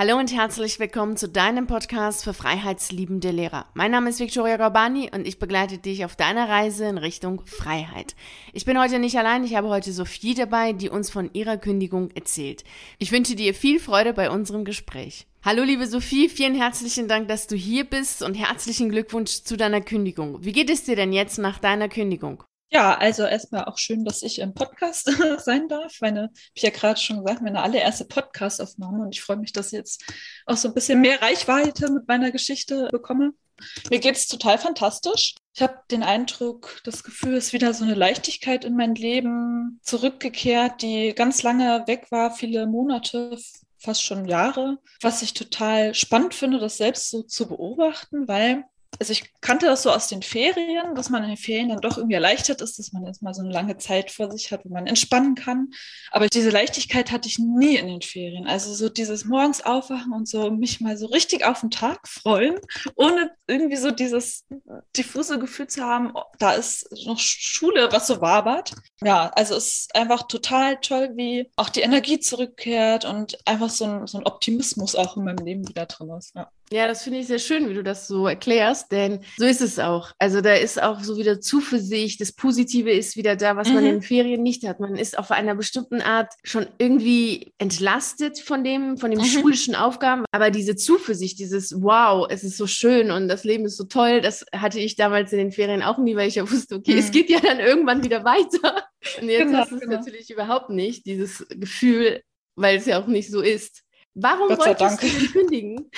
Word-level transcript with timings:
Hallo 0.00 0.16
und 0.16 0.34
herzlich 0.34 0.80
willkommen 0.80 1.18
zu 1.18 1.28
deinem 1.28 1.66
Podcast 1.66 2.24
für 2.24 2.32
freiheitsliebende 2.32 3.32
Lehrer. 3.32 3.66
Mein 3.74 3.90
Name 3.90 4.08
ist 4.08 4.18
Victoria 4.18 4.56
Gorbani 4.56 5.10
und 5.12 5.26
ich 5.28 5.38
begleite 5.38 5.76
dich 5.76 6.06
auf 6.06 6.16
deiner 6.16 6.48
Reise 6.48 6.86
in 6.86 6.96
Richtung 6.96 7.42
Freiheit. 7.44 8.16
Ich 8.54 8.64
bin 8.64 8.80
heute 8.80 8.98
nicht 8.98 9.18
allein, 9.18 9.44
ich 9.44 9.56
habe 9.56 9.68
heute 9.68 9.92
Sophie 9.92 10.32
dabei, 10.32 10.72
die 10.72 10.88
uns 10.88 11.10
von 11.10 11.28
ihrer 11.34 11.58
Kündigung 11.58 12.10
erzählt. 12.12 12.64
Ich 12.98 13.12
wünsche 13.12 13.36
dir 13.36 13.52
viel 13.52 13.78
Freude 13.78 14.14
bei 14.14 14.30
unserem 14.30 14.64
Gespräch. 14.64 15.26
Hallo 15.44 15.64
liebe 15.64 15.86
Sophie, 15.86 16.30
vielen 16.30 16.54
herzlichen 16.54 17.06
Dank, 17.06 17.28
dass 17.28 17.46
du 17.46 17.54
hier 17.54 17.84
bist 17.84 18.22
und 18.22 18.32
herzlichen 18.36 18.88
Glückwunsch 18.88 19.42
zu 19.42 19.58
deiner 19.58 19.82
Kündigung. 19.82 20.42
Wie 20.42 20.52
geht 20.52 20.70
es 20.70 20.84
dir 20.84 20.96
denn 20.96 21.12
jetzt 21.12 21.36
nach 21.36 21.58
deiner 21.58 21.90
Kündigung? 21.90 22.42
Ja, 22.72 22.96
also 22.96 23.24
erstmal 23.24 23.64
auch 23.64 23.78
schön, 23.78 24.04
dass 24.04 24.22
ich 24.22 24.38
im 24.38 24.54
Podcast 24.54 25.10
sein 25.44 25.68
darf. 25.68 25.98
Meine, 26.00 26.30
ich 26.54 26.62
ja 26.62 26.70
gerade 26.70 27.00
schon 27.00 27.24
gesagt, 27.24 27.42
meine 27.42 27.62
allererste 27.62 28.04
Podcast-Aufnahme 28.04 29.02
und 29.02 29.14
ich 29.14 29.22
freue 29.22 29.38
mich, 29.38 29.52
dass 29.52 29.68
ich 29.68 29.72
jetzt 29.72 30.04
auch 30.46 30.56
so 30.56 30.68
ein 30.68 30.74
bisschen 30.74 31.00
mehr 31.00 31.20
Reichweite 31.20 31.90
mit 31.90 32.06
meiner 32.06 32.30
Geschichte 32.30 32.88
bekomme. 32.92 33.32
Mir 33.90 33.98
geht 33.98 34.16
es 34.16 34.28
total 34.28 34.56
fantastisch. 34.56 35.34
Ich 35.52 35.62
habe 35.62 35.80
den 35.90 36.02
Eindruck, 36.02 36.80
das 36.84 37.02
Gefühl, 37.02 37.34
ist 37.34 37.52
wieder 37.52 37.74
so 37.74 37.84
eine 37.84 37.94
Leichtigkeit 37.94 38.64
in 38.64 38.76
mein 38.76 38.94
Leben 38.94 39.80
zurückgekehrt, 39.82 40.80
die 40.82 41.12
ganz 41.14 41.42
lange 41.42 41.84
weg 41.86 42.06
war, 42.10 42.30
viele 42.30 42.66
Monate, 42.66 43.36
fast 43.78 44.02
schon 44.04 44.26
Jahre. 44.26 44.78
Was 45.02 45.22
ich 45.22 45.34
total 45.34 45.94
spannend 45.94 46.34
finde, 46.34 46.58
das 46.58 46.76
selbst 46.76 47.10
so 47.10 47.22
zu 47.22 47.48
beobachten, 47.48 48.28
weil 48.28 48.64
also 48.98 49.12
ich 49.12 49.32
kannte 49.40 49.66
das 49.66 49.82
so 49.82 49.90
aus 49.90 50.08
den 50.08 50.22
Ferien, 50.22 50.94
dass 50.94 51.10
man 51.10 51.22
in 51.22 51.30
den 51.30 51.38
Ferien 51.38 51.68
dann 51.68 51.80
doch 51.80 51.96
irgendwie 51.96 52.14
erleichtert 52.14 52.60
ist, 52.60 52.78
dass 52.78 52.92
man 52.92 53.06
jetzt 53.06 53.22
mal 53.22 53.32
so 53.32 53.42
eine 53.42 53.52
lange 53.52 53.78
Zeit 53.78 54.10
vor 54.10 54.30
sich 54.30 54.52
hat, 54.52 54.64
wo 54.64 54.68
man 54.68 54.86
entspannen 54.86 55.34
kann. 55.34 55.70
Aber 56.10 56.26
diese 56.26 56.50
Leichtigkeit 56.50 57.10
hatte 57.10 57.28
ich 57.28 57.38
nie 57.38 57.76
in 57.76 57.86
den 57.86 58.02
Ferien. 58.02 58.46
Also 58.46 58.74
so 58.74 58.88
dieses 58.88 59.24
morgens 59.24 59.64
aufwachen 59.64 60.12
und 60.12 60.28
so 60.28 60.50
mich 60.50 60.80
mal 60.80 60.96
so 60.96 61.06
richtig 61.06 61.44
auf 61.44 61.60
den 61.60 61.70
Tag 61.70 62.06
freuen, 62.08 62.58
ohne 62.96 63.30
irgendwie 63.46 63.76
so 63.76 63.90
dieses 63.90 64.44
diffuse 64.96 65.38
Gefühl 65.38 65.68
zu 65.68 65.82
haben, 65.82 66.12
oh, 66.14 66.24
da 66.38 66.52
ist 66.52 66.86
noch 67.06 67.18
Schule, 67.18 67.88
was 67.92 68.06
so 68.06 68.20
wabert. 68.20 68.74
Ja, 69.02 69.30
also 69.34 69.54
es 69.54 69.82
ist 69.82 69.94
einfach 69.94 70.26
total 70.28 70.78
toll, 70.80 71.12
wie 71.14 71.50
auch 71.56 71.70
die 71.70 71.80
Energie 71.80 72.18
zurückkehrt 72.18 73.04
und 73.04 73.38
einfach 73.46 73.70
so 73.70 73.84
ein, 73.84 74.06
so 74.06 74.18
ein 74.18 74.26
Optimismus 74.26 74.94
auch 74.94 75.16
in 75.16 75.24
meinem 75.24 75.44
Leben 75.44 75.68
wieder 75.68 75.86
drin 75.86 76.10
ist. 76.10 76.34
Ja. 76.34 76.50
Ja, 76.72 76.86
das 76.86 77.02
finde 77.02 77.18
ich 77.18 77.26
sehr 77.26 77.40
schön, 77.40 77.68
wie 77.68 77.74
du 77.74 77.82
das 77.82 78.06
so 78.06 78.28
erklärst, 78.28 78.92
denn 78.92 79.24
so 79.36 79.44
ist 79.44 79.60
es 79.60 79.80
auch. 79.80 80.12
Also 80.20 80.40
da 80.40 80.54
ist 80.54 80.80
auch 80.80 81.00
so 81.02 81.16
wieder 81.16 81.40
Zuversicht, 81.40 82.20
das 82.20 82.30
Positive 82.30 82.92
ist 82.92 83.16
wieder 83.16 83.34
da, 83.34 83.56
was 83.56 83.68
mhm. 83.68 83.74
man 83.74 83.84
in 83.86 83.90
den 83.94 84.02
Ferien 84.02 84.44
nicht 84.44 84.64
hat. 84.68 84.78
Man 84.78 84.94
ist 84.94 85.18
auf 85.18 85.32
einer 85.32 85.56
bestimmten 85.56 86.00
Art 86.00 86.32
schon 86.44 86.68
irgendwie 86.78 87.52
entlastet 87.58 88.38
von 88.38 88.62
dem, 88.62 88.98
von 88.98 89.10
den 89.10 89.18
mhm. 89.18 89.24
schulischen 89.24 89.74
Aufgaben, 89.74 90.24
aber 90.30 90.52
diese 90.52 90.76
Zuversicht, 90.76 91.40
dieses 91.40 91.74
Wow, 91.82 92.28
es 92.30 92.44
ist 92.44 92.56
so 92.56 92.68
schön 92.68 93.10
und 93.10 93.26
das 93.26 93.42
Leben 93.42 93.64
ist 93.64 93.76
so 93.76 93.84
toll, 93.84 94.20
das 94.20 94.46
hatte 94.54 94.78
ich 94.78 94.94
damals 94.94 95.32
in 95.32 95.38
den 95.38 95.50
Ferien 95.50 95.82
auch 95.82 95.98
nie, 95.98 96.14
weil 96.14 96.28
ich 96.28 96.36
ja 96.36 96.48
wusste, 96.48 96.76
okay, 96.76 96.92
mhm. 96.92 96.98
es 96.98 97.10
geht 97.10 97.30
ja 97.30 97.40
dann 97.40 97.58
irgendwann 97.58 98.04
wieder 98.04 98.24
weiter. 98.24 98.84
Und 99.20 99.28
jetzt 99.28 99.46
genau, 99.46 99.58
hast 99.58 99.72
du 99.72 99.74
es 99.74 99.80
genau. 99.80 99.96
natürlich 99.96 100.30
überhaupt 100.30 100.70
nicht, 100.70 101.04
dieses 101.04 101.44
Gefühl, 101.48 102.22
weil 102.54 102.76
es 102.78 102.86
ja 102.86 103.02
auch 103.02 103.08
nicht 103.08 103.28
so 103.28 103.40
ist. 103.40 103.82
Warum 104.14 104.50
wolltest 104.50 104.80
Dank. 104.80 105.00
du 105.00 105.32
kündigen? 105.32 105.90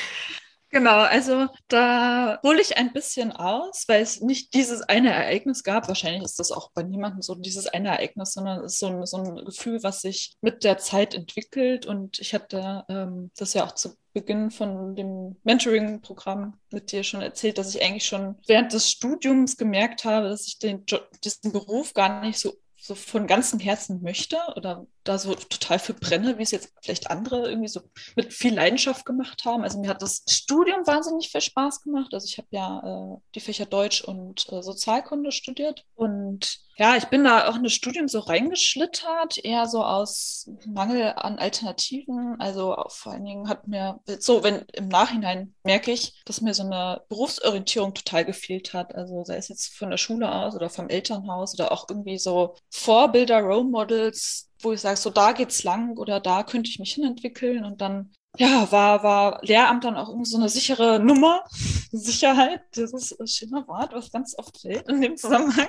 Genau, 0.75 1.01
also 1.01 1.49
da 1.69 2.41
hole 2.43 2.63
ich 2.63 2.79
ein 2.79 2.95
bisschen 2.95 3.31
aus, 3.31 3.85
weil 3.89 4.01
es 4.01 4.23
nicht 4.23 4.55
dieses 4.55 4.81
eine 4.81 5.13
Ereignis 5.13 5.65
gab. 5.65 5.87
Wahrscheinlich 5.87 6.23
ist 6.23 6.39
das 6.39 6.51
auch 6.51 6.71
bei 6.73 6.83
niemandem 6.83 7.21
so 7.21 7.35
dieses 7.35 7.67
eine 7.67 7.89
Ereignis, 7.89 8.33
sondern 8.33 8.65
es 8.65 8.73
ist 8.75 8.79
so 8.79 8.87
ein, 8.87 9.05
so 9.05 9.19
ein 9.19 9.45
Gefühl, 9.45 9.83
was 9.83 10.01
sich 10.01 10.35
mit 10.41 10.65
der 10.65 10.79
Zeit 10.79 11.13
entwickelt. 11.13 11.85
Und 11.85 12.19
ich 12.21 12.33
hatte 12.33 12.85
ähm, 12.89 13.31
das 13.37 13.53
ja 13.53 13.67
auch 13.67 13.73
zu 13.73 13.95
Beginn 14.15 14.51
von 14.51 14.97
dem 14.97 15.37
Mentoring-Programm 15.45 16.59
mit 16.71 16.91
dir 16.91 17.05
schon 17.05 17.21
erzählt, 17.21 17.59
dass 17.59 17.75
ich 17.75 17.83
eigentlich 17.83 18.07
schon 18.07 18.37
während 18.47 18.73
des 18.73 18.91
Studiums 18.91 19.59
gemerkt 19.59 20.07
habe, 20.07 20.31
dass 20.31 20.47
ich 20.47 20.59
den 20.59 20.87
diesen 21.23 21.53
Beruf 21.53 21.93
gar 21.93 22.23
nicht 22.23 22.39
so 22.39 22.55
so 22.83 22.97
von 22.97 23.29
ganzem 23.29 23.61
Herzen 23.61 24.03
möchte 24.03 24.39
oder 24.57 24.87
da 25.05 25.19
so 25.19 25.35
total 25.35 25.79
für 25.79 25.95
brenne, 25.95 26.39
wie 26.39 26.43
es 26.43 26.51
jetzt 26.51 26.73
vielleicht 26.81 27.11
andere 27.11 27.49
irgendwie 27.49 27.69
so 27.69 27.81
mit 28.17 28.33
viel 28.33 28.55
Leidenschaft 28.55 29.05
gemacht 29.05 29.45
haben. 29.45 29.63
Also 29.63 29.81
mir 29.81 29.91
hat 29.91 30.03
das 30.03 30.25
Studium 30.29 30.87
wahnsinnig 30.87 31.31
viel 31.31 31.41
Spaß 31.41 31.83
gemacht. 31.83 32.13
Also 32.15 32.27
ich 32.27 32.39
habe 32.39 32.49
ja 32.51 33.15
äh, 33.15 33.21
die 33.35 33.41
Fächer 33.41 33.67
Deutsch 33.67 34.03
und 34.03 34.51
äh, 34.53 34.63
Sozialkunde 34.63 35.33
studiert 35.33 35.85
und 35.95 36.63
ja, 36.77 36.97
ich 36.97 37.05
bin 37.07 37.23
da 37.23 37.49
auch 37.49 37.57
in 37.57 37.65
das 37.65 37.75
Studium 37.75 38.09
so 38.09 38.19
reingeschlittert, 38.19 39.45
eher 39.45 39.67
so 39.67 39.85
aus 39.85 40.51
Mangel 40.67 41.13
an 41.17 41.39
Alternativen. 41.39 42.37
Also 42.41 42.75
vor 42.89 43.13
allen 43.13 43.25
Dingen 43.25 43.49
hat 43.49 43.69
mir 43.69 44.01
so, 44.19 44.43
wenn 44.43 44.65
im 44.73 44.89
Nachhinein 44.89 45.55
merke 45.65 45.93
ich, 45.93 46.21
dass 46.25 46.41
mir 46.41 46.55
so 46.55 46.63
eine 46.63 47.03
Berufsorientierung 47.09 47.93
total 47.93 48.25
gefehlt 48.25 48.73
hat. 48.73 48.95
Also 48.95 49.23
sei 49.25 49.37
es 49.37 49.49
jetzt 49.49 49.77
von 49.77 49.91
der 49.91 49.99
Schule 49.99 50.33
aus 50.35 50.55
oder 50.55 50.71
vom 50.71 50.89
Elternhaus 50.89 51.55
oder 51.55 51.73
auch 51.73 51.87
irgendwie 51.89 52.19
so 52.19 52.57
Vorbilder, 52.71 53.41
Role 53.41 53.65
Models, 53.65 54.51
wo 54.63 54.73
ich 54.73 54.81
sage, 54.81 54.97
so 54.97 55.11
da 55.11 55.33
geht's 55.33 55.65
lang 55.65 55.97
oder 55.99 56.21
da 56.21 56.43
könnte 56.43 56.71
ich 56.71 56.79
mich 56.79 56.95
hinentwickeln 56.95 57.65
und 57.65 57.81
dann 57.81 58.11
ja, 58.39 58.71
war, 58.73 59.03
war 59.03 59.41
Lehramt 59.43 59.85
dann 59.85 59.97
auch 59.97 60.09
irgendwie 60.09 60.31
so 60.31 60.39
eine 60.39 60.49
sichere 60.49 60.99
Nummer. 60.99 61.45
Sicherheit, 61.93 62.63
das 62.75 62.95
ist 62.95 63.21
ein 63.21 63.27
schöner 63.27 63.69
Wort, 63.69 63.93
was 63.93 64.11
ganz 64.11 64.35
oft 64.39 64.59
fällt 64.59 64.89
in 64.89 65.03
dem 65.03 65.17
Zusammenhang. 65.19 65.69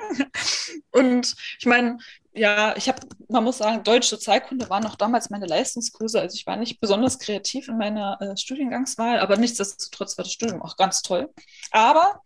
Und 0.91 1.35
ich 1.59 1.65
meine, 1.65 1.97
ja, 2.33 2.73
ich 2.77 2.87
habe, 2.87 3.05
man 3.27 3.43
muss 3.43 3.57
sagen, 3.57 3.83
Deutsch 3.83 4.07
Sozialkunde 4.07 4.69
waren 4.69 4.83
noch 4.83 4.95
damals 4.95 5.29
meine 5.29 5.45
Leistungskurse. 5.45 6.21
Also 6.21 6.35
ich 6.35 6.47
war 6.47 6.55
nicht 6.55 6.79
besonders 6.79 7.19
kreativ 7.19 7.67
in 7.67 7.77
meiner 7.77 8.19
äh, 8.21 8.37
Studiengangswahl, 8.37 9.19
aber 9.19 9.35
nichtsdestotrotz 9.35 10.17
war 10.17 10.23
das 10.23 10.31
Studium 10.31 10.61
auch 10.61 10.77
ganz 10.77 11.01
toll. 11.01 11.29
Aber 11.71 12.21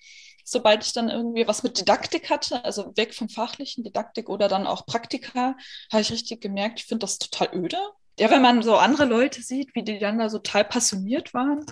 sobald 0.48 0.86
ich 0.86 0.94
dann 0.94 1.10
irgendwie 1.10 1.46
was 1.46 1.62
mit 1.62 1.78
Didaktik 1.78 2.30
hatte, 2.30 2.64
also 2.64 2.96
weg 2.96 3.14
vom 3.14 3.28
fachlichen 3.28 3.84
Didaktik 3.84 4.30
oder 4.30 4.48
dann 4.48 4.66
auch 4.66 4.86
Praktika, 4.86 5.56
habe 5.92 6.02
ich 6.02 6.12
richtig 6.12 6.40
gemerkt, 6.40 6.80
ich 6.80 6.86
finde 6.86 7.04
das 7.04 7.18
total 7.20 7.50
öde. 7.54 7.78
Ja, 8.18 8.32
wenn 8.32 8.42
man 8.42 8.64
so 8.64 8.78
andere 8.78 9.04
Leute 9.04 9.42
sieht, 9.42 9.76
wie 9.76 9.84
die 9.84 10.00
dann 10.00 10.20
da 10.20 10.30
so 10.30 10.40
total 10.40 10.64
passioniert 10.64 11.34
waren, 11.34 11.66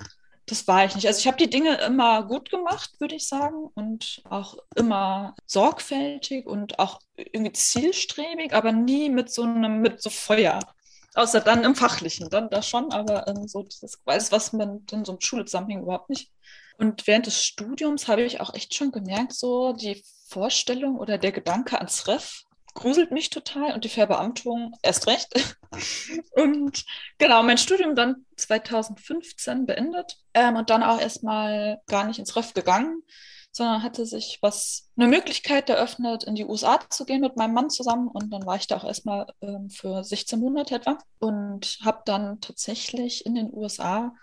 das 0.46 0.68
war 0.68 0.84
ich 0.84 0.94
nicht. 0.94 1.08
Also 1.08 1.20
ich 1.20 1.28
habe 1.28 1.38
die 1.38 1.50
Dinge 1.50 1.76
immer 1.86 2.24
gut 2.24 2.52
gemacht, 2.52 2.92
würde 3.00 3.16
ich 3.16 3.28
sagen, 3.28 3.70
und 3.76 4.22
auch 4.30 4.58
immer 4.76 5.36
sorgfältig 5.48 6.46
und 6.46 6.78
auch 6.78 7.00
irgendwie 7.16 7.54
zielstrebig, 7.54 8.54
aber 8.54 8.74
nie 8.74 9.10
mit 9.10 9.32
so 9.32 9.44
einem, 9.44 9.80
mit 9.80 10.02
so 10.02 10.10
Feuer. 10.10 10.60
Außer 11.16 11.40
dann 11.40 11.64
im 11.64 11.76
Fachlichen, 11.76 12.30
dann 12.30 12.50
da 12.50 12.62
schon, 12.62 12.92
aber 12.92 13.26
ähm, 13.30 13.48
so 13.48 13.64
das 13.64 14.02
weiß, 14.04 14.34
was 14.34 14.52
man 14.52 14.86
in 14.92 15.06
so 15.06 15.14
einem 15.14 15.22
Schule 15.22 15.46
zusammenhängt, 15.46 15.84
überhaupt 15.84 16.10
nicht. 16.10 16.30
Und 16.78 17.08
während 17.08 17.26
des 17.26 17.44
Studiums 17.44 18.08
habe 18.08 18.24
ich 18.24 18.42
auch 18.42 18.54
echt 18.54 18.76
schon 18.76 18.92
gemerkt, 18.92 19.34
so 19.34 19.74
die 19.74 20.04
Vorstellung 20.28 20.98
oder 20.98 21.18
der 21.18 21.32
Gedanke 21.32 21.78
ans 21.78 22.08
Ref 22.08 22.46
gruselt 22.76 23.12
mich 23.12 23.30
total 23.30 23.74
und 23.74 23.84
die 23.84 23.90
Verbeamtung 23.90 24.74
erst 24.84 25.08
recht. 25.08 25.34
und 26.36 26.84
genau, 27.18 27.42
mein 27.42 27.58
Studium 27.58 27.96
dann 27.96 28.26
2015 28.36 29.66
beendet 29.66 30.18
ähm, 30.34 30.58
und 30.58 30.70
dann 30.70 30.84
auch 30.84 31.00
erstmal 31.00 31.80
gar 31.88 32.06
nicht 32.06 32.20
ins 32.20 32.36
Ref 32.36 32.54
gegangen, 32.54 33.02
sondern 33.52 33.82
hatte 33.82 34.06
sich 34.06 34.40
was, 34.42 34.90
eine 34.98 35.08
Möglichkeit 35.08 35.70
eröffnet, 35.70 36.26
in 36.26 36.36
die 36.36 36.44
USA 36.44 36.80
zu 36.90 37.06
gehen 37.06 37.22
mit 37.22 37.38
meinem 37.38 37.54
Mann 37.54 37.70
zusammen. 37.70 38.10
Und 38.10 38.30
dann 38.32 38.46
war 38.46 38.58
ich 38.58 38.68
da 38.68 38.76
auch 38.76 38.84
erstmal 38.84 39.28
ähm, 39.42 39.70
für 39.70 40.04
16 40.04 40.40
Monate 40.40 40.76
etwa 40.76 40.98
und 41.20 41.80
habe 41.84 42.02
dann 42.06 42.42
tatsächlich 42.42 43.26
in 43.26 43.36
den 43.36 43.54
USA 43.54 44.14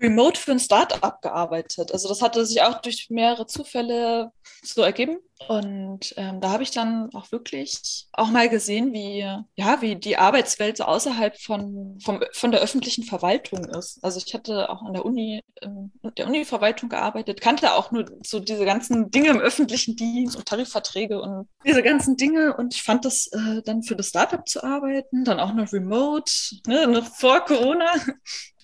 remote 0.00 0.40
für 0.40 0.52
ein 0.52 0.58
Startup 0.58 1.20
gearbeitet. 1.20 1.92
Also 1.92 2.08
das 2.08 2.22
hatte 2.22 2.44
sich 2.46 2.62
auch 2.62 2.80
durch 2.80 3.08
mehrere 3.10 3.46
Zufälle 3.46 4.32
so 4.62 4.82
ergeben. 4.82 5.18
Und 5.48 6.12
ähm, 6.18 6.40
da 6.40 6.50
habe 6.50 6.62
ich 6.62 6.70
dann 6.70 7.08
auch 7.14 7.32
wirklich 7.32 8.06
auch 8.12 8.28
mal 8.28 8.50
gesehen, 8.50 8.92
wie, 8.92 9.20
ja, 9.20 9.80
wie 9.80 9.96
die 9.96 10.18
Arbeitswelt 10.18 10.76
so 10.76 10.84
außerhalb 10.84 11.40
von, 11.40 11.98
vom, 12.04 12.22
von 12.32 12.50
der 12.50 12.60
öffentlichen 12.60 13.04
Verwaltung 13.04 13.64
ist. 13.64 14.04
Also 14.04 14.20
ich 14.24 14.34
hatte 14.34 14.68
auch 14.68 14.82
an 14.82 14.92
der 14.92 15.04
Uni, 15.04 15.40
in 15.62 15.90
der 16.18 16.26
Uni-Verwaltung 16.26 16.90
gearbeitet, 16.90 17.40
kannte 17.40 17.72
auch 17.72 17.90
nur 17.90 18.04
so 18.22 18.38
diese 18.38 18.66
ganzen 18.66 19.10
Dinge 19.10 19.30
im 19.30 19.40
öffentlichen 19.40 19.96
Dienst 19.96 20.36
und 20.36 20.44
Tarifverträge 20.44 21.20
und 21.20 21.48
diese 21.64 21.82
ganzen 21.82 22.18
Dinge. 22.18 22.54
Und 22.54 22.74
ich 22.74 22.82
fand 22.82 23.06
das 23.06 23.28
äh, 23.28 23.62
dann 23.64 23.82
für 23.82 23.96
das 23.96 24.08
Startup 24.08 24.46
zu 24.46 24.62
arbeiten, 24.62 25.24
dann 25.24 25.40
auch 25.40 25.54
noch 25.54 25.72
remote, 25.72 26.30
ne, 26.66 26.86
noch 26.86 27.06
vor 27.06 27.40
Corona, 27.40 27.90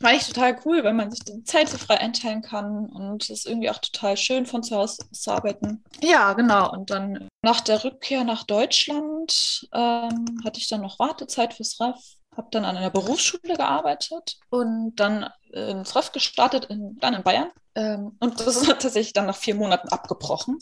war 0.01 0.13
ich 0.13 0.27
total 0.27 0.59
cool, 0.65 0.85
weil 0.85 0.93
man 0.93 1.11
sich 1.11 1.21
die 1.21 1.43
Zeit 1.45 1.69
so 1.69 1.79
frei 1.79 1.99
einteilen 1.99 2.43
kann 2.43 2.87
und 2.87 3.23
es 3.25 3.31
ist 3.31 3.47
irgendwie 3.47 3.71
auch 3.71 3.79
total 3.79 4.17
schön 4.17 4.47
von 4.47 4.63
zu 4.63 4.77
Hause 4.77 4.99
zu 5.11 5.31
arbeiten. 5.31 5.83
Ja, 6.03 6.35
genau. 6.35 6.71
Und 6.71 6.91
dann 6.91 7.29
nach 7.43 7.61
der 7.63 7.83
Rückkehr 7.83 8.25
nach 8.25 8.45
Deutschland 8.45 9.69
ähm, 9.73 10.41
hatte 10.45 10.59
ich 10.59 10.69
dann 10.69 10.83
noch 10.83 10.99
Wartezeit 10.99 11.55
fürs 11.55 11.81
RAF, 11.81 11.99
habe 12.37 12.49
dann 12.51 12.65
an 12.65 12.77
einer 12.77 12.91
Berufsschule 12.91 13.57
gearbeitet 13.57 14.39
und 14.51 14.97
dann 14.97 15.31
ins 15.51 15.97
RAF 15.97 16.13
gestartet, 16.13 16.67
in, 16.67 16.99
dann 17.01 17.15
in 17.15 17.23
Bayern. 17.23 17.51
Ähm, 17.75 18.17
und 18.21 18.41
das 18.41 18.57
ist 18.57 18.67
tatsächlich 18.67 19.15
dann 19.15 19.27
nach 19.27 19.37
vier 19.37 19.55
Monaten 19.55 19.89
abgebrochen, 19.89 20.59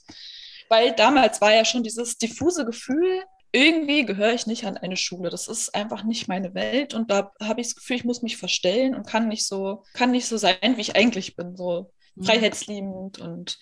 weil 0.68 0.92
damals 0.92 1.40
war 1.40 1.52
ja 1.52 1.64
schon 1.64 1.82
dieses 1.82 2.18
diffuse 2.18 2.64
Gefühl, 2.64 3.24
irgendwie 3.54 4.04
gehöre 4.04 4.34
ich 4.34 4.48
nicht 4.48 4.64
an 4.64 4.76
eine 4.76 4.96
Schule. 4.96 5.30
Das 5.30 5.46
ist 5.46 5.74
einfach 5.76 6.02
nicht 6.02 6.26
meine 6.26 6.54
Welt 6.54 6.92
und 6.92 7.10
da 7.10 7.32
habe 7.40 7.60
ich 7.60 7.68
das 7.68 7.76
Gefühl, 7.76 7.96
ich 7.96 8.04
muss 8.04 8.20
mich 8.20 8.36
verstellen 8.36 8.96
und 8.96 9.06
kann 9.06 9.28
nicht 9.28 9.46
so, 9.46 9.84
kann 9.94 10.10
nicht 10.10 10.26
so 10.26 10.36
sein, 10.36 10.56
wie 10.60 10.80
ich 10.80 10.96
eigentlich 10.96 11.36
bin, 11.36 11.56
so 11.56 11.92
mhm. 12.16 12.24
freiheitsliebend 12.24 13.20
und 13.20 13.58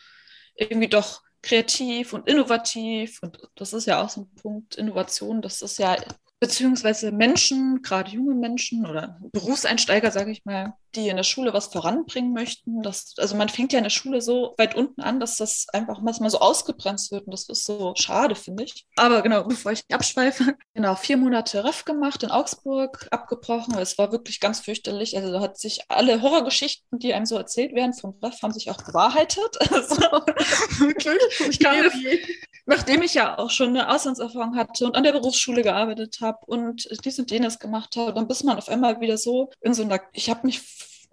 irgendwie 0.57 0.89
doch 0.89 1.23
kreativ 1.43 2.15
und 2.15 2.27
innovativ. 2.27 3.19
Und 3.21 3.39
das 3.55 3.75
ist 3.75 3.87
ja 3.87 4.03
auch 4.03 4.09
so 4.09 4.23
ein 4.23 4.35
Punkt, 4.35 4.77
Innovation, 4.77 5.43
das 5.43 5.61
ist 5.61 5.79
ja 5.79 5.97
beziehungsweise 6.41 7.13
Menschen, 7.13 7.83
gerade 7.83 8.11
junge 8.11 8.35
Menschen 8.35 8.87
oder 8.87 9.21
Berufseinsteiger, 9.33 10.11
sage 10.11 10.33
ich 10.33 10.45
mal, 10.47 10.73
die 10.95 11.09
in 11.09 11.17
der 11.17 11.25
Schule 11.25 11.53
was 11.53 11.67
voranbringen 11.67 12.33
möchten. 12.33 12.83
Das, 12.83 13.15
also 13.19 13.37
man 13.37 13.49
fängt 13.49 13.73
ja 13.73 13.79
in 13.79 13.85
der 13.85 13.91
Schule 13.91 14.21
so 14.21 14.55
weit 14.59 14.75
unten 14.75 15.01
an, 15.01 15.21
dass 15.21 15.37
das 15.37 15.67
einfach 15.73 16.01
manchmal 16.01 16.31
so 16.31 16.39
ausgebremst 16.39 17.13
wird 17.13 17.27
und 17.27 17.33
das 17.33 17.49
ist 17.49 17.65
so 17.65 17.95
schade, 17.97 18.35
finde 18.35 18.65
ich. 18.65 18.87
Aber 18.97 19.23
genau, 19.23 19.45
bevor 19.45 19.73
ich 19.73 19.83
abschweife, 19.91 20.55
genau, 20.75 20.95
vier 20.95 21.17
Monate 21.17 21.65
Ref 21.65 21.85
gemacht 21.85 22.23
in 22.23 22.31
Augsburg, 22.31 23.09
abgebrochen. 23.11 23.77
Es 23.79 23.99
war 23.99 24.13
wirklich 24.13 24.41
ganz 24.41 24.61
fürchterlich. 24.61 25.17
Also 25.17 25.33
da 25.33 25.41
hat 25.41 25.59
sich 25.59 25.81
alle 25.89 26.23
Horrorgeschichten, 26.23 26.99
die 26.99 27.15
einem 27.15 27.27
so 27.27 27.37
erzählt 27.37 27.75
werden 27.75 27.95
vom 27.95 28.15
Ref, 28.23 28.43
haben 28.43 28.53
sich 28.53 28.71
auch 28.71 28.83
bewahrheitet. 28.83 29.59
Also, 29.73 29.97
wirklich. 30.79 31.19
Ich 31.49 31.59
kam, 31.59 31.87
nachdem 32.67 33.03
ich 33.03 33.15
ja 33.15 33.39
auch 33.39 33.51
schon 33.51 33.71
eine 33.71 33.89
Auslandserfahrung 33.89 34.57
hatte 34.57 34.85
und 34.85 34.97
an 34.97 35.03
der 35.03 35.13
Berufsschule 35.13 35.63
gearbeitet 35.63 36.19
habe 36.21 36.39
und 36.47 36.89
dies 37.05 37.19
und 37.19 37.31
jenes 37.31 37.59
gemacht 37.59 37.97
habe, 37.97 38.13
dann 38.13 38.29
bist 38.29 38.45
man 38.45 38.59
auf 38.59 38.69
einmal 38.69 39.01
wieder 39.01 39.19
so 39.19 39.51
in 39.61 39.75
so 39.75 39.83
einer, 39.83 40.01
ich 40.13 40.31
habe 40.31 40.47
mich 40.47 40.61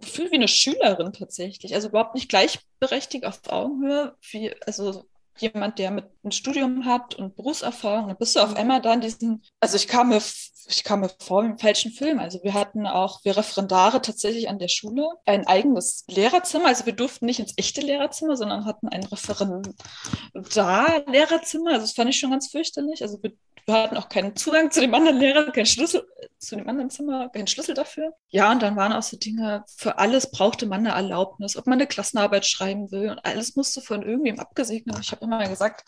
gefühlt 0.00 0.30
wie 0.30 0.36
eine 0.36 0.48
Schülerin 0.48 1.12
tatsächlich, 1.12 1.74
also 1.74 1.88
überhaupt 1.88 2.14
nicht 2.14 2.28
gleichberechtigt 2.28 3.24
auf 3.24 3.40
Augenhöhe, 3.48 4.16
wie, 4.30 4.54
also 4.66 5.04
jemand, 5.38 5.78
der 5.78 5.90
mit 5.90 6.06
einem 6.22 6.32
Studium 6.32 6.84
hat 6.84 7.14
und 7.14 7.36
Berufserfahrung, 7.36 8.08
dann 8.08 8.16
bist 8.16 8.36
du 8.36 8.40
auf 8.40 8.56
einmal 8.56 8.80
da 8.80 8.92
in 8.92 9.00
diesen, 9.00 9.42
also 9.60 9.76
ich 9.76 9.88
kam 9.88 10.08
mir, 10.08 10.20
ich 10.68 10.84
kam 10.84 11.00
mir 11.00 11.10
vor 11.18 11.42
im 11.44 11.58
falschen 11.58 11.90
Film. 11.92 12.18
Also 12.18 12.42
wir 12.42 12.54
hatten 12.54 12.86
auch, 12.86 13.22
wir 13.24 13.36
Referendare 13.36 14.00
tatsächlich 14.02 14.48
an 14.48 14.58
der 14.58 14.68
Schule 14.68 15.08
ein 15.26 15.46
eigenes 15.46 16.04
Lehrerzimmer. 16.08 16.66
Also 16.66 16.86
wir 16.86 16.92
durften 16.92 17.26
nicht 17.26 17.40
ins 17.40 17.54
echte 17.56 17.80
Lehrerzimmer, 17.80 18.36
sondern 18.36 18.64
hatten 18.64 18.88
ein 18.88 19.04
Referendar-Lehrerzimmer. 19.04 21.70
Also 21.70 21.82
das 21.82 21.92
fand 21.92 22.10
ich 22.10 22.18
schon 22.18 22.30
ganz 22.30 22.48
fürchterlich. 22.48 23.02
Also 23.02 23.22
wir 23.22 23.32
wir 23.66 23.74
hatten 23.74 23.96
auch 23.96 24.08
keinen 24.08 24.36
Zugang 24.36 24.70
zu 24.70 24.80
dem 24.80 24.94
anderen 24.94 25.18
Lehrer, 25.18 25.50
keinen 25.52 25.66
Schlüssel 25.66 26.06
zu 26.38 26.56
dem 26.56 26.68
anderen 26.68 26.90
Zimmer, 26.90 27.28
keinen 27.28 27.46
Schlüssel 27.46 27.74
dafür. 27.74 28.14
Ja, 28.28 28.50
und 28.50 28.62
dann 28.62 28.76
waren 28.76 28.92
auch 28.92 29.02
so 29.02 29.16
Dinge, 29.16 29.64
für 29.76 29.98
alles 29.98 30.30
brauchte 30.30 30.66
man 30.66 30.80
eine 30.80 30.96
Erlaubnis, 30.96 31.56
ob 31.56 31.66
man 31.66 31.78
eine 31.78 31.86
Klassenarbeit 31.86 32.46
schreiben 32.46 32.90
will 32.90 33.10
und 33.10 33.24
alles 33.24 33.56
musste 33.56 33.80
von 33.80 34.02
irgendwem 34.02 34.40
abgesegnet. 34.40 34.98
Ich 35.00 35.12
habe 35.12 35.24
immer 35.24 35.46
gesagt, 35.48 35.84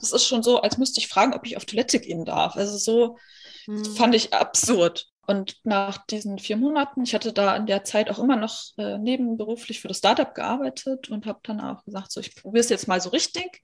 das 0.00 0.12
ist 0.12 0.26
schon 0.26 0.42
so, 0.42 0.60
als 0.60 0.78
müsste 0.78 1.00
ich 1.00 1.08
fragen, 1.08 1.34
ob 1.34 1.46
ich 1.46 1.56
auf 1.56 1.64
Toilette 1.64 2.00
gehen 2.00 2.24
darf. 2.24 2.56
Also 2.56 2.78
so 2.78 3.18
hm. 3.66 3.84
fand 3.84 4.14
ich 4.14 4.32
absurd. 4.32 5.08
Und 5.28 5.56
nach 5.64 6.06
diesen 6.06 6.38
vier 6.38 6.56
Monaten, 6.56 7.02
ich 7.02 7.12
hatte 7.12 7.32
da 7.32 7.56
in 7.56 7.66
der 7.66 7.82
Zeit 7.82 8.10
auch 8.10 8.20
immer 8.20 8.36
noch 8.36 8.72
äh, 8.78 8.96
nebenberuflich 8.96 9.80
für 9.80 9.88
das 9.88 9.98
Startup 9.98 10.32
gearbeitet 10.32 11.08
und 11.10 11.26
habe 11.26 11.40
dann 11.42 11.60
auch 11.60 11.84
gesagt, 11.84 12.12
so 12.12 12.20
ich 12.20 12.36
probiere 12.36 12.60
es 12.60 12.68
jetzt 12.68 12.86
mal 12.86 13.00
so 13.00 13.10
richtig 13.10 13.60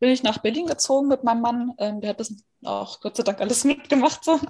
bin 0.00 0.10
ich 0.10 0.22
nach 0.22 0.38
Berlin 0.38 0.66
gezogen 0.66 1.06
mit 1.06 1.22
meinem 1.22 1.42
Mann. 1.42 1.74
Ähm, 1.78 2.00
der 2.00 2.10
hat 2.10 2.20
das 2.20 2.34
auch 2.64 3.00
Gott 3.00 3.16
sei 3.16 3.22
Dank 3.22 3.40
alles 3.40 3.64
mitgemacht 3.64 4.24
so. 4.24 4.40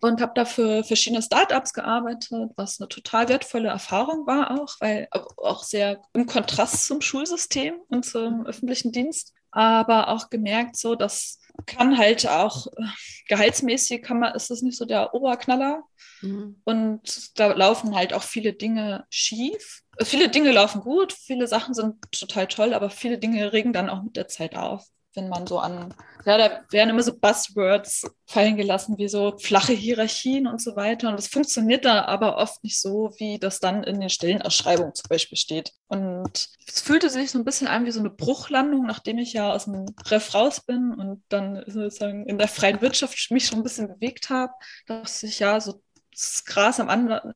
Und 0.00 0.20
habe 0.20 0.32
da 0.34 0.44
für 0.44 0.84
verschiedene 0.84 1.22
Startups 1.22 1.72
gearbeitet, 1.72 2.50
was 2.56 2.78
eine 2.78 2.88
total 2.88 3.28
wertvolle 3.30 3.68
Erfahrung 3.68 4.26
war 4.26 4.60
auch, 4.60 4.74
weil 4.80 5.08
auch 5.10 5.62
sehr 5.62 6.02
im 6.12 6.26
Kontrast 6.26 6.84
zum 6.86 7.00
Schulsystem 7.00 7.76
und 7.88 8.04
zum 8.04 8.44
öffentlichen 8.44 8.92
Dienst. 8.92 9.32
Aber 9.50 10.08
auch 10.08 10.28
gemerkt, 10.28 10.76
so 10.76 10.94
dass 10.94 11.38
kann 11.66 11.98
halt 11.98 12.26
auch 12.28 12.66
äh, 12.66 12.82
gehaltsmäßig 13.28 14.02
kann 14.02 14.18
man, 14.18 14.34
ist 14.34 14.50
das 14.50 14.62
nicht 14.62 14.76
so 14.76 14.84
der 14.84 15.14
Oberknaller. 15.14 15.82
Mhm. 16.20 16.60
Und 16.64 17.38
da 17.38 17.52
laufen 17.52 17.94
halt 17.94 18.12
auch 18.12 18.22
viele 18.22 18.52
Dinge 18.52 19.04
schief 19.10 19.84
viele 20.02 20.28
Dinge 20.28 20.52
laufen 20.52 20.80
gut, 20.80 21.12
viele 21.12 21.46
Sachen 21.46 21.74
sind 21.74 21.96
total 22.12 22.48
toll, 22.48 22.74
aber 22.74 22.90
viele 22.90 23.18
Dinge 23.18 23.52
regen 23.52 23.72
dann 23.72 23.88
auch 23.88 24.02
mit 24.02 24.16
der 24.16 24.28
Zeit 24.28 24.56
auf. 24.56 24.84
Wenn 25.14 25.28
man 25.28 25.46
so 25.46 25.58
an, 25.58 25.94
ja, 26.24 26.38
da 26.38 26.60
werden 26.70 26.90
immer 26.90 27.02
so 27.02 27.16
Buzzwords 27.16 28.06
fallen 28.26 28.56
gelassen, 28.56 28.98
wie 28.98 29.08
so 29.08 29.36
flache 29.38 29.72
Hierarchien 29.72 30.46
und 30.46 30.60
so 30.60 30.76
weiter. 30.76 31.08
Und 31.08 31.16
das 31.18 31.28
funktioniert 31.28 31.84
da 31.84 32.04
aber 32.04 32.36
oft 32.38 32.62
nicht 32.64 32.80
so, 32.80 33.12
wie 33.18 33.38
das 33.38 33.60
dann 33.60 33.84
in 33.84 34.00
den 34.00 34.10
Stellenausschreibungen 34.10 34.94
zum 34.94 35.08
Beispiel 35.08 35.38
steht. 35.38 35.72
Und 35.88 36.48
es 36.66 36.80
fühlte 36.80 37.10
sich 37.10 37.30
so 37.30 37.38
ein 37.38 37.44
bisschen 37.44 37.68
an 37.68 37.84
wie 37.84 37.90
so 37.90 38.00
eine 38.00 38.10
Bruchlandung, 38.10 38.86
nachdem 38.86 39.18
ich 39.18 39.32
ja 39.32 39.52
aus 39.52 39.64
dem 39.66 39.86
Ref 40.06 40.34
raus 40.34 40.60
bin 40.60 40.92
und 40.92 41.22
dann 41.28 41.62
sozusagen 41.66 42.26
in 42.26 42.38
der 42.38 42.48
freien 42.48 42.80
Wirtschaft 42.80 43.30
mich 43.30 43.46
schon 43.46 43.60
ein 43.60 43.64
bisschen 43.64 43.88
bewegt 43.88 44.30
habe, 44.30 44.52
dass 44.86 45.22
ich 45.22 45.38
ja 45.38 45.60
so 45.60 45.82
das 46.10 46.44
Gras 46.44 46.80
am 46.80 46.88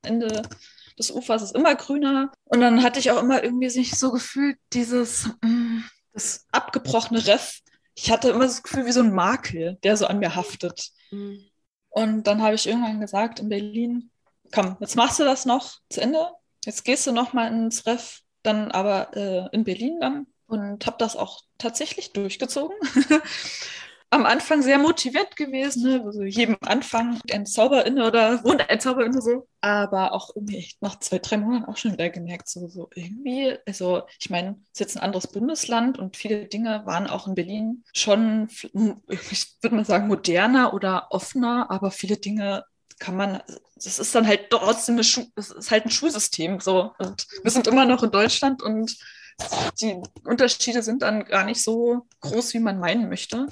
Ende 0.03 0.43
des 0.99 1.11
Ufers 1.11 1.43
ist 1.43 1.55
immer 1.55 1.75
grüner. 1.75 2.33
Und 2.45 2.61
dann 2.61 2.83
hatte 2.83 2.99
ich 2.99 3.11
auch 3.11 3.23
immer 3.23 3.43
irgendwie 3.43 3.71
sich 3.71 3.99
so 3.99 4.11
gefühlt, 4.11 4.59
dieses, 4.73 5.31
mm, 5.43 5.81
das 6.19 6.47
abgebrochene 6.53 7.27
Ref. 7.27 7.61
Ich 7.95 8.11
hatte 8.11 8.31
immer 8.31 8.45
das 8.45 8.63
Gefühl 8.63 8.87
wie 8.87 8.93
so 8.93 9.01
ein 9.01 9.15
Makel, 9.15 9.79
der 9.83 9.97
so 9.97 10.07
an 10.07 10.19
mir 10.19 10.35
haftet. 10.35 10.91
Mhm. 11.11 11.45
Und 11.91 12.25
dann 12.25 12.43
habe 12.43 12.55
ich 12.55 12.67
irgendwann 12.67 13.01
gesagt 13.01 13.41
in 13.41 13.49
Berlin, 13.49 14.11
komm, 14.53 14.77
jetzt 14.81 14.97
machst 14.97 15.19
du 15.19 15.25
das 15.25 15.47
noch 15.47 15.81
zu 15.89 16.01
Ende. 16.01 16.31
Jetzt 16.65 16.85
gehst 16.85 17.07
du 17.07 17.13
noch 17.13 17.33
mal 17.33 17.49
ins 17.49 17.87
Ref, 17.87 18.21
dann 18.43 18.71
aber 18.71 19.17
äh, 19.17 19.49
in 19.53 19.65
Berlin 19.65 19.99
dann. 20.01 20.27
Und 20.47 20.87
habe 20.87 20.97
das 20.99 21.17
auch 21.17 21.43
tatsächlich 21.59 22.13
durchgezogen. 22.13 22.77
am 24.11 24.25
Anfang 24.25 24.63
sehr 24.63 24.79
motiviert 24.79 25.37
gewesen, 25.37 25.83
ne? 25.83 26.03
also 26.05 26.23
jedem 26.23 26.57
Anfang 26.63 27.21
ein 27.31 27.45
Zauber 27.45 27.85
inne 27.85 28.07
oder 28.07 28.43
wohnt 28.43 28.69
ein 28.69 28.81
Zauber 28.81 29.05
inne 29.05 29.21
so. 29.21 29.47
Aber 29.61 30.13
auch 30.13 30.35
irgendwie 30.35 30.73
nach 30.81 30.99
zwei, 30.99 31.19
drei 31.19 31.37
Monaten 31.37 31.67
auch 31.67 31.77
schon 31.77 31.93
wieder 31.93 32.09
gemerkt, 32.09 32.49
so, 32.49 32.69
so 32.69 32.89
irgendwie, 32.95 33.57
also 33.67 34.03
ich 34.19 34.31
meine, 34.31 34.57
es 34.65 34.73
ist 34.73 34.81
jetzt 34.81 34.97
ein 34.97 35.03
anderes 35.03 35.27
Bundesland 35.27 35.99
und 35.99 36.17
viele 36.17 36.47
Dinge 36.47 36.83
waren 36.87 37.07
auch 37.07 37.27
in 37.27 37.35
Berlin 37.35 37.85
schon, 37.93 38.49
ich 39.09 39.57
würde 39.61 39.77
mal 39.77 39.85
sagen, 39.85 40.09
moderner 40.09 40.73
oder 40.73 41.09
offener, 41.11 41.71
aber 41.71 41.91
viele 41.91 42.17
Dinge 42.17 42.65
kann 42.99 43.15
man, 43.15 43.43
das 43.77 43.99
ist 43.99 44.15
dann 44.15 44.27
halt 44.27 44.49
trotzdem 44.51 44.97
eine 44.97 45.05
Schu 45.05 45.23
das 45.37 45.51
ist 45.51 45.71
halt 45.71 45.85
ein 45.85 45.91
Schulsystem 45.91 46.61
so. 46.61 46.93
Und 46.99 47.27
wir 47.43 47.51
sind 47.51 47.67
immer 47.67 47.85
noch 47.85 48.03
in 48.03 48.11
Deutschland 48.11 48.63
und 48.63 48.97
die 49.81 50.01
Unterschiede 50.25 50.83
sind 50.83 51.03
dann 51.03 51.25
gar 51.25 51.45
nicht 51.45 51.63
so 51.63 52.07
groß, 52.21 52.55
wie 52.55 52.59
man 52.59 52.81
meinen 52.81 53.09
möchte 53.09 53.47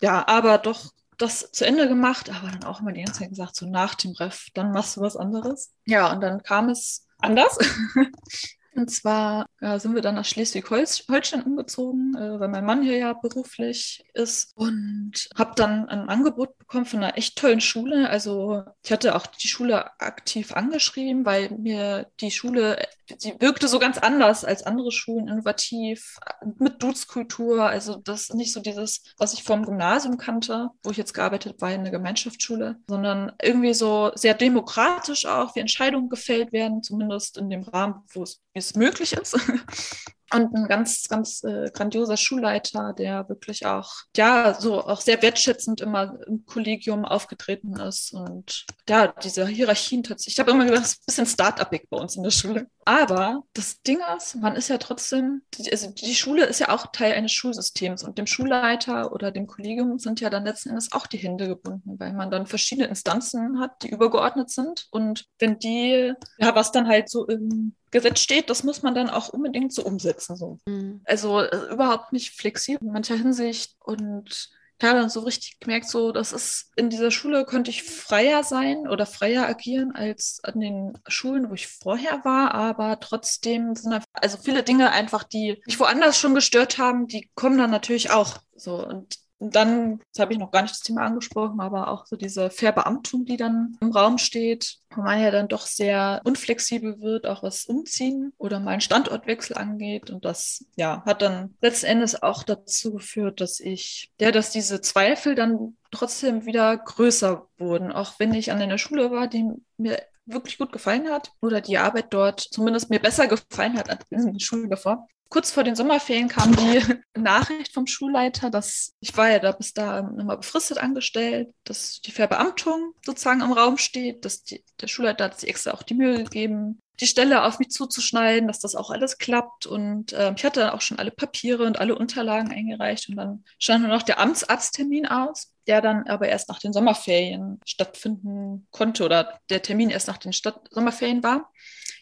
ja, 0.00 0.26
aber 0.26 0.58
doch 0.58 0.92
das 1.18 1.50
zu 1.50 1.66
Ende 1.66 1.88
gemacht, 1.88 2.30
aber 2.30 2.50
dann 2.50 2.64
auch 2.64 2.80
immer 2.80 2.92
die 2.92 3.02
ganze 3.02 3.20
Zeit 3.20 3.30
gesagt, 3.30 3.56
so 3.56 3.66
nach 3.66 3.94
dem 3.96 4.12
Ref, 4.12 4.46
dann 4.54 4.70
machst 4.70 4.96
du 4.96 5.00
was 5.00 5.16
anderes. 5.16 5.72
Ja, 5.84 6.12
und 6.12 6.20
dann 6.20 6.42
kam 6.42 6.68
es 6.68 7.06
anders. 7.18 7.58
Und 8.78 8.90
zwar 8.92 9.46
ja, 9.60 9.80
sind 9.80 9.96
wir 9.96 10.02
dann 10.02 10.14
nach 10.14 10.24
Schleswig-Holstein 10.24 11.42
umgezogen, 11.42 12.14
äh, 12.14 12.38
weil 12.38 12.48
mein 12.48 12.64
Mann 12.64 12.82
hier 12.82 12.96
ja 12.96 13.12
beruflich 13.12 14.04
ist 14.14 14.56
und 14.56 15.28
habe 15.36 15.54
dann 15.56 15.88
ein 15.88 16.08
Angebot 16.08 16.56
bekommen 16.58 16.84
von 16.84 17.02
einer 17.02 17.18
echt 17.18 17.36
tollen 17.36 17.60
Schule. 17.60 18.08
Also 18.08 18.62
ich 18.84 18.92
hatte 18.92 19.16
auch 19.16 19.26
die 19.26 19.48
Schule 19.48 20.00
aktiv 20.00 20.52
angeschrieben, 20.52 21.26
weil 21.26 21.50
mir 21.58 22.08
die 22.20 22.30
Schule, 22.30 22.80
sie 23.16 23.34
wirkte 23.40 23.68
so 23.68 23.78
ganz 23.78 23.98
anders 23.98 24.44
als 24.44 24.62
andere 24.64 24.92
Schulen, 24.92 25.28
innovativ, 25.28 26.18
mit 26.58 26.82
Duzkultur. 26.82 27.64
Also 27.64 27.96
das 27.96 28.30
nicht 28.30 28.52
so 28.52 28.60
dieses, 28.60 29.02
was 29.16 29.32
ich 29.32 29.42
vom 29.42 29.64
Gymnasium 29.64 30.18
kannte, 30.18 30.68
wo 30.82 30.90
ich 30.90 30.96
jetzt 30.96 31.14
gearbeitet 31.14 31.60
war 31.60 31.72
in 31.72 31.84
der 31.84 31.92
Gemeinschaftsschule, 31.92 32.76
sondern 32.88 33.32
irgendwie 33.42 33.74
so 33.74 34.10
sehr 34.14 34.34
demokratisch 34.34 35.26
auch, 35.26 35.54
wie 35.54 35.60
Entscheidungen 35.60 36.08
gefällt 36.08 36.52
werden, 36.52 36.82
zumindest 36.82 37.38
in 37.38 37.50
dem 37.50 37.62
Rahmen, 37.62 38.02
wo 38.12 38.22
es 38.22 38.40
es 38.54 38.74
möglich 38.74 39.12
ist. 39.12 39.38
Und 40.32 40.54
ein 40.54 40.68
ganz, 40.68 41.08
ganz 41.08 41.42
äh, 41.42 41.70
grandioser 41.72 42.16
Schulleiter, 42.16 42.92
der 42.92 43.28
wirklich 43.28 43.64
auch, 43.64 43.92
ja, 44.16 44.54
so 44.58 44.84
auch 44.84 45.00
sehr 45.00 45.22
wertschätzend 45.22 45.80
immer 45.80 46.18
im 46.26 46.44
Kollegium 46.44 47.04
aufgetreten 47.04 47.74
ist. 47.76 48.12
Und 48.12 48.66
ja, 48.88 49.08
diese 49.22 49.46
Hierarchien 49.46 50.02
tatsächlich. 50.02 50.34
Ich 50.34 50.40
habe 50.40 50.50
immer 50.50 50.66
gedacht, 50.66 50.84
es 50.84 50.90
ist 50.92 50.98
ein 50.98 51.06
bisschen 51.06 51.26
Start-upig 51.26 51.88
bei 51.88 51.96
uns 51.96 52.16
in 52.16 52.22
der 52.22 52.30
Schule. 52.30 52.66
Aber 52.84 53.42
das 53.52 53.82
Ding 53.82 54.00
ist, 54.16 54.36
man 54.36 54.56
ist 54.56 54.68
ja 54.68 54.78
trotzdem, 54.78 55.42
also 55.70 55.90
die 55.90 56.14
Schule 56.14 56.44
ist 56.44 56.58
ja 56.58 56.70
auch 56.70 56.86
Teil 56.92 57.12
eines 57.12 57.32
Schulsystems 57.32 58.02
und 58.02 58.16
dem 58.18 58.26
Schulleiter 58.26 59.12
oder 59.12 59.30
dem 59.30 59.46
Kollegium 59.46 59.98
sind 59.98 60.20
ja 60.20 60.30
dann 60.30 60.44
letzten 60.44 60.70
Endes 60.70 60.92
auch 60.92 61.06
die 61.06 61.18
Hände 61.18 61.48
gebunden, 61.48 61.98
weil 61.98 62.12
man 62.12 62.30
dann 62.30 62.46
verschiedene 62.46 62.88
Instanzen 62.88 63.60
hat, 63.60 63.82
die 63.82 63.90
übergeordnet 63.90 64.50
sind. 64.50 64.86
Und 64.90 65.26
wenn 65.38 65.58
die, 65.58 66.14
ja, 66.38 66.54
was 66.54 66.72
dann 66.72 66.88
halt 66.88 67.10
so 67.10 67.26
im 67.26 67.74
Gesetz 67.90 68.20
steht, 68.20 68.50
das 68.50 68.64
muss 68.64 68.82
man 68.82 68.94
dann 68.94 69.10
auch 69.10 69.28
unbedingt 69.28 69.72
so 69.72 69.84
umsetzen. 69.84 70.36
So. 70.36 70.58
Mhm. 70.66 71.00
Also 71.04 71.40
äh, 71.40 71.72
überhaupt 71.72 72.12
nicht 72.12 72.32
flexibel 72.32 72.86
in 72.86 72.92
mancher 72.92 73.16
Hinsicht 73.16 73.76
und 73.80 74.50
ja, 74.80 74.94
dann 74.94 75.10
so 75.10 75.20
richtig 75.20 75.58
gemerkt, 75.58 75.88
so, 75.88 76.12
das 76.12 76.32
ist 76.32 76.70
in 76.76 76.88
dieser 76.88 77.10
Schule 77.10 77.44
könnte 77.44 77.70
ich 77.70 77.82
freier 77.82 78.44
sein 78.44 78.86
oder 78.86 79.06
freier 79.06 79.48
agieren 79.48 79.92
als 79.92 80.38
an 80.44 80.60
den 80.60 80.98
Schulen, 81.08 81.50
wo 81.50 81.54
ich 81.54 81.66
vorher 81.66 82.24
war, 82.24 82.54
aber 82.54 83.00
trotzdem 83.00 83.74
sind 83.74 84.00
also 84.12 84.38
viele 84.38 84.62
Dinge 84.62 84.92
einfach, 84.92 85.24
die 85.24 85.60
mich 85.66 85.80
woanders 85.80 86.16
schon 86.16 86.34
gestört 86.34 86.78
haben, 86.78 87.08
die 87.08 87.28
kommen 87.34 87.58
dann 87.58 87.72
natürlich 87.72 88.12
auch 88.12 88.38
so 88.54 88.86
und 88.86 89.16
dann, 89.40 90.00
das 90.12 90.20
habe 90.20 90.32
ich 90.32 90.38
noch 90.38 90.50
gar 90.50 90.62
nicht 90.62 90.74
das 90.74 90.80
Thema 90.80 91.02
angesprochen, 91.02 91.60
aber 91.60 91.88
auch 91.88 92.06
so 92.06 92.16
diese 92.16 92.50
Verbeamtung, 92.50 93.24
die 93.24 93.36
dann 93.36 93.76
im 93.80 93.92
Raum 93.92 94.18
steht, 94.18 94.78
wo 94.94 95.02
man 95.02 95.20
ja 95.20 95.30
dann 95.30 95.48
doch 95.48 95.66
sehr 95.66 96.20
unflexibel 96.24 97.00
wird, 97.00 97.26
auch 97.26 97.42
was 97.42 97.64
Umziehen 97.66 98.32
oder 98.36 98.58
mal 98.58 98.72
einen 98.72 98.80
Standortwechsel 98.80 99.56
angeht. 99.56 100.10
Und 100.10 100.24
das, 100.24 100.64
ja, 100.76 101.02
hat 101.06 101.22
dann 101.22 101.56
letzten 101.60 101.86
Endes 101.86 102.20
auch 102.20 102.42
dazu 102.42 102.94
geführt, 102.94 103.40
dass 103.40 103.60
ich, 103.60 104.10
ja, 104.20 104.32
dass 104.32 104.50
diese 104.50 104.80
Zweifel 104.80 105.34
dann 105.34 105.76
trotzdem 105.92 106.44
wieder 106.44 106.76
größer 106.76 107.46
wurden, 107.58 107.92
auch 107.92 108.18
wenn 108.18 108.34
ich 108.34 108.50
an 108.50 108.60
einer 108.60 108.78
Schule 108.78 109.10
war, 109.10 109.28
die 109.28 109.48
mir 109.76 110.02
wirklich 110.28 110.58
gut 110.58 110.72
gefallen 110.72 111.08
hat 111.10 111.32
oder 111.40 111.60
die 111.60 111.78
Arbeit 111.78 112.06
dort 112.10 112.40
zumindest 112.40 112.90
mir 112.90 113.00
besser 113.00 113.26
gefallen 113.26 113.78
hat 113.78 113.90
als 113.90 114.04
in 114.10 114.26
den 114.26 114.40
Schulen 114.40 114.70
davor 114.70 115.06
kurz 115.28 115.50
vor 115.50 115.64
den 115.64 115.76
Sommerferien 115.76 116.28
kam 116.28 116.54
die 116.56 116.80
Nachricht 117.16 117.72
vom 117.72 117.86
Schulleiter, 117.86 118.50
dass 118.50 118.94
ich 119.00 119.16
war 119.16 119.30
ja 119.30 119.38
da 119.38 119.52
bis 119.52 119.74
da 119.74 120.02
nochmal 120.02 120.38
befristet 120.38 120.78
angestellt, 120.78 121.48
dass 121.64 122.00
die 122.00 122.12
Verbeamtung 122.12 122.94
sozusagen 123.04 123.40
im 123.40 123.52
Raum 123.52 123.78
steht, 123.78 124.24
dass 124.24 124.42
die, 124.42 124.64
der 124.80 124.88
Schulleiter 124.88 125.24
hat 125.24 125.38
sich 125.38 125.50
extra 125.50 125.72
auch 125.72 125.82
die 125.82 125.94
Mühe 125.94 126.24
gegeben, 126.24 126.80
die 127.00 127.06
Stelle 127.06 127.44
auf 127.44 127.58
mich 127.58 127.68
zuzuschneiden, 127.70 128.48
dass 128.48 128.58
das 128.58 128.74
auch 128.74 128.90
alles 128.90 129.18
klappt. 129.18 129.66
Und 129.66 130.12
äh, 130.12 130.32
ich 130.36 130.44
hatte 130.44 130.60
dann 130.60 130.70
auch 130.70 130.80
schon 130.80 130.98
alle 130.98 131.12
Papiere 131.12 131.64
und 131.64 131.78
alle 131.78 131.96
Unterlagen 131.96 132.50
eingereicht 132.50 133.08
und 133.08 133.16
dann 133.16 133.44
stand 133.58 133.84
nur 133.84 133.94
noch 133.94 134.02
der 134.02 134.18
Amtsarzttermin 134.18 135.06
aus, 135.06 135.52
der 135.68 135.82
dann 135.82 136.06
aber 136.08 136.28
erst 136.28 136.48
nach 136.48 136.58
den 136.58 136.72
Sommerferien 136.72 137.60
stattfinden 137.64 138.66
konnte 138.70 139.04
oder 139.04 139.38
der 139.50 139.62
Termin 139.62 139.90
erst 139.90 140.08
nach 140.08 140.18
den 140.18 140.32
Stadt 140.32 140.60
Sommerferien 140.70 141.22
war. 141.22 141.52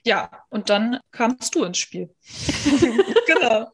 Ja, 0.05 0.31
und 0.51 0.71
dann 0.71 1.01
kamst 1.11 1.53
du 1.57 1.65
ins 1.65 1.79
Spiel. 1.79 2.15
genau. 3.27 3.73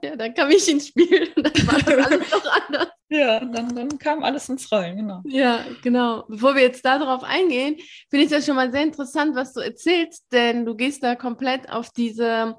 Ja, 0.00 0.14
dann 0.14 0.32
kam 0.32 0.48
ich 0.50 0.70
ins 0.70 0.86
Spiel 0.86 1.28
und 1.34 1.42
dann 1.44 1.66
war 1.66 1.78
das 1.78 2.06
alles 2.06 2.30
noch 2.30 2.66
anders. 2.66 2.88
Ja, 3.08 3.40
dann, 3.40 3.74
dann 3.74 3.98
kam 3.98 4.22
alles 4.22 4.48
ins 4.48 4.70
Rollen, 4.70 4.96
genau. 4.96 5.22
Ja, 5.24 5.64
genau. 5.82 6.24
Bevor 6.28 6.54
wir 6.54 6.62
jetzt 6.62 6.84
darauf 6.84 7.24
eingehen, 7.24 7.78
finde 8.08 8.24
ich 8.26 8.30
das 8.30 8.46
schon 8.46 8.54
mal 8.54 8.70
sehr 8.70 8.82
interessant, 8.82 9.34
was 9.34 9.54
du 9.54 9.60
erzählst, 9.60 10.26
denn 10.30 10.64
du 10.64 10.76
gehst 10.76 11.02
da 11.02 11.16
komplett 11.16 11.68
auf 11.68 11.90
diese 11.90 12.56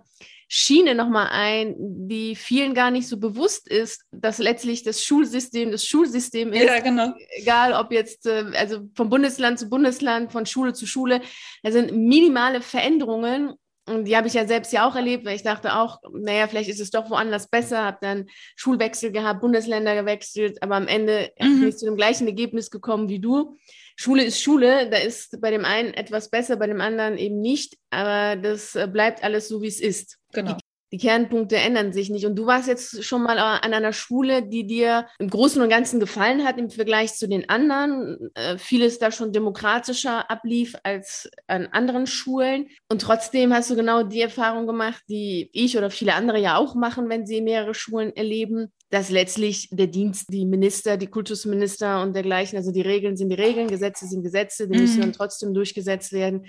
Schiene 0.50 0.96
nochmal 0.96 1.28
ein, 1.32 1.76
die 1.78 2.36
vielen 2.36 2.74
gar 2.74 2.90
nicht 2.90 3.08
so 3.08 3.18
bewusst 3.18 3.68
ist, 3.68 4.06
dass 4.12 4.38
letztlich 4.38 4.84
das 4.84 5.04
Schulsystem 5.04 5.72
das 5.72 5.86
Schulsystem 5.86 6.54
ist. 6.54 6.64
Ja, 6.64 6.80
genau. 6.80 7.14
Egal, 7.36 7.74
ob 7.74 7.92
jetzt 7.92 8.26
äh, 8.26 8.46
also 8.56 8.88
von 8.96 9.10
Bundesland 9.10 9.60
zu 9.60 9.70
Bundesland, 9.70 10.32
von 10.32 10.46
Schule 10.46 10.74
zu 10.74 10.88
Schule. 10.88 11.22
Da 11.64 11.72
sind 11.72 11.92
minimale 11.92 12.62
Veränderungen. 12.62 13.56
Und 13.88 14.06
die 14.06 14.18
habe 14.18 14.28
ich 14.28 14.34
ja 14.34 14.46
selbst 14.46 14.74
ja 14.74 14.88
auch 14.88 14.96
erlebt, 14.96 15.26
weil 15.26 15.36
ich 15.36 15.44
dachte 15.44 15.74
auch, 15.76 16.00
naja, 16.12 16.48
vielleicht 16.48 16.70
ist 16.70 16.82
es 16.82 16.92
doch 16.92 17.10
woanders 17.10 17.50
besser, 17.50 17.86
habe 17.86 17.98
dann 18.02 18.26
Schulwechsel 18.58 19.14
gehabt, 19.14 19.40
Bundesländer 19.40 19.96
gewechselt, 19.96 20.62
aber 20.62 20.76
am 20.76 20.90
Ende 20.90 21.32
mhm. 21.40 21.62
bin 21.62 21.70
ich 21.70 21.78
zu 21.78 21.86
dem 21.86 21.96
gleichen 21.96 22.28
Ergebnis 22.28 22.70
gekommen 22.70 23.08
wie 23.08 23.20
du. 23.20 23.58
Schule 23.96 24.26
ist 24.26 24.42
Schule, 24.42 24.90
da 24.90 24.98
ist 24.98 25.40
bei 25.40 25.52
dem 25.52 25.64
einen 25.64 25.94
etwas 25.94 26.30
besser, 26.30 26.58
bei 26.58 26.68
dem 26.68 26.82
anderen 26.82 27.18
eben 27.18 27.40
nicht, 27.40 27.78
aber 27.90 28.36
das 28.36 28.76
äh, 28.76 28.88
bleibt 28.92 29.24
alles 29.24 29.48
so, 29.48 29.62
wie 29.62 29.68
es 29.68 29.80
ist. 29.80 30.17
Genau. 30.34 30.54
Die, 30.54 30.60
die 30.94 30.98
Kernpunkte 30.98 31.58
ändern 31.58 31.92
sich 31.92 32.10
nicht. 32.10 32.26
Und 32.26 32.36
du 32.36 32.46
warst 32.46 32.68
jetzt 32.68 33.04
schon 33.04 33.24
mal 33.24 33.38
an 33.38 33.74
einer 33.74 33.94
Schule, 33.94 34.44
die 34.44 34.66
dir 34.66 35.08
im 35.20 35.30
Großen 35.30 35.62
und 35.62 35.70
Ganzen 35.70 36.00
gefallen 36.00 36.46
hat 36.46 36.58
im 36.58 36.70
Vergleich 36.70 37.16
zu 37.16 37.28
den 37.28 37.50
anderen. 37.50 38.30
Äh, 38.36 38.58
vieles 38.58 39.00
da 39.00 39.12
schon 39.12 39.34
demokratischer 39.34 40.30
ablief 40.32 40.76
als 40.84 41.30
an 41.48 41.68
anderen 41.68 42.08
Schulen. 42.08 42.68
Und 42.90 43.02
trotzdem 43.02 43.54
hast 43.54 43.70
du 43.70 43.76
genau 43.76 44.04
die 44.04 44.22
Erfahrung 44.22 44.68
gemacht, 44.68 45.04
die 45.10 45.50
ich 45.52 45.78
oder 45.78 45.90
viele 45.90 46.14
andere 46.14 46.40
ja 46.40 46.58
auch 46.58 46.76
machen, 46.76 47.10
wenn 47.10 47.26
sie 47.26 47.42
mehrere 47.42 47.74
Schulen 47.74 48.16
erleben 48.16 48.72
dass 48.90 49.10
letztlich 49.10 49.70
der 49.72 49.88
Dienst, 49.88 50.32
die 50.32 50.46
Minister, 50.46 50.98
die 50.98 51.08
Kultusminister 51.08 52.02
und 52.02 52.16
dergleichen, 52.16 52.58
also 52.58 52.72
die 52.72 52.82
Regeln 52.82 53.18
sind 53.18 53.30
die 53.30 53.36
Regeln, 53.36 53.68
Gesetze 53.68 54.08
sind 54.08 54.24
Gesetze, 54.24 54.68
die 54.68 54.76
mhm. 54.76 54.82
müssen 54.82 55.02
dann 55.02 55.14
trotzdem 55.14 55.54
durchgesetzt 55.54 56.14
werden. 56.14 56.46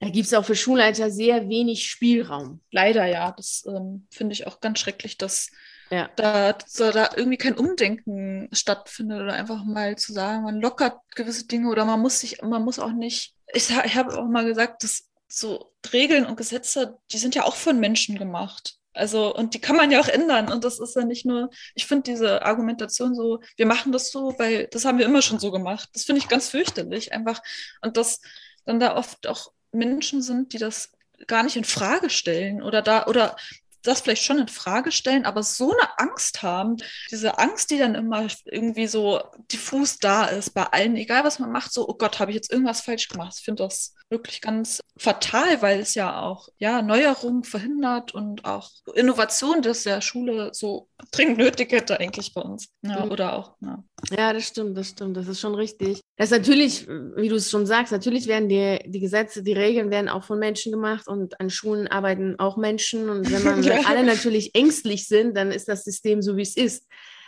Da 0.00 0.08
gibt 0.10 0.26
es 0.26 0.34
auch 0.34 0.44
für 0.44 0.56
Schulleiter 0.56 1.10
sehr 1.10 1.48
wenig 1.48 1.86
Spielraum. 1.86 2.60
Leider 2.70 3.06
ja, 3.06 3.32
das 3.32 3.64
ähm, 3.66 4.06
finde 4.10 4.34
ich 4.34 4.46
auch 4.46 4.60
ganz 4.60 4.78
schrecklich, 4.78 5.16
dass 5.16 5.50
ja. 5.90 6.10
da, 6.16 6.52
da 6.52 7.10
irgendwie 7.16 7.38
kein 7.38 7.56
Umdenken 7.56 8.48
stattfindet 8.52 9.22
oder 9.22 9.32
einfach 9.32 9.64
mal 9.64 9.96
zu 9.96 10.12
sagen, 10.12 10.44
man 10.44 10.60
lockert 10.60 10.98
gewisse 11.14 11.46
Dinge 11.46 11.70
oder 11.70 11.84
man 11.84 12.00
muss 12.00 12.20
sich, 12.20 12.42
man 12.42 12.62
muss 12.62 12.78
auch 12.78 12.92
nicht, 12.92 13.34
ich, 13.52 13.70
ich 13.70 13.94
habe 13.96 14.18
auch 14.18 14.26
mal 14.26 14.44
gesagt, 14.44 14.84
dass 14.84 15.08
so 15.28 15.72
Regeln 15.92 16.26
und 16.26 16.36
Gesetze, 16.36 16.98
die 17.12 17.18
sind 17.18 17.34
ja 17.34 17.44
auch 17.44 17.56
von 17.56 17.80
Menschen 17.80 18.18
gemacht. 18.18 18.76
Also, 18.92 19.34
und 19.34 19.54
die 19.54 19.60
kann 19.60 19.76
man 19.76 19.90
ja 19.90 20.00
auch 20.00 20.08
ändern. 20.08 20.50
Und 20.50 20.64
das 20.64 20.78
ist 20.78 20.96
ja 20.96 21.04
nicht 21.04 21.26
nur, 21.26 21.50
ich 21.74 21.86
finde 21.86 22.10
diese 22.10 22.42
Argumentation 22.42 23.14
so, 23.14 23.40
wir 23.56 23.66
machen 23.66 23.92
das 23.92 24.10
so, 24.10 24.34
weil 24.38 24.68
das 24.68 24.84
haben 24.84 24.98
wir 24.98 25.04
immer 25.04 25.20
schon 25.20 25.38
so 25.38 25.50
gemacht. 25.50 25.90
Das 25.92 26.04
finde 26.04 26.20
ich 26.20 26.28
ganz 26.28 26.48
fürchterlich 26.48 27.12
einfach. 27.12 27.42
Und 27.82 27.96
dass 27.98 28.20
dann 28.64 28.80
da 28.80 28.96
oft 28.96 29.26
auch 29.26 29.52
Menschen 29.76 30.22
sind, 30.22 30.52
die 30.52 30.58
das 30.58 30.92
gar 31.26 31.42
nicht 31.42 31.56
in 31.56 31.64
Frage 31.64 32.10
stellen 32.10 32.62
oder 32.62 32.82
da, 32.82 33.06
oder 33.06 33.36
das 33.82 34.00
vielleicht 34.00 34.24
schon 34.24 34.38
in 34.38 34.48
Frage 34.48 34.92
stellen, 34.92 35.24
aber 35.24 35.42
so 35.42 35.72
eine 35.72 35.98
Angst 35.98 36.42
haben, 36.42 36.76
diese 37.10 37.38
Angst, 37.38 37.70
die 37.70 37.78
dann 37.78 37.94
immer 37.94 38.26
irgendwie 38.44 38.86
so 38.86 39.22
diffus 39.52 39.98
da 39.98 40.26
ist 40.26 40.50
bei 40.50 40.64
allen, 40.64 40.96
egal 40.96 41.24
was 41.24 41.38
man 41.38 41.52
macht, 41.52 41.72
so, 41.72 41.88
oh 41.88 41.94
Gott, 41.94 42.18
habe 42.18 42.30
ich 42.30 42.34
jetzt 42.34 42.52
irgendwas 42.52 42.80
falsch 42.80 43.08
gemacht. 43.08 43.34
Ich 43.38 43.44
finde 43.44 43.62
das 43.64 43.94
wirklich 44.08 44.40
ganz 44.40 44.80
fatal, 44.96 45.60
weil 45.62 45.80
es 45.80 45.94
ja 45.94 46.22
auch 46.22 46.48
ja, 46.58 46.80
Neuerungen 46.80 47.42
verhindert 47.42 48.14
und 48.14 48.44
auch 48.44 48.70
Innovation, 48.94 49.62
das 49.62 49.82
der 49.82 50.00
Schule 50.00 50.50
so 50.52 50.88
dringend 51.10 51.38
nötig 51.38 51.72
hätte 51.72 51.98
eigentlich 51.98 52.32
bei 52.32 52.40
uns. 52.40 52.68
Ja, 52.82 53.04
mhm. 53.04 53.10
oder 53.10 53.36
auch. 53.36 53.56
Ja. 53.60 53.84
ja, 54.16 54.32
das 54.32 54.46
stimmt, 54.46 54.76
das 54.76 54.90
stimmt, 54.90 55.16
das 55.16 55.26
ist 55.26 55.40
schon 55.40 55.54
richtig. 55.54 56.00
Das 56.16 56.30
ist 56.30 56.38
natürlich, 56.38 56.86
wie 56.88 57.28
du 57.28 57.34
es 57.34 57.50
schon 57.50 57.66
sagst, 57.66 57.92
natürlich 57.92 58.26
werden 58.26 58.48
die, 58.48 58.78
die 58.86 59.00
Gesetze, 59.00 59.42
die 59.42 59.52
Regeln 59.52 59.90
werden 59.90 60.08
auch 60.08 60.24
von 60.24 60.38
Menschen 60.38 60.72
gemacht 60.72 61.08
und 61.08 61.40
an 61.40 61.50
Schulen 61.50 61.88
arbeiten 61.88 62.38
auch 62.38 62.56
Menschen. 62.56 63.08
Und 63.08 63.30
wenn 63.30 63.42
man 63.42 63.62
ja. 63.64 63.80
alle 63.86 64.04
natürlich 64.04 64.54
ängstlich 64.54 65.08
sind, 65.08 65.36
dann 65.36 65.50
ist 65.50 65.68
das 65.68 65.84
System 65.84 66.22
so, 66.22 66.36
wie 66.36 66.42
es 66.42 66.56
ist. 66.56 66.86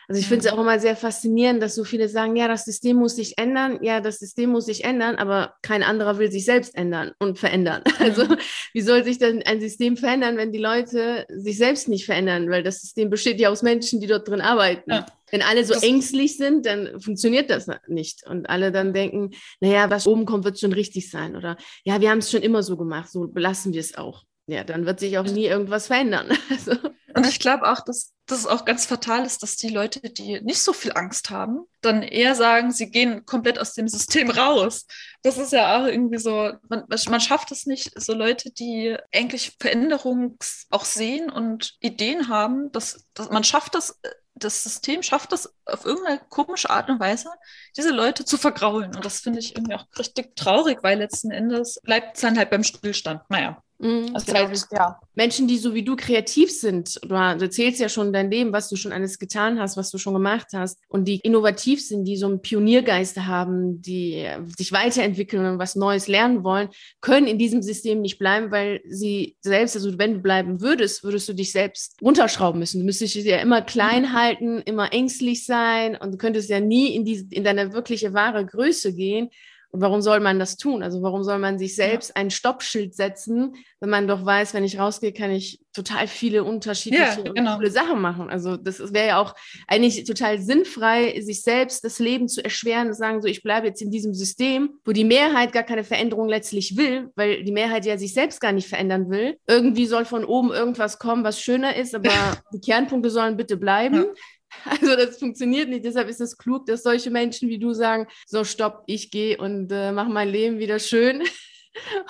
Also 0.08 0.20
ich 0.20 0.26
finde 0.26 0.46
es 0.46 0.52
mhm. 0.52 0.58
auch 0.58 0.62
immer 0.62 0.80
sehr 0.80 0.96
faszinierend, 0.96 1.62
dass 1.62 1.74
so 1.74 1.84
viele 1.84 2.08
sagen, 2.08 2.34
ja, 2.34 2.48
das 2.48 2.64
System 2.64 2.96
muss 2.96 3.16
sich 3.16 3.36
ändern, 3.36 3.78
ja, 3.82 4.00
das 4.00 4.18
System 4.18 4.48
muss 4.48 4.64
sich 4.64 4.84
ändern, 4.84 5.16
aber 5.16 5.54
kein 5.60 5.82
anderer 5.82 6.18
will 6.18 6.32
sich 6.32 6.46
selbst 6.46 6.74
ändern 6.74 7.12
und 7.18 7.38
verändern. 7.38 7.82
Also 7.98 8.24
mhm. 8.24 8.38
wie 8.72 8.80
soll 8.80 9.04
sich 9.04 9.18
denn 9.18 9.42
ein 9.42 9.60
System 9.60 9.96
verändern, 9.96 10.38
wenn 10.38 10.50
die 10.50 10.58
Leute 10.58 11.26
sich 11.28 11.58
selbst 11.58 11.88
nicht 11.88 12.06
verändern? 12.06 12.48
Weil 12.48 12.62
das 12.62 12.80
System 12.80 13.10
besteht 13.10 13.38
ja 13.38 13.50
aus 13.50 13.62
Menschen, 13.62 14.00
die 14.00 14.06
dort 14.06 14.26
drin 14.28 14.40
arbeiten. 14.40 14.90
Ja. 14.90 15.06
Wenn 15.30 15.42
alle 15.42 15.64
so 15.64 15.74
das 15.74 15.82
ängstlich 15.82 16.38
sind, 16.38 16.64
dann 16.64 17.00
funktioniert 17.00 17.50
das 17.50 17.66
nicht. 17.86 18.26
Und 18.26 18.48
alle 18.48 18.72
dann 18.72 18.94
denken, 18.94 19.32
naja, 19.60 19.90
was 19.90 20.06
oben 20.06 20.24
kommt, 20.24 20.44
wird 20.44 20.58
schon 20.58 20.72
richtig 20.72 21.10
sein. 21.10 21.36
Oder 21.36 21.58
ja, 21.84 22.00
wir 22.00 22.10
haben 22.10 22.18
es 22.18 22.30
schon 22.30 22.40
immer 22.40 22.62
so 22.62 22.78
gemacht, 22.78 23.10
so 23.10 23.26
belassen 23.26 23.74
wir 23.74 23.80
es 23.80 23.98
auch. 23.98 24.24
Ja, 24.48 24.64
dann 24.64 24.86
wird 24.86 24.98
sich 24.98 25.18
auch 25.18 25.24
nie 25.24 25.46
irgendwas 25.46 25.86
verändern. 25.86 26.28
Also. 26.50 26.72
Und 27.14 27.26
ich 27.26 27.40
glaube 27.40 27.70
auch, 27.70 27.80
dass 27.80 28.12
das 28.26 28.46
auch 28.46 28.64
ganz 28.64 28.86
fatal 28.86 29.24
ist, 29.24 29.42
dass 29.42 29.56
die 29.56 29.68
Leute, 29.68 30.10
die 30.10 30.40
nicht 30.42 30.62
so 30.62 30.72
viel 30.72 30.92
Angst 30.92 31.30
haben, 31.30 31.64
dann 31.80 32.02
eher 32.02 32.34
sagen, 32.34 32.70
sie 32.70 32.90
gehen 32.90 33.24
komplett 33.24 33.58
aus 33.58 33.72
dem 33.74 33.88
System 33.88 34.30
raus. 34.30 34.86
Das 35.22 35.36
ist 35.36 35.52
ja 35.52 35.78
auch 35.78 35.86
irgendwie 35.86 36.18
so, 36.18 36.52
man, 36.68 36.84
man 36.88 37.20
schafft 37.20 37.50
es 37.50 37.66
nicht, 37.66 37.98
so 38.00 38.14
Leute, 38.14 38.50
die 38.52 38.96
eigentlich 39.12 39.56
Veränderungen 39.58 40.38
auch 40.70 40.84
sehen 40.84 41.30
und 41.30 41.74
Ideen 41.80 42.28
haben, 42.28 42.70
dass, 42.72 43.06
dass 43.14 43.30
man 43.30 43.44
schafft 43.44 43.74
das 43.74 43.98
das 44.34 44.62
System 44.62 45.02
schafft 45.02 45.32
es 45.32 45.52
auf 45.66 45.84
irgendeine 45.84 46.20
komische 46.28 46.70
Art 46.70 46.88
und 46.88 47.00
Weise, 47.00 47.28
diese 47.76 47.90
Leute 47.90 48.24
zu 48.24 48.38
vergraulen. 48.38 48.94
Und 48.94 49.04
das 49.04 49.18
finde 49.20 49.40
ich 49.40 49.56
irgendwie 49.56 49.74
auch 49.74 49.86
richtig 49.98 50.36
traurig, 50.36 50.78
weil 50.82 50.98
letzten 50.98 51.32
Endes 51.32 51.80
bleibt 51.82 52.14
es 52.14 52.22
dann 52.22 52.38
halt 52.38 52.50
beim 52.50 52.62
Stillstand. 52.62 53.22
Naja. 53.28 53.60
Mhm, 53.80 54.10
also 54.12 54.26
genau. 54.26 54.48
halt, 54.48 54.66
ja. 54.72 55.00
Menschen, 55.14 55.46
die 55.46 55.56
so 55.56 55.72
wie 55.72 55.84
du 55.84 55.94
kreativ 55.94 56.50
sind, 56.50 56.98
du 57.02 57.14
erzählst 57.14 57.80
ja 57.80 57.88
schon 57.88 58.12
dein 58.12 58.30
Leben, 58.30 58.52
was 58.52 58.68
du 58.68 58.76
schon 58.76 58.92
alles 58.92 59.20
getan 59.20 59.60
hast, 59.60 59.76
was 59.76 59.90
du 59.90 59.98
schon 59.98 60.14
gemacht 60.14 60.48
hast 60.52 60.80
und 60.88 61.06
die 61.06 61.20
innovativ 61.20 61.84
sind, 61.84 62.04
die 62.04 62.16
so 62.16 62.26
einen 62.26 62.42
Pioniergeist 62.42 63.18
haben, 63.18 63.80
die 63.80 64.26
sich 64.56 64.72
weiterentwickeln 64.72 65.46
und 65.46 65.58
was 65.60 65.76
Neues 65.76 66.08
lernen 66.08 66.42
wollen, 66.42 66.70
können 67.00 67.28
in 67.28 67.38
diesem 67.38 67.62
System 67.62 68.00
nicht 68.00 68.18
bleiben, 68.18 68.50
weil 68.50 68.80
sie 68.88 69.36
selbst, 69.42 69.76
also 69.76 69.96
wenn 69.96 70.14
du 70.14 70.20
bleiben 70.20 70.60
würdest, 70.60 71.04
würdest 71.04 71.28
du 71.28 71.32
dich 71.32 71.52
selbst 71.52 71.96
runterschrauben 72.02 72.58
müssen. 72.58 72.80
Du 72.80 72.84
müsstest 72.84 73.14
dich 73.14 73.24
ja 73.24 73.38
immer 73.38 73.62
klein 73.62 74.02
mhm. 74.02 74.12
halten, 74.12 74.58
immer 74.62 74.92
ängstlich 74.92 75.46
sein 75.46 75.96
und 75.96 76.12
du 76.12 76.18
könntest 76.18 76.50
ja 76.50 76.58
nie 76.58 76.96
in, 76.96 77.04
die, 77.04 77.28
in 77.30 77.44
deine 77.44 77.72
wirkliche 77.72 78.12
wahre 78.12 78.44
Größe 78.44 78.92
gehen. 78.92 79.30
Und 79.70 79.82
warum 79.82 80.00
soll 80.00 80.20
man 80.20 80.38
das 80.38 80.56
tun? 80.56 80.82
Also 80.82 81.02
warum 81.02 81.22
soll 81.24 81.38
man 81.38 81.58
sich 81.58 81.76
selbst 81.76 82.10
ja. 82.10 82.16
ein 82.16 82.30
Stoppschild 82.30 82.94
setzen, 82.94 83.54
wenn 83.80 83.90
man 83.90 84.08
doch 84.08 84.24
weiß, 84.24 84.54
wenn 84.54 84.64
ich 84.64 84.78
rausgehe, 84.78 85.12
kann 85.12 85.30
ich 85.30 85.60
total 85.74 86.08
viele 86.08 86.42
unterschiedliche 86.42 87.22
ja, 87.24 87.32
genau. 87.32 87.56
coole 87.56 87.70
Sachen 87.70 88.00
machen. 88.00 88.30
Also 88.30 88.56
das 88.56 88.92
wäre 88.94 89.08
ja 89.08 89.20
auch 89.20 89.34
eigentlich 89.66 90.04
total 90.04 90.40
sinnfrei, 90.40 91.20
sich 91.20 91.42
selbst 91.42 91.84
das 91.84 91.98
Leben 91.98 92.28
zu 92.28 92.42
erschweren 92.42 92.88
und 92.88 92.94
sagen, 92.94 93.20
so 93.20 93.28
ich 93.28 93.42
bleibe 93.42 93.66
jetzt 93.66 93.82
in 93.82 93.90
diesem 93.90 94.14
System, 94.14 94.70
wo 94.84 94.92
die 94.92 95.04
Mehrheit 95.04 95.52
gar 95.52 95.64
keine 95.64 95.84
Veränderung 95.84 96.28
letztlich 96.28 96.76
will, 96.76 97.10
weil 97.14 97.44
die 97.44 97.52
Mehrheit 97.52 97.84
ja 97.84 97.98
sich 97.98 98.14
selbst 98.14 98.40
gar 98.40 98.52
nicht 98.52 98.68
verändern 98.68 99.10
will. 99.10 99.36
Irgendwie 99.46 99.86
soll 99.86 100.06
von 100.06 100.24
oben 100.24 100.50
irgendwas 100.50 100.98
kommen, 100.98 101.24
was 101.24 101.40
schöner 101.40 101.76
ist, 101.76 101.94
aber 101.94 102.08
die 102.54 102.60
Kernpunkte 102.60 103.10
sollen 103.10 103.36
bitte 103.36 103.58
bleiben. 103.58 103.96
Ja 103.96 104.04
Also 104.64 104.96
das 104.96 105.18
funktioniert 105.18 105.68
nicht. 105.68 105.84
Deshalb 105.84 106.08
ist 106.08 106.20
es 106.20 106.36
klug, 106.36 106.66
dass 106.66 106.82
solche 106.82 107.10
Menschen 107.10 107.48
wie 107.48 107.58
du 107.58 107.72
sagen, 107.72 108.06
so 108.26 108.44
stopp, 108.44 108.82
ich 108.86 109.10
gehe 109.10 109.36
und 109.36 109.70
äh, 109.72 109.92
mache 109.92 110.10
mein 110.10 110.28
Leben 110.28 110.58
wieder 110.58 110.78
schön. 110.78 111.22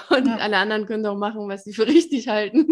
Und 0.08 0.26
ja. 0.26 0.36
alle 0.36 0.56
anderen 0.56 0.86
können 0.86 1.02
doch 1.02 1.16
machen, 1.16 1.46
was 1.48 1.64
sie 1.64 1.74
für 1.74 1.86
richtig 1.86 2.28
halten. 2.28 2.66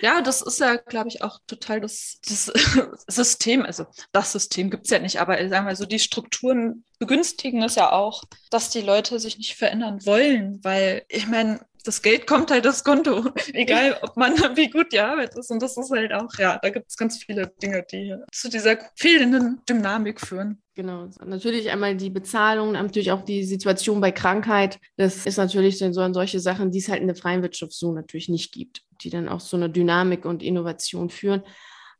Ja, 0.00 0.22
das 0.22 0.40
ist 0.40 0.60
ja, 0.60 0.76
glaube 0.76 1.08
ich, 1.08 1.22
auch 1.22 1.38
total 1.46 1.80
das, 1.80 2.20
das 2.26 2.46
System. 3.06 3.66
Also 3.66 3.84
das 4.12 4.32
System 4.32 4.70
gibt 4.70 4.84
es 4.84 4.90
ja 4.90 4.98
nicht, 4.98 5.20
aber 5.20 5.36
sagen 5.48 5.66
wir 5.66 5.76
so, 5.76 5.84
die 5.84 5.98
Strukturen 5.98 6.84
begünstigen 6.98 7.62
es 7.62 7.74
ja 7.74 7.92
auch, 7.92 8.24
dass 8.50 8.70
die 8.70 8.80
Leute 8.80 9.18
sich 9.18 9.36
nicht 9.36 9.56
verändern 9.56 10.06
wollen, 10.06 10.60
weil 10.62 11.04
ich 11.08 11.26
meine, 11.26 11.60
das 11.82 12.02
Geld 12.02 12.26
kommt 12.26 12.50
halt 12.50 12.64
das 12.64 12.84
Konto, 12.84 13.30
egal 13.52 13.98
ob 14.02 14.16
man 14.16 14.34
wie 14.56 14.70
gut 14.70 14.92
die 14.92 15.00
Arbeit 15.00 15.36
ist. 15.36 15.50
Und 15.50 15.62
das 15.62 15.76
ist 15.76 15.90
halt 15.90 16.12
auch, 16.12 16.32
ja, 16.38 16.58
da 16.62 16.70
gibt 16.70 16.86
es 16.88 16.96
ganz 16.96 17.22
viele 17.22 17.52
Dinge, 17.62 17.84
die 17.90 18.14
zu 18.32 18.48
dieser 18.48 18.78
fehlenden 18.96 19.60
Dynamik 19.68 20.20
führen. 20.20 20.62
Genau. 20.74 21.08
Natürlich 21.24 21.70
einmal 21.70 21.96
die 21.96 22.10
Bezahlung, 22.10 22.72
natürlich 22.72 23.12
auch 23.12 23.22
die 23.22 23.44
Situation 23.44 24.00
bei 24.00 24.10
Krankheit. 24.10 24.78
Das 24.96 25.26
ist 25.26 25.36
natürlich 25.36 25.78
so 25.78 26.12
solche 26.12 26.40
Sachen, 26.40 26.70
die 26.70 26.78
es 26.78 26.88
halt 26.88 27.02
in 27.02 27.08
der 27.08 27.16
freien 27.16 27.42
Wirtschaft 27.42 27.72
so 27.72 27.92
natürlich 27.92 28.28
nicht 28.28 28.52
gibt, 28.52 28.82
die 29.02 29.10
dann 29.10 29.28
auch 29.28 29.40
so 29.40 29.56
eine 29.56 29.68
Dynamik 29.68 30.24
und 30.24 30.42
Innovation 30.42 31.10
führen. 31.10 31.42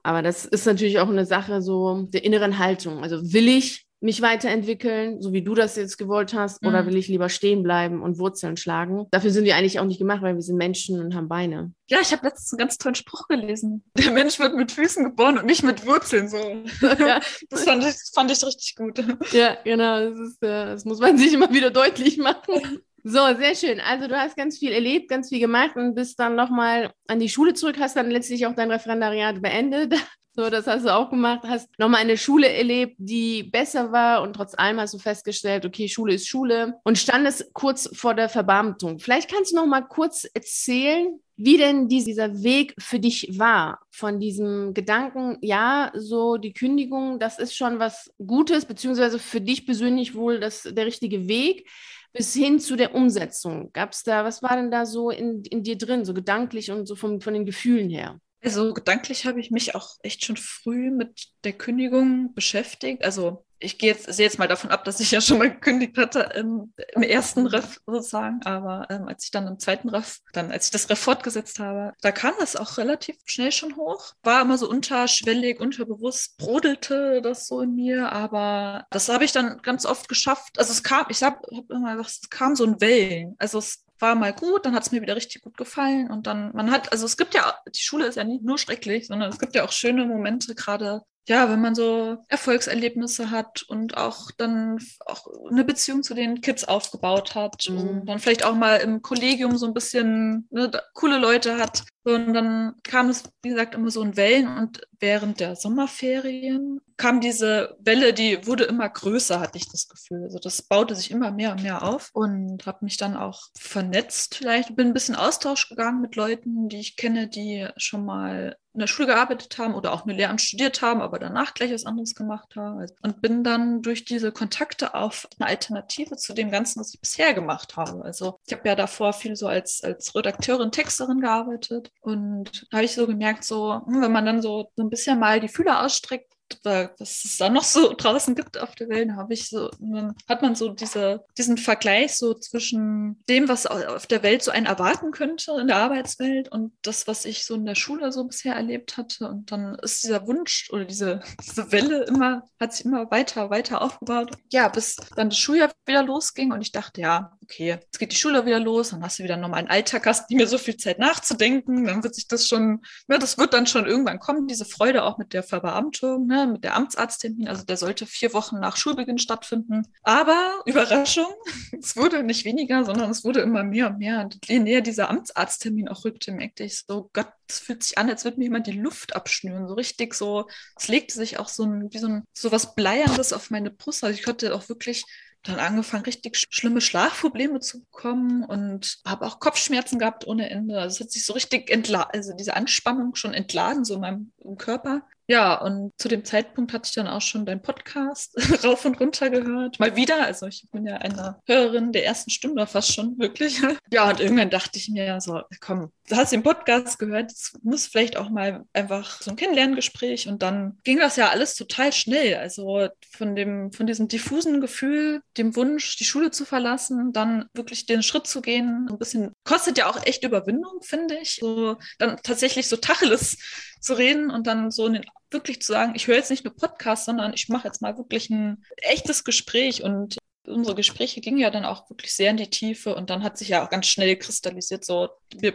Aber 0.03 0.23
das 0.23 0.45
ist 0.45 0.67
natürlich 0.67 0.99
auch 0.99 1.09
eine 1.09 1.27
Sache 1.27 1.63
so 1.63 2.09
der 2.09 2.25
inneren 2.25 2.59
Haltung. 2.59 3.03
Also 3.03 3.33
will 3.33 3.49
ich 3.49 3.87
mich 4.03 4.21
weiterentwickeln, 4.21 5.23
so 5.23 5.33
wie 5.33 5.43
du 5.43 5.55
das 5.55 5.77
jetzt 5.77 5.97
gewollt 5.97 6.35
hast, 6.35 6.63
mhm. 6.63 6.69
oder 6.69 6.87
will 6.87 6.97
ich 6.97 7.09
lieber 7.09 7.29
stehen 7.29 7.63
bleiben 7.63 8.03
und 8.03 8.19
Wurzeln 8.19 8.57
schlagen? 8.57 9.07
Dafür 9.11 9.31
sind 9.31 9.45
wir 9.45 9.57
eigentlich 9.57 9.79
auch 9.79 9.85
nicht 9.85 9.99
gemacht, 9.99 10.23
weil 10.23 10.35
wir 10.35 10.43
sind 10.43 10.57
Menschen 10.57 11.01
und 11.01 11.15
haben 11.15 11.29
Beine. 11.29 11.73
Ja, 11.89 11.99
ich 12.01 12.13
habe 12.13 12.27
letztens 12.27 12.53
einen 12.53 12.59
ganz 12.59 12.79
tollen 12.79 12.95
Spruch 12.95 13.29
gelesen. 13.29 13.85
Der 13.99 14.11
Mensch 14.11 14.39
wird 14.39 14.57
mit 14.57 14.73
Füßen 14.73 15.05
geboren 15.05 15.39
und 15.39 15.47
nicht 15.47 15.63
mit 15.63 15.87
Wurzeln. 15.87 16.29
So. 16.29 16.39
Ja. 17.03 17.21
Das 17.49 17.65
fand 17.65 17.85
ich, 17.85 17.95
fand 18.15 18.31
ich 18.31 18.45
richtig 18.45 18.75
gut. 18.77 19.03
Ja, 19.33 19.57
genau. 19.65 20.11
Das, 20.11 20.19
ist, 20.19 20.43
äh, 20.43 20.67
das 20.67 20.85
muss 20.85 21.01
man 21.01 21.17
sich 21.17 21.33
immer 21.33 21.53
wieder 21.53 21.71
deutlich 21.71 22.19
machen. 22.19 22.81
So, 23.05 23.19
sehr 23.37 23.55
schön. 23.57 23.81
Also 23.81 24.07
du 24.07 24.17
hast 24.17 24.37
ganz 24.37 24.59
viel 24.59 24.73
erlebt, 24.73 25.09
ganz 25.09 25.29
viel 25.29 25.41
gemacht 25.41 25.75
und 25.75 25.95
bist 25.95 26.21
dann 26.21 26.37
nochmal 26.37 26.93
an 27.09 27.19
die 27.19 27.29
Schule 27.29 27.55
zurück, 27.55 27.77
hast 27.81 27.97
dann 27.97 28.11
letztlich 28.11 28.47
auch 28.47 28.55
dein 28.55 28.71
Referendariat 28.71 29.43
beendet. 29.43 29.95
So, 30.35 30.49
das 30.49 30.67
hast 30.67 30.87
du 30.87 30.95
auch 30.95 31.11
gemacht. 31.11 31.41
Hast 31.43 31.69
nochmal 31.79 32.01
eine 32.01 32.17
Schule 32.17 32.49
erlebt, 32.49 32.95
die 32.97 33.43
besser 33.43 33.93
war 33.93 34.23
und 34.23 34.33
trotz 34.33 34.55
allem 34.55 34.81
hast 34.81 34.95
du 34.95 34.99
festgestellt, 34.99 35.67
okay, 35.67 35.89
Schule 35.89 36.15
ist 36.15 36.27
Schule 36.27 36.81
und 36.85 36.99
standest 36.99 37.53
kurz 37.53 37.91
vor 37.93 38.15
der 38.15 38.31
Verbeamtung. 38.31 38.99
Vielleicht 38.99 39.31
kannst 39.31 39.53
du 39.53 39.57
noch 39.57 39.67
mal 39.67 39.83
kurz 39.83 40.25
erzählen, 40.33 41.21
wie 41.37 41.59
denn 41.59 41.87
dieser 41.87 42.43
Weg 42.43 42.75
für 42.79 42.99
dich 42.99 43.39
war, 43.39 43.81
von 43.91 44.21
diesem 44.21 44.73
Gedanken, 44.73 45.37
ja, 45.43 45.93
so 45.95 46.39
die 46.39 46.55
Kündigung, 46.55 47.19
das 47.19 47.39
ist 47.39 47.55
schon 47.55 47.79
was 47.79 48.11
Gutes, 48.25 48.65
beziehungsweise 48.65 49.19
für 49.19 49.41
dich 49.43 49.67
persönlich 49.67 50.15
wohl 50.15 50.41
das, 50.41 50.63
der 50.63 50.87
richtige 50.87 51.29
Weg, 51.29 51.69
bis 52.15 52.33
hin 52.33 52.59
zu 52.59 52.77
der 52.77 52.95
Umsetzung. 52.95 53.71
Gab 53.75 53.93
es 53.93 54.03
da, 54.03 54.25
was 54.25 54.43
war 54.43 54.57
denn 54.57 54.71
da 54.71 54.87
so 54.87 55.11
in, 55.11 55.43
in 55.45 55.63
dir 55.63 55.77
drin, 55.77 56.07
so 56.07 56.15
gedanklich 56.15 56.71
und 56.71 56.87
so 56.87 56.95
vom, 56.95 57.21
von 57.21 57.35
den 57.35 57.45
Gefühlen 57.45 57.91
her? 57.91 58.19
Also 58.43 58.75
gedanklich 58.75 59.27
habe 59.27 59.41
ich 59.41 59.51
mich 59.51 59.75
auch 59.75 59.97
echt 60.03 60.25
schon 60.25 60.37
früh 60.37 60.91
mit 60.91 61.29
der 61.45 61.53
Kündigung 61.53 62.35
beschäftigt. 62.35 63.05
Also 63.05 63.45
ich 63.63 63.79
gehe 63.79 63.93
jetzt, 63.93 64.13
sehe 64.13 64.27
jetzt 64.27 64.39
mal 64.39 64.49
davon 64.49 64.71
ab, 64.71 64.85
dass 64.85 65.01
ich 65.01 65.11
ja 65.11 65.21
schon 65.21 65.39
mal 65.39 65.51
gekündigt 65.51 65.97
hatte 65.97 66.31
im, 66.35 66.73
im 66.95 67.03
ersten 67.03 67.47
Ref 67.47 67.79
sozusagen, 67.87 68.43
aber 68.43 68.87
ähm, 68.91 69.07
als 69.07 69.25
ich 69.25 69.31
dann 69.31 69.47
im 69.47 69.59
zweiten 69.59 69.89
Ref, 69.89 70.19
dann 70.33 70.51
als 70.51 70.67
ich 70.67 70.71
das 70.73 70.91
Ref 70.91 70.99
fortgesetzt 70.99 71.59
habe, 71.61 71.93
da 72.03 72.11
kam 72.11 72.35
das 72.41 72.57
auch 72.57 72.79
relativ 72.79 73.17
schnell 73.25 73.53
schon 73.53 73.77
hoch. 73.77 74.13
War 74.23 74.43
immer 74.43 74.59
so 74.59 74.69
unterschwellig, 74.69 75.61
unterbewusst, 75.61 76.37
brodelte 76.39 77.23
das 77.23 77.47
so 77.47 77.61
in 77.61 77.75
mir, 77.75 78.11
aber 78.11 78.87
das 78.91 79.09
habe 79.09 79.25
ich 79.25 79.33
dann 79.33 79.63
ganz 79.63 79.87
oft 79.87 80.09
geschafft. 80.09 80.59
Also 80.59 80.73
es 80.73 80.83
kam, 80.83 81.07
ich 81.09 81.23
habe 81.23 81.39
hab 81.57 81.71
immer 81.71 81.97
gesagt, 81.97 82.19
es 82.23 82.31
kam 82.31 82.57
so 82.57 82.65
in 82.65 82.81
Wellen. 82.81 83.37
Also 83.39 83.59
es 83.59 83.85
war 84.03 84.15
mal 84.15 84.33
gut, 84.33 84.67
dann 84.67 84.75
hat 84.75 84.83
es 84.83 84.93
mir 84.93 85.01
wieder 85.01 85.17
richtig 85.17 85.43
gut 85.43 85.57
gefallen 85.57 86.11
und 86.11 86.27
dann, 86.27 86.53
man 86.55 86.71
hat, 86.71 86.93
also 86.93 87.07
es 87.07 87.17
gibt 87.17 87.35
ja, 87.35 87.55
die 87.75 87.81
Schule 87.81 88.07
ist 88.07 88.17
ja 88.17 88.25
nicht 88.25 88.43
nur 88.43 88.59
schrecklich, 88.59 89.07
sondern 89.07 89.31
es 89.31 89.39
gibt 89.39 89.55
ja 89.55 89.65
auch 89.65 89.73
schöne 89.73 90.05
Momente, 90.05 90.55
gerade 90.55 91.03
ja, 91.29 91.49
wenn 91.49 91.61
man 91.61 91.77
so 91.77 92.19
Erfolgserlebnisse 92.29 93.31
hat 93.31 93.63
und 93.69 93.97
auch 93.97 94.33
dann 94.33 94.79
auch 95.07 95.27
eine 95.51 95.65
Beziehung 95.65 96.03
zu 96.03 96.15
den 96.15 96.41
Kids 96.41 96.65
aufgebaut 96.65 97.37
hat 97.37 97.69
mhm. 97.69 97.79
und 97.79 98.07
dann 98.07 98.19
vielleicht 98.19 98.45
auch 98.45 98.57
mal 98.57 98.79
im 98.79 99.03
Kollegium 99.03 99.57
so 99.57 99.67
ein 99.67 99.75
bisschen 99.75 100.49
ne, 100.51 100.71
coole 100.95 101.19
Leute 101.19 101.59
hat. 101.59 101.85
Und 102.05 102.33
dann 102.35 102.75
kam 102.83 103.11
es, 103.11 103.25
wie 103.43 103.51
gesagt, 103.51 103.75
immer 103.75 103.91
so 103.91 104.03
in 104.03 104.17
Wellen 104.17 104.49
und 104.59 104.81
während 104.99 105.39
der 105.39 105.55
Sommerferien 105.55 106.81
kam 106.97 107.21
diese 107.21 107.77
Welle, 107.81 108.13
die 108.13 108.47
wurde 108.47 108.65
immer 108.65 108.89
größer, 108.89 109.41
hatte 109.41 109.59
ich 109.59 109.69
das 109.69 109.89
Gefühl. 109.89 110.25
Also 110.25 110.39
das 110.39 110.63
baute 110.63 110.97
sich 110.97 111.11
immer 111.11 111.31
mehr 111.31 111.53
und 111.53 111.63
mehr 111.63 111.83
auf 111.83 112.11
und 112.13 112.67
habe 112.67 112.85
mich 112.85 112.97
dann 112.97 113.17
auch 113.17 113.43
vernetzt. 113.57 114.35
Vielleicht 114.35 114.75
bin 114.75 114.89
ein 114.89 114.95
bisschen 114.95 115.15
Austausch 115.15 115.69
gegangen 115.69 116.01
mit 116.01 116.17
Leuten, 116.17 116.69
die 116.69 116.81
ich 116.81 116.97
kenne, 116.97 117.29
die 117.29 117.69
schon 117.77 118.05
mal 118.05 118.57
in 118.75 118.81
der 118.81 118.87
Schule 118.87 119.09
gearbeitet 119.09 119.59
haben 119.59 119.75
oder 119.75 119.93
auch 119.93 120.05
eine 120.05 120.15
Lehramt 120.15 120.41
studiert 120.41 120.81
haben, 120.81 121.03
aber 121.03 121.19
danach 121.19 121.55
gleich 121.55 121.73
was 121.73 121.85
anderes 121.85 122.15
gemacht 122.15 122.57
haben. 122.57 122.87
Und 123.03 123.21
bin 123.21 123.45
dann 123.45 123.83
durch 123.83 124.05
diese 124.05 124.33
Kontakte 124.33 124.95
auf 124.95 125.29
eine 125.39 125.49
Alternative 125.49 126.17
zu 126.17 126.33
dem 126.33 126.51
Ganzen, 126.51 126.81
was 126.81 126.95
ich 126.95 127.01
bisher 127.01 127.35
gemacht 127.35 127.77
habe. 127.77 128.03
Also 128.05 128.39
ich 128.47 128.53
habe 128.53 128.69
ja 128.69 128.75
davor 128.75 129.13
viel 129.13 129.37
so 129.37 129.47
als, 129.47 129.83
als 129.85 130.15
Redakteurin, 130.15 130.73
Texterin 130.73 131.21
gearbeitet 131.21 131.91
und 132.01 132.67
da 132.71 132.79
habe 132.79 132.85
ich 132.85 132.95
so 132.95 133.07
gemerkt, 133.07 133.45
so, 133.45 133.81
hm, 133.85 134.03
wenn 134.03 134.13
man 134.13 134.27
dann 134.27 134.43
so, 134.43 134.71
so 134.77 134.83
ein 134.83 134.91
bisschen 134.91 135.19
mal 135.19 135.41
die 135.41 135.49
Fühler 135.49 135.85
ausstreckt, 135.85 136.32
was 136.65 137.25
es 137.25 137.37
da 137.39 137.49
noch 137.49 137.65
so 137.65 137.93
draußen 137.97 138.35
gibt 138.35 138.59
auf 138.59 138.75
der 138.75 138.89
Welt, 138.89 139.13
habe 139.13 139.35
ich 139.35 139.49
so, 139.49 139.71
dann 139.79 140.15
hat 140.29 140.43
man 140.43 140.55
so 140.55 140.71
diese, 140.71 141.25
diesen 141.37 141.59
Vergleich 141.59 142.17
so 142.17 142.35
zwischen 142.35 143.23
dem, 143.29 143.49
was 143.49 143.67
auf 143.67 144.07
der 144.07 144.23
Welt 144.23 144.43
so 144.43 144.51
einen 144.51 144.67
erwarten 144.67 145.11
könnte 145.11 145.53
in 145.61 145.67
der 145.67 145.77
Arbeitswelt 145.77 146.51
und 146.51 146.73
das, 146.83 147.07
was 147.07 147.25
ich 147.25 147.45
so 147.45 147.55
in 147.55 147.67
der 147.67 147.75
Schule 147.75 148.13
so 148.13 148.25
bisher 148.25 148.55
erlebt 148.55 148.97
hatte. 148.97 149.29
Und 149.29 149.53
dann 149.53 149.77
ist 149.77 150.05
dieser 150.05 150.27
Wunsch 150.27 150.69
oder 150.73 150.85
diese, 150.85 151.21
diese 151.43 151.73
Welle 151.73 152.05
immer, 152.05 152.45
hat 152.61 152.73
sich 152.73 152.85
immer 152.85 153.11
weiter, 153.11 153.51
weiter 153.51 153.83
aufgebaut. 153.83 154.33
Ja, 154.51 154.69
bis 154.69 154.97
dann 155.17 155.31
das 155.31 155.39
Schuljahr 155.39 155.71
wieder 155.87 156.03
losging 156.03 156.53
und 156.53 156.61
ich 156.61 156.73
dachte, 156.73 157.01
ja, 157.01 157.33
okay, 157.43 157.69
jetzt 157.69 157.99
geht 157.99 158.13
die 158.13 158.17
Schule 158.17 158.47
wieder 158.47 158.61
los, 158.61 158.91
dann 158.91 159.03
hast 159.03 159.19
du 159.19 159.25
wieder 159.25 159.37
nochmal 159.37 159.61
einen 159.61 159.69
Alltag, 159.69 160.07
hast 160.07 160.31
nicht 160.31 160.39
mehr 160.39 160.47
so 160.47 160.59
viel 160.59 160.77
Zeit 160.77 160.99
nachzudenken, 160.99 161.85
dann 161.87 162.03
wird 162.03 162.15
sich 162.15 162.29
das 162.29 162.47
schon, 162.47 162.83
ne, 163.09 163.19
das 163.19 163.39
wird 163.39 163.53
dann 163.53 163.67
schon 163.67 163.87
irgendwann 163.87 164.19
kommen, 164.19 164.47
diese 164.47 164.65
Freude 164.65 165.05
auch 165.05 165.19
mit 165.19 165.33
der 165.33 165.43
Verbeamtung, 165.43 166.27
ne, 166.27 166.42
mit 166.47 166.65
der 166.65 166.75
Amtsarzttermin, 166.77 167.49
also 167.49 167.65
der 167.65 167.77
sollte 167.77 168.07
vier 168.07 168.33
Wochen 168.35 168.59
nach 168.61 168.77
Schulbeginn 168.77 169.19
stattfinden. 169.19 169.83
Aber 170.03 170.63
Überraschung, 170.67 171.33
es 171.79 171.97
wurde 171.97 172.23
nicht 172.23 172.45
weniger, 172.45 172.85
sondern 172.85 173.11
es 173.11 173.25
wurde 173.25 173.41
immer 173.41 173.63
mehr 173.63 173.89
und 173.89 173.99
mehr. 173.99 174.21
Und 174.21 174.39
je 174.47 174.59
näher 174.59 174.81
dieser 174.81 175.11
Amtsarzttermin 175.11 175.89
auch 175.89 176.05
rückte, 176.05 176.33
merkte 176.33 176.65
ich 176.65 176.81
so, 176.87 177.11
Gott, 177.13 177.29
es 177.49 177.59
fühlt 177.59 177.83
sich 177.83 177.99
an, 177.99 178.09
als 178.09 178.25
würde 178.25 178.39
mir 178.39 178.45
jemand 178.45 178.67
die 178.67 178.73
Luft 178.73 179.15
abschnüren. 179.15 179.69
So 179.69 179.75
richtig 179.75 180.15
so, 180.15 180.49
es 180.77 180.89
legte 180.89 181.15
sich 181.15 181.39
auch 181.39 181.49
so 181.49 181.65
ein, 181.65 181.93
wie 181.93 181.99
so 181.99 182.09
ein, 182.09 182.25
so 182.33 182.53
was 182.53 182.75
Bleierndes 182.75 183.33
auf 183.33 183.51
meine 183.51 183.71
Brust. 183.71 184.05
Also 184.05 184.19
ich 184.19 184.25
konnte 184.25 184.55
auch 184.55 184.69
wirklich 184.69 185.05
dann 185.43 185.59
angefangen, 185.59 186.05
richtig 186.05 186.37
schlimme 186.51 186.81
Schlafprobleme 186.81 187.61
zu 187.61 187.81
bekommen 187.81 188.45
und 188.45 188.99
habe 189.05 189.27
auch 189.27 189.41
Kopfschmerzen 189.41 189.99
gehabt 189.99 190.27
ohne 190.27 190.49
Ende. 190.51 190.79
Also 190.79 190.97
es 190.97 191.01
hat 191.01 191.11
sich 191.11 191.27
so 191.27 191.33
richtig 191.33 191.71
entladen, 191.71 192.11
also 192.13 192.33
diese 192.35 192.55
Anspannung 192.55 193.15
schon 193.17 193.35
entladen, 193.35 193.85
so 193.85 193.95
in 193.95 194.01
meinem 194.01 194.32
Körper. 194.59 195.03
Ja, 195.29 195.55
und 195.55 195.93
zu 195.99 196.09
dem 196.09 196.25
Zeitpunkt 196.25 196.73
hatte 196.73 196.89
ich 196.89 196.95
dann 196.95 197.07
auch 197.07 197.21
schon 197.21 197.47
deinen 197.47 197.63
Podcast 197.63 198.35
rauf 198.65 198.85
und 198.85 199.01
runter 199.01 199.31
gehört. 199.31 199.79
Mal 199.79 199.95
wieder. 199.97 200.25
Also 200.25 200.47
ich 200.47 200.67
bin 200.73 200.85
ja 200.85 200.97
eine 200.97 201.41
Hörerin 201.47 201.93
der 201.93 202.05
ersten 202.05 202.31
Stunde 202.31 202.67
fast 202.67 202.93
schon, 202.93 203.19
wirklich. 203.19 203.61
Ja, 203.93 204.09
und 204.09 204.21
irgendwann 204.21 204.49
dachte 204.49 204.79
ich 204.79 204.89
mir 204.89 205.21
so, 205.21 205.43
komm, 205.61 205.93
du 206.09 206.17
hast 206.17 206.33
den 206.33 206.43
Podcast 206.43 206.99
gehört, 206.99 207.31
es 207.31 207.53
muss 207.63 207.87
vielleicht 207.87 208.17
auch 208.17 208.31
mal 208.31 208.65
einfach 208.73 209.21
so 209.21 209.31
ein 209.31 209.37
Kennenlerngespräch. 209.37 210.29
Und 210.29 210.43
dann 210.43 210.79
ging 210.83 210.99
das 210.99 211.17
ja 211.17 211.29
alles 211.29 211.55
total 211.55 211.93
schnell. 211.93 212.37
Also 212.37 212.89
von 213.11 213.37
dem, 213.37 213.71
von 213.73 213.87
diesem 213.87 214.09
diffusen 214.09 214.63
Gefühl, 214.63 215.21
dem 215.37 215.55
Wunsch, 215.57 215.97
die 215.97 216.05
Schule 216.05 216.31
zu 216.31 216.47
verlassen, 216.47 217.13
dann 217.13 217.47
wirklich 217.53 217.85
den 217.85 218.03
Schritt 218.03 218.27
zu 218.27 218.41
gehen, 218.41 218.89
ein 218.91 218.99
bisschen, 218.99 219.33
kostet 219.45 219.77
ja 219.77 219.91
auch 219.91 220.05
echt 220.07 220.25
Überwindung, 220.25 220.81
finde 220.83 221.19
ich. 221.19 221.37
So, 221.37 221.77
dann 221.99 222.19
tatsächlich 222.23 222.69
so 222.69 222.77
Tacheles 222.77 223.37
zu 223.83 223.95
reden 223.95 224.31
und 224.31 224.47
dann 224.47 224.71
so 224.71 224.89
den, 224.89 225.05
wirklich 225.31 225.61
zu 225.61 225.73
sagen, 225.73 225.93
ich 225.95 226.07
höre 226.07 226.17
jetzt 226.17 226.31
nicht 226.31 226.45
nur 226.45 226.55
Podcast, 226.55 227.05
sondern 227.05 227.35
ich 227.35 227.49
mache 227.49 227.67
jetzt 227.67 227.83
mal 227.83 227.99
wirklich 227.99 228.31
ein 228.31 228.65
echtes 228.77 229.25
Gespräch 229.25 229.83
und 229.83 230.17
unsere 230.47 230.75
Gespräche 230.75 231.21
gingen 231.21 231.39
ja 231.39 231.51
dann 231.51 231.65
auch 231.65 231.89
wirklich 231.89 232.15
sehr 232.15 232.31
in 232.31 232.37
die 232.37 232.51
Tiefe 232.51 232.95
und 232.95 233.11
dann 233.11 233.23
hat 233.23 233.39
sich 233.39 233.49
ja 233.49 233.65
auch 233.65 233.71
ganz 233.71 233.87
schnell 233.87 234.17
kristallisiert, 234.17 234.85
so 234.85 235.09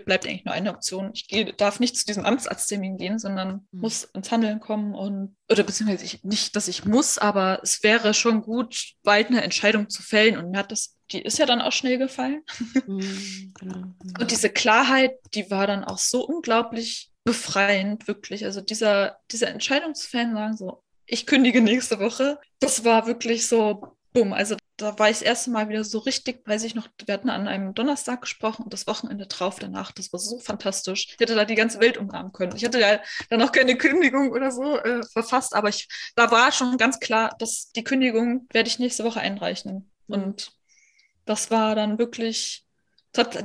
bleibt 0.06 0.26
eigentlich 0.26 0.46
nur 0.46 0.54
eine 0.54 0.72
Option. 0.72 1.12
Ich 1.14 1.28
gehe, 1.28 1.54
darf 1.54 1.80
nicht 1.80 1.98
zu 1.98 2.06
diesem 2.06 2.26
Amtsarzttermin 2.26 2.98
gehen, 2.98 3.20
sondern 3.20 3.68
mhm. 3.72 3.82
muss 3.82 4.04
ins 4.04 4.32
Handeln 4.32 4.60
kommen 4.60 4.96
und 4.96 5.36
oder 5.50 5.64
beziehungsweise 5.64 6.06
ich, 6.06 6.24
nicht, 6.24 6.56
dass 6.56 6.68
ich 6.68 6.86
muss, 6.86 7.18
aber 7.18 7.60
es 7.64 7.84
wäre 7.84 8.14
schon 8.14 8.42
gut, 8.42 8.94
bald 9.04 9.28
eine 9.28 9.42
Entscheidung 9.42 9.90
zu 9.90 10.02
fällen 10.02 10.38
und 10.38 10.52
mir 10.52 10.60
hat 10.60 10.72
das 10.72 10.98
die 11.12 11.22
ist 11.22 11.38
ja 11.38 11.46
dann 11.46 11.62
auch 11.62 11.72
schnell 11.72 11.98
gefallen. 11.98 12.44
Mhm, 12.86 13.54
genau. 13.60 13.96
Und 14.20 14.32
diese 14.32 14.50
Klarheit, 14.50 15.14
die 15.34 15.50
war 15.50 15.66
dann 15.66 15.86
auch 15.86 16.00
so 16.00 16.26
unglaublich 16.26 17.12
befreiend, 17.24 18.08
wirklich. 18.08 18.46
Also 18.46 18.62
dieser, 18.62 19.18
diese 19.32 19.48
Entscheidung 19.48 19.96
zu 19.96 20.08
fällen, 20.08 20.34
sagen 20.34 20.58
so, 20.58 20.84
ich 21.06 21.26
kündige 21.26 21.62
nächste 21.62 22.00
Woche. 22.00 22.40
Das 22.60 22.84
war 22.84 23.08
wirklich 23.08 23.48
so, 23.48 23.97
bumm. 24.18 24.34
Also 24.34 24.56
da 24.78 24.98
war 25.00 25.10
ich 25.10 25.20
das 25.20 25.28
erste 25.28 25.52
Mal 25.52 25.70
wieder 25.70 25.84
so 25.84 26.00
richtig, 26.00 26.48
weiß 26.48 26.64
ich 26.64 26.76
noch, 26.76 26.88
wir 27.06 27.14
hatten 27.14 27.30
an 27.30 27.48
einem 27.48 27.74
Donnerstag 27.74 28.22
gesprochen 28.22 28.64
und 28.64 28.74
das 28.74 28.88
Wochenende 28.88 29.28
drauf 29.28 29.58
danach, 29.60 29.92
das 29.92 30.12
war 30.14 30.20
so 30.20 30.40
fantastisch. 30.40 31.08
Ich 31.12 31.20
hätte 31.20 31.36
da 31.36 31.46
die 31.46 31.56
ganze 31.56 31.80
Welt 31.80 31.98
umarmen 31.98 32.32
können. 32.32 32.56
Ich 32.56 32.66
hatte 32.66 32.80
ja 32.80 33.00
dann 33.30 33.40
noch 33.40 33.52
keine 33.52 33.78
Kündigung 33.78 34.32
oder 34.32 34.52
so 34.52 34.78
äh, 34.78 35.04
verfasst, 35.04 35.56
aber 35.56 35.70
ich, 35.70 35.88
da 36.16 36.32
war 36.32 36.52
schon 36.52 36.78
ganz 36.78 37.00
klar, 37.00 37.36
dass 37.40 37.72
die 37.72 37.84
Kündigung 37.84 38.48
werde 38.52 38.70
ich 38.70 38.80
nächste 38.80 39.04
Woche 39.04 39.20
einreichen. 39.20 39.92
Mhm. 40.08 40.16
Und 40.16 40.52
das 41.26 41.52
war 41.52 41.76
dann 41.76 41.98
wirklich, 41.98 42.66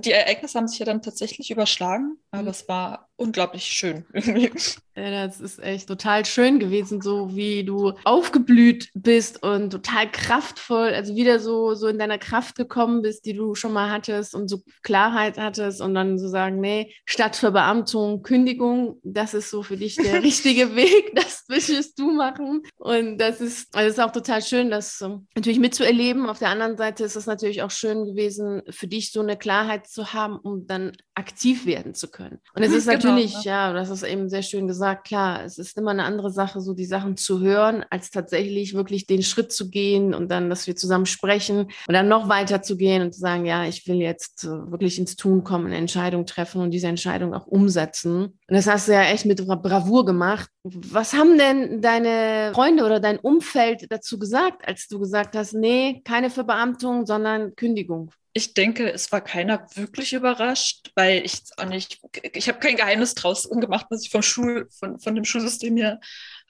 die 0.04 0.12
Ereignisse 0.12 0.58
haben 0.58 0.68
sich 0.68 0.78
ja 0.78 0.86
dann 0.86 1.02
tatsächlich 1.02 1.50
überschlagen, 1.50 2.18
aber 2.30 2.42
mhm. 2.42 2.48
es 2.48 2.68
war 2.68 3.08
unglaublich 3.22 3.64
schön. 3.64 4.04
Ja, 4.94 5.26
das 5.26 5.40
ist 5.40 5.58
echt 5.58 5.88
total 5.88 6.26
schön 6.26 6.58
gewesen, 6.58 7.00
so 7.00 7.34
wie 7.34 7.64
du 7.64 7.94
aufgeblüht 8.04 8.90
bist 8.92 9.42
und 9.42 9.70
total 9.70 10.10
kraftvoll, 10.10 10.92
also 10.92 11.16
wieder 11.16 11.38
so, 11.38 11.74
so 11.74 11.86
in 11.88 11.98
deiner 11.98 12.18
Kraft 12.18 12.56
gekommen 12.56 13.00
bist, 13.00 13.24
die 13.24 13.32
du 13.32 13.54
schon 13.54 13.72
mal 13.72 13.90
hattest 13.90 14.34
und 14.34 14.48
so 14.48 14.58
Klarheit 14.82 15.38
hattest 15.38 15.80
und 15.80 15.94
dann 15.94 16.18
so 16.18 16.28
sagen, 16.28 16.60
nee, 16.60 16.92
statt 17.06 17.36
Verbeamtung, 17.36 18.22
Kündigung, 18.22 19.00
das 19.02 19.32
ist 19.32 19.48
so 19.48 19.62
für 19.62 19.78
dich 19.78 19.96
der 19.96 20.22
richtige 20.22 20.76
Weg, 20.76 21.12
das 21.14 21.44
willst 21.48 21.98
du 21.98 22.10
machen. 22.10 22.62
Und 22.76 23.16
das 23.16 23.40
ist, 23.40 23.74
also 23.74 23.88
ist 23.88 24.00
auch 24.00 24.12
total 24.12 24.42
schön, 24.42 24.70
das 24.70 25.00
um, 25.00 25.26
natürlich 25.34 25.58
mitzuerleben. 25.58 26.28
Auf 26.28 26.38
der 26.38 26.50
anderen 26.50 26.76
Seite 26.76 27.04
ist 27.04 27.16
es 27.16 27.24
natürlich 27.24 27.62
auch 27.62 27.70
schön 27.70 28.04
gewesen, 28.04 28.60
für 28.68 28.88
dich 28.88 29.10
so 29.10 29.20
eine 29.20 29.38
Klarheit 29.38 29.86
zu 29.86 30.12
haben, 30.12 30.36
um 30.36 30.66
dann 30.66 30.92
aktiv 31.14 31.64
werden 31.64 31.94
zu 31.94 32.10
können. 32.10 32.40
Und 32.54 32.62
es 32.62 32.72
ist 32.72 32.86
natürlich, 33.14 33.34
ne? 33.36 33.42
ja, 33.44 33.72
das 33.72 33.90
ist 33.90 34.02
eben 34.02 34.28
sehr 34.28 34.42
schön 34.42 34.66
gesagt, 34.66 35.06
klar, 35.06 35.44
es 35.44 35.58
ist 35.58 35.76
immer 35.76 35.90
eine 35.90 36.04
andere 36.04 36.30
Sache, 36.30 36.60
so 36.60 36.74
die 36.74 36.84
Sachen 36.84 37.16
zu 37.16 37.40
hören, 37.40 37.84
als 37.90 38.10
tatsächlich 38.10 38.74
wirklich 38.74 39.06
den 39.06 39.22
Schritt 39.22 39.52
zu 39.52 39.70
gehen 39.70 40.14
und 40.14 40.30
dann, 40.30 40.50
dass 40.50 40.66
wir 40.66 40.76
zusammen 40.76 41.06
sprechen 41.06 41.70
und 41.86 41.94
dann 41.94 42.08
noch 42.08 42.28
weiter 42.28 42.62
zu 42.62 42.76
gehen 42.76 43.02
und 43.02 43.12
zu 43.12 43.20
sagen, 43.20 43.44
ja, 43.46 43.64
ich 43.64 43.86
will 43.86 43.96
jetzt 43.96 44.44
äh, 44.44 44.70
wirklich 44.70 44.98
ins 44.98 45.16
Tun 45.16 45.44
kommen, 45.44 45.66
eine 45.66 45.76
Entscheidung 45.76 46.26
treffen 46.26 46.60
und 46.60 46.70
diese 46.70 46.88
Entscheidung 46.88 47.34
auch 47.34 47.46
umsetzen. 47.46 48.38
Und 48.52 48.56
das 48.56 48.66
hast 48.66 48.86
du 48.86 48.92
ja 48.92 49.04
echt 49.04 49.24
mit 49.24 49.42
Bravour 49.46 50.04
gemacht. 50.04 50.50
Was 50.62 51.14
haben 51.14 51.38
denn 51.38 51.80
deine 51.80 52.52
Freunde 52.52 52.84
oder 52.84 53.00
dein 53.00 53.18
Umfeld 53.18 53.86
dazu 53.88 54.18
gesagt, 54.18 54.68
als 54.68 54.88
du 54.88 54.98
gesagt 54.98 55.34
hast, 55.34 55.54
nee, 55.54 56.02
keine 56.04 56.28
Verbeamtung, 56.28 57.06
sondern 57.06 57.56
Kündigung? 57.56 58.10
ich 58.34 58.54
denke, 58.54 58.90
es 58.90 59.12
war 59.12 59.20
keiner 59.20 59.66
wirklich 59.74 60.14
überrascht, 60.14 60.90
weil 60.94 61.22
ich 61.24 61.42
auch 61.58 61.66
nicht, 61.66 62.00
ich 62.32 62.48
habe 62.48 62.60
kein 62.60 62.76
Geheimnis 62.76 63.14
draus 63.14 63.48
gemacht, 63.48 63.86
was 63.90 64.04
ich 64.04 64.10
vom 64.10 64.22
Schul, 64.22 64.68
von, 64.70 64.98
von 64.98 65.14
dem 65.14 65.24
Schulsystem 65.24 65.76
hier 65.76 66.00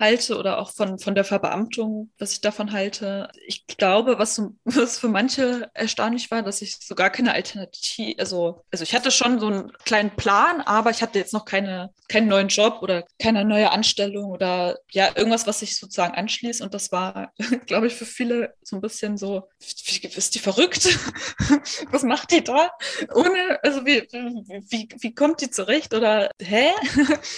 halte 0.03 0.37
oder 0.37 0.59
auch 0.59 0.73
von, 0.73 0.99
von 0.99 1.15
der 1.15 1.25
Verbeamtung, 1.25 2.11
was 2.19 2.33
ich 2.33 2.41
davon 2.41 2.73
halte. 2.73 3.29
Ich 3.47 3.67
glaube, 3.67 4.19
was, 4.19 4.43
was 4.65 4.99
für 4.99 5.09
manche 5.09 5.71
erstaunlich 5.75 6.31
war, 6.31 6.43
dass 6.43 6.61
ich 6.61 6.77
so 6.77 6.95
gar 6.95 7.11
keine 7.11 7.33
Alternative, 7.33 8.19
also, 8.19 8.65
also 8.71 8.83
ich 8.83 8.95
hatte 8.95 9.11
schon 9.11 9.39
so 9.39 9.47
einen 9.47 9.73
kleinen 9.85 10.11
Plan, 10.11 10.61
aber 10.61 10.91
ich 10.91 11.03
hatte 11.03 11.19
jetzt 11.19 11.33
noch 11.33 11.45
keine, 11.45 11.91
keinen 12.09 12.29
neuen 12.29 12.49
Job 12.49 12.83
oder 12.83 13.05
keine 13.21 13.45
neue 13.45 13.71
Anstellung 13.71 14.31
oder 14.31 14.79
ja, 14.91 15.11
irgendwas, 15.15 15.47
was 15.47 15.61
sich 15.61 15.79
sozusagen 15.79 16.15
anschließt. 16.15 16.61
Und 16.61 16.75
das 16.75 16.91
war, 16.93 17.33
glaube 17.67 17.87
ich, 17.87 17.95
für 17.95 18.07
viele 18.07 18.55
so 18.63 18.77
ein 18.77 18.83
bisschen 18.83 19.17
so, 19.17 19.49
ist 19.61 20.35
die 20.35 20.39
verrückt? 20.41 20.99
was 21.91 22.03
macht 22.03 22.33
die 22.33 22.43
da? 22.43 22.71
Ohne, 23.15 23.59
also 23.63 23.87
wie, 23.87 24.03
wie, 24.11 24.89
wie 24.99 25.15
kommt 25.15 25.41
die 25.41 25.51
zurecht? 25.51 25.95
Oder 25.95 26.31
hä? 26.41 26.73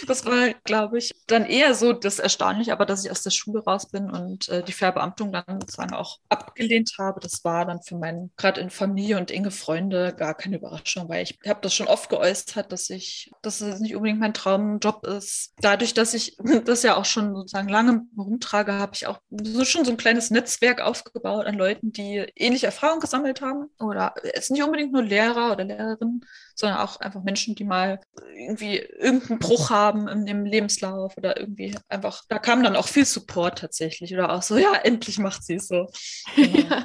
das 0.07 0.25
war, 0.25 0.55
glaube 0.65 0.99
ich, 0.99 1.13
dann 1.27 1.45
eher 1.45 1.75
so 1.75 1.93
das 1.93 2.19
Erstaunliche 2.19 2.54
erstaunlich, 2.55 2.73
aber 2.73 2.87
dass 2.87 3.05
ich 3.05 3.11
aus 3.11 3.23
der 3.23 3.31
Schule 3.31 3.63
raus 3.65 3.87
bin 3.87 4.11
und 4.11 4.49
äh, 4.49 4.63
die 4.63 4.73
Verbeamtung 4.73 5.33
dann 5.33 5.61
sozusagen 5.61 5.95
auch 5.95 6.19
abgelehnt 6.29 6.93
habe, 6.99 7.21
das 7.21 7.45
war 7.45 7.67
dann 7.67 7.83
für 7.83 7.97
meinen, 7.97 8.31
gerade 8.37 8.61
in 8.61 8.71
Familie 8.71 9.19
und 9.19 9.31
enge 9.31 9.51
Freunde, 9.51 10.15
gar 10.17 10.35
keine 10.35 10.57
Überraschung, 10.57 11.09
weil 11.09 11.23
ich 11.23 11.39
habe 11.47 11.61
das 11.63 11.75
schon 11.75 11.87
oft 11.87 12.09
geäußert, 12.09 12.73
dass 12.73 12.91
ich, 12.91 13.31
dass 13.43 13.61
es 13.61 13.81
nicht 13.81 13.95
unbedingt 13.95 14.21
mein 14.21 14.35
Traumjob 14.35 15.07
ist. 15.07 15.53
Dadurch, 15.61 15.95
dass 15.95 16.15
ich 16.15 16.37
das 16.65 16.83
ja 16.83 16.97
auch 16.97 17.05
schon 17.05 17.35
sozusagen 17.35 17.69
lange 17.69 18.03
rumtrage, 18.17 18.75
habe 18.75 18.93
ich 18.95 19.07
auch 19.07 19.19
so 19.31 19.65
schon 19.65 19.85
so 19.85 19.91
ein 19.91 19.97
kleines 19.97 20.31
Netzwerk 20.31 20.81
aufgebaut 20.81 21.47
an 21.47 21.57
Leuten, 21.57 21.93
die 21.93 22.25
ähnliche 22.37 22.67
Erfahrungen 22.67 23.01
gesammelt 23.01 23.41
haben. 23.41 23.71
Oder 23.79 24.15
es 24.35 24.51
nicht 24.51 24.63
unbedingt 24.63 24.93
nur 24.93 25.03
Lehrer 25.03 25.53
oder 25.53 25.65
Lehrerinnen, 25.65 26.25
sondern 26.55 26.79
auch 26.79 27.01
einfach 27.01 27.23
Menschen, 27.23 27.55
die 27.55 27.65
mal 27.65 28.01
irgendwie 28.37 28.79
irgendeinen 28.79 29.39
Bruch 29.39 29.71
haben 29.71 30.09
im, 30.09 30.27
im 30.27 30.45
Lebenslauf 30.45 31.17
oder 31.17 31.39
irgendwie 31.39 31.75
einfach 31.89 32.23
da 32.29 32.39
kam 32.39 32.63
dann 32.63 32.77
auch 32.77 32.89
viel 32.89 33.05
Support 33.05 33.59
tatsächlich 33.59 34.13
oder 34.15 34.33
auch 34.33 34.43
so, 34.43 34.57
ja, 34.57 34.75
endlich 34.75 35.19
macht 35.19 35.45
sie 35.45 35.55
es 35.55 35.69
so. 35.69 35.87
Genau. 36.37 36.77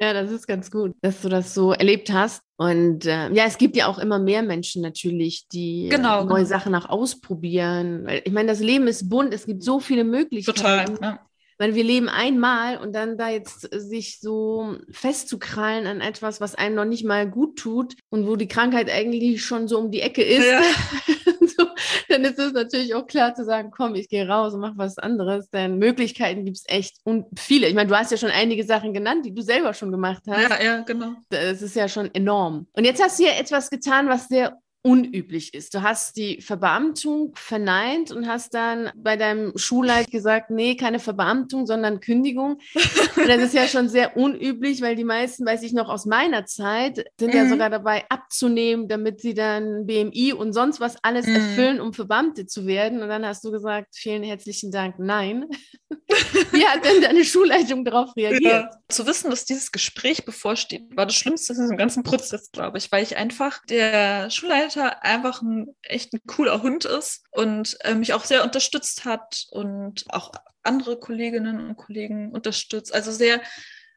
ja, 0.00 0.12
das 0.12 0.30
ist 0.30 0.46
ganz 0.46 0.70
gut, 0.70 0.94
dass 1.00 1.22
du 1.22 1.28
das 1.28 1.54
so 1.54 1.72
erlebt 1.72 2.12
hast. 2.12 2.42
Und 2.56 3.06
äh, 3.06 3.30
ja, 3.30 3.44
es 3.46 3.56
gibt 3.56 3.76
ja 3.76 3.86
auch 3.86 3.98
immer 3.98 4.18
mehr 4.18 4.42
Menschen 4.42 4.82
natürlich, 4.82 5.46
die 5.48 5.88
genau, 5.90 6.24
neue 6.24 6.42
genau. 6.42 6.48
Sachen 6.48 6.74
auch 6.74 6.88
ausprobieren. 6.88 8.06
Ich 8.24 8.32
meine, 8.32 8.48
das 8.48 8.60
Leben 8.60 8.88
ist 8.88 9.08
bunt, 9.08 9.32
es 9.32 9.46
gibt 9.46 9.62
so 9.62 9.80
viele 9.80 10.04
Möglichkeiten. 10.04 10.96
Total. 10.96 10.98
Ja 11.00 11.20
weil 11.58 11.74
wir 11.74 11.84
leben 11.84 12.08
einmal 12.08 12.78
und 12.78 12.94
dann 12.94 13.16
da 13.16 13.28
jetzt 13.28 13.68
sich 13.72 14.20
so 14.20 14.76
festzukrallen 14.90 15.86
an 15.86 16.00
etwas, 16.00 16.40
was 16.40 16.54
einem 16.54 16.74
noch 16.74 16.84
nicht 16.84 17.04
mal 17.04 17.28
gut 17.28 17.58
tut 17.58 17.94
und 18.10 18.26
wo 18.26 18.36
die 18.36 18.48
Krankheit 18.48 18.90
eigentlich 18.90 19.44
schon 19.44 19.68
so 19.68 19.78
um 19.78 19.90
die 19.90 20.00
Ecke 20.00 20.22
ist, 20.22 20.46
ja. 20.46 20.60
so, 21.56 21.66
dann 22.08 22.24
ist 22.24 22.38
es 22.38 22.52
natürlich 22.52 22.94
auch 22.94 23.06
klar 23.06 23.34
zu 23.34 23.44
sagen, 23.44 23.70
komm, 23.70 23.94
ich 23.94 24.08
gehe 24.08 24.26
raus 24.26 24.54
und 24.54 24.60
mache 24.60 24.76
was 24.76 24.98
anderes, 24.98 25.50
denn 25.50 25.78
Möglichkeiten 25.78 26.44
gibt 26.44 26.58
es 26.58 26.64
echt 26.66 26.96
und 27.04 27.26
viele. 27.38 27.68
Ich 27.68 27.74
meine, 27.74 27.88
du 27.88 27.96
hast 27.96 28.10
ja 28.10 28.16
schon 28.16 28.30
einige 28.30 28.64
Sachen 28.64 28.92
genannt, 28.92 29.24
die 29.24 29.34
du 29.34 29.42
selber 29.42 29.74
schon 29.74 29.90
gemacht 29.90 30.22
hast. 30.28 30.50
Ja, 30.50 30.62
ja, 30.62 30.80
genau. 30.80 31.12
Das 31.28 31.62
ist 31.62 31.76
ja 31.76 31.88
schon 31.88 32.12
enorm. 32.14 32.66
Und 32.72 32.84
jetzt 32.84 33.02
hast 33.02 33.18
du 33.18 33.24
ja 33.24 33.32
etwas 33.32 33.70
getan, 33.70 34.08
was 34.08 34.28
sehr 34.28 34.58
unüblich 34.86 35.54
ist. 35.54 35.72
Du 35.72 35.80
hast 35.80 36.18
die 36.18 36.42
Verbeamtung 36.42 37.32
verneint 37.36 38.12
und 38.12 38.28
hast 38.28 38.52
dann 38.52 38.90
bei 38.94 39.16
deinem 39.16 39.56
Schulleit 39.56 40.10
gesagt, 40.10 40.50
nee, 40.50 40.76
keine 40.76 40.98
Verbeamtung, 40.98 41.64
sondern 41.64 42.00
Kündigung. 42.00 42.58
Und 43.16 43.26
das 43.26 43.38
ist 43.38 43.54
ja 43.54 43.66
schon 43.66 43.88
sehr 43.88 44.14
unüblich, 44.14 44.82
weil 44.82 44.94
die 44.94 45.04
meisten, 45.04 45.46
weiß 45.46 45.62
ich 45.62 45.72
noch 45.72 45.88
aus 45.88 46.04
meiner 46.04 46.44
Zeit, 46.44 47.02
sind 47.18 47.32
mhm. 47.32 47.36
ja 47.36 47.48
sogar 47.48 47.70
dabei 47.70 48.04
abzunehmen, 48.10 48.86
damit 48.86 49.22
sie 49.22 49.32
dann 49.32 49.86
BMI 49.86 50.34
und 50.34 50.52
sonst 50.52 50.80
was 50.80 50.96
alles 51.02 51.26
mhm. 51.26 51.36
erfüllen, 51.36 51.80
um 51.80 51.94
Verbeamte 51.94 52.44
zu 52.44 52.66
werden. 52.66 53.02
Und 53.02 53.08
dann 53.08 53.24
hast 53.24 53.42
du 53.42 53.50
gesagt, 53.50 53.96
vielen 53.96 54.22
herzlichen 54.22 54.70
Dank, 54.70 54.96
nein. 54.98 55.46
Wie 56.52 56.66
hat 56.66 56.84
denn 56.84 57.00
deine 57.00 57.24
Schulleitung 57.24 57.86
darauf 57.86 58.14
reagiert? 58.16 58.42
Ja. 58.42 58.70
Zu 58.90 59.06
wissen, 59.06 59.30
dass 59.30 59.46
dieses 59.46 59.72
Gespräch 59.72 60.26
bevorsteht, 60.26 60.94
war 60.94 61.06
das 61.06 61.14
Schlimmste 61.14 61.54
in 61.54 61.60
diesem 61.60 61.78
ganzen 61.78 62.02
Prozess, 62.02 62.50
glaube 62.52 62.76
ich, 62.76 62.92
weil 62.92 63.02
ich 63.02 63.16
einfach 63.16 63.64
der 63.64 64.28
Schulleitung 64.28 64.73
Vater 64.74 65.02
einfach 65.04 65.42
ein 65.42 65.74
echt 65.82 66.12
ein 66.12 66.20
cooler 66.26 66.62
Hund 66.62 66.84
ist 66.84 67.24
und 67.30 67.76
äh, 67.80 67.94
mich 67.94 68.12
auch 68.12 68.24
sehr 68.24 68.44
unterstützt 68.44 69.04
hat 69.04 69.46
und 69.50 70.04
auch 70.08 70.32
andere 70.62 70.98
Kolleginnen 70.98 71.68
und 71.68 71.76
Kollegen 71.76 72.32
unterstützt. 72.32 72.94
Also 72.94 73.12
sehr 73.12 73.40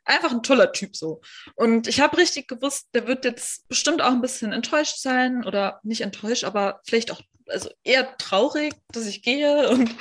einfach 0.05 0.31
ein 0.31 0.43
toller 0.43 0.71
Typ 0.71 0.95
so. 0.95 1.21
Und 1.55 1.87
ich 1.87 1.99
habe 1.99 2.17
richtig 2.17 2.47
gewusst, 2.47 2.87
der 2.93 3.07
wird 3.07 3.25
jetzt 3.25 3.67
bestimmt 3.67 4.01
auch 4.01 4.11
ein 4.11 4.21
bisschen 4.21 4.53
enttäuscht 4.53 4.97
sein 4.99 5.43
oder 5.45 5.79
nicht 5.83 6.01
enttäuscht, 6.01 6.43
aber 6.43 6.79
vielleicht 6.85 7.11
auch 7.11 7.21
also 7.49 7.69
eher 7.83 8.17
traurig, 8.17 8.73
dass 8.89 9.05
ich 9.05 9.21
gehe. 9.21 9.69
Und 9.77 9.95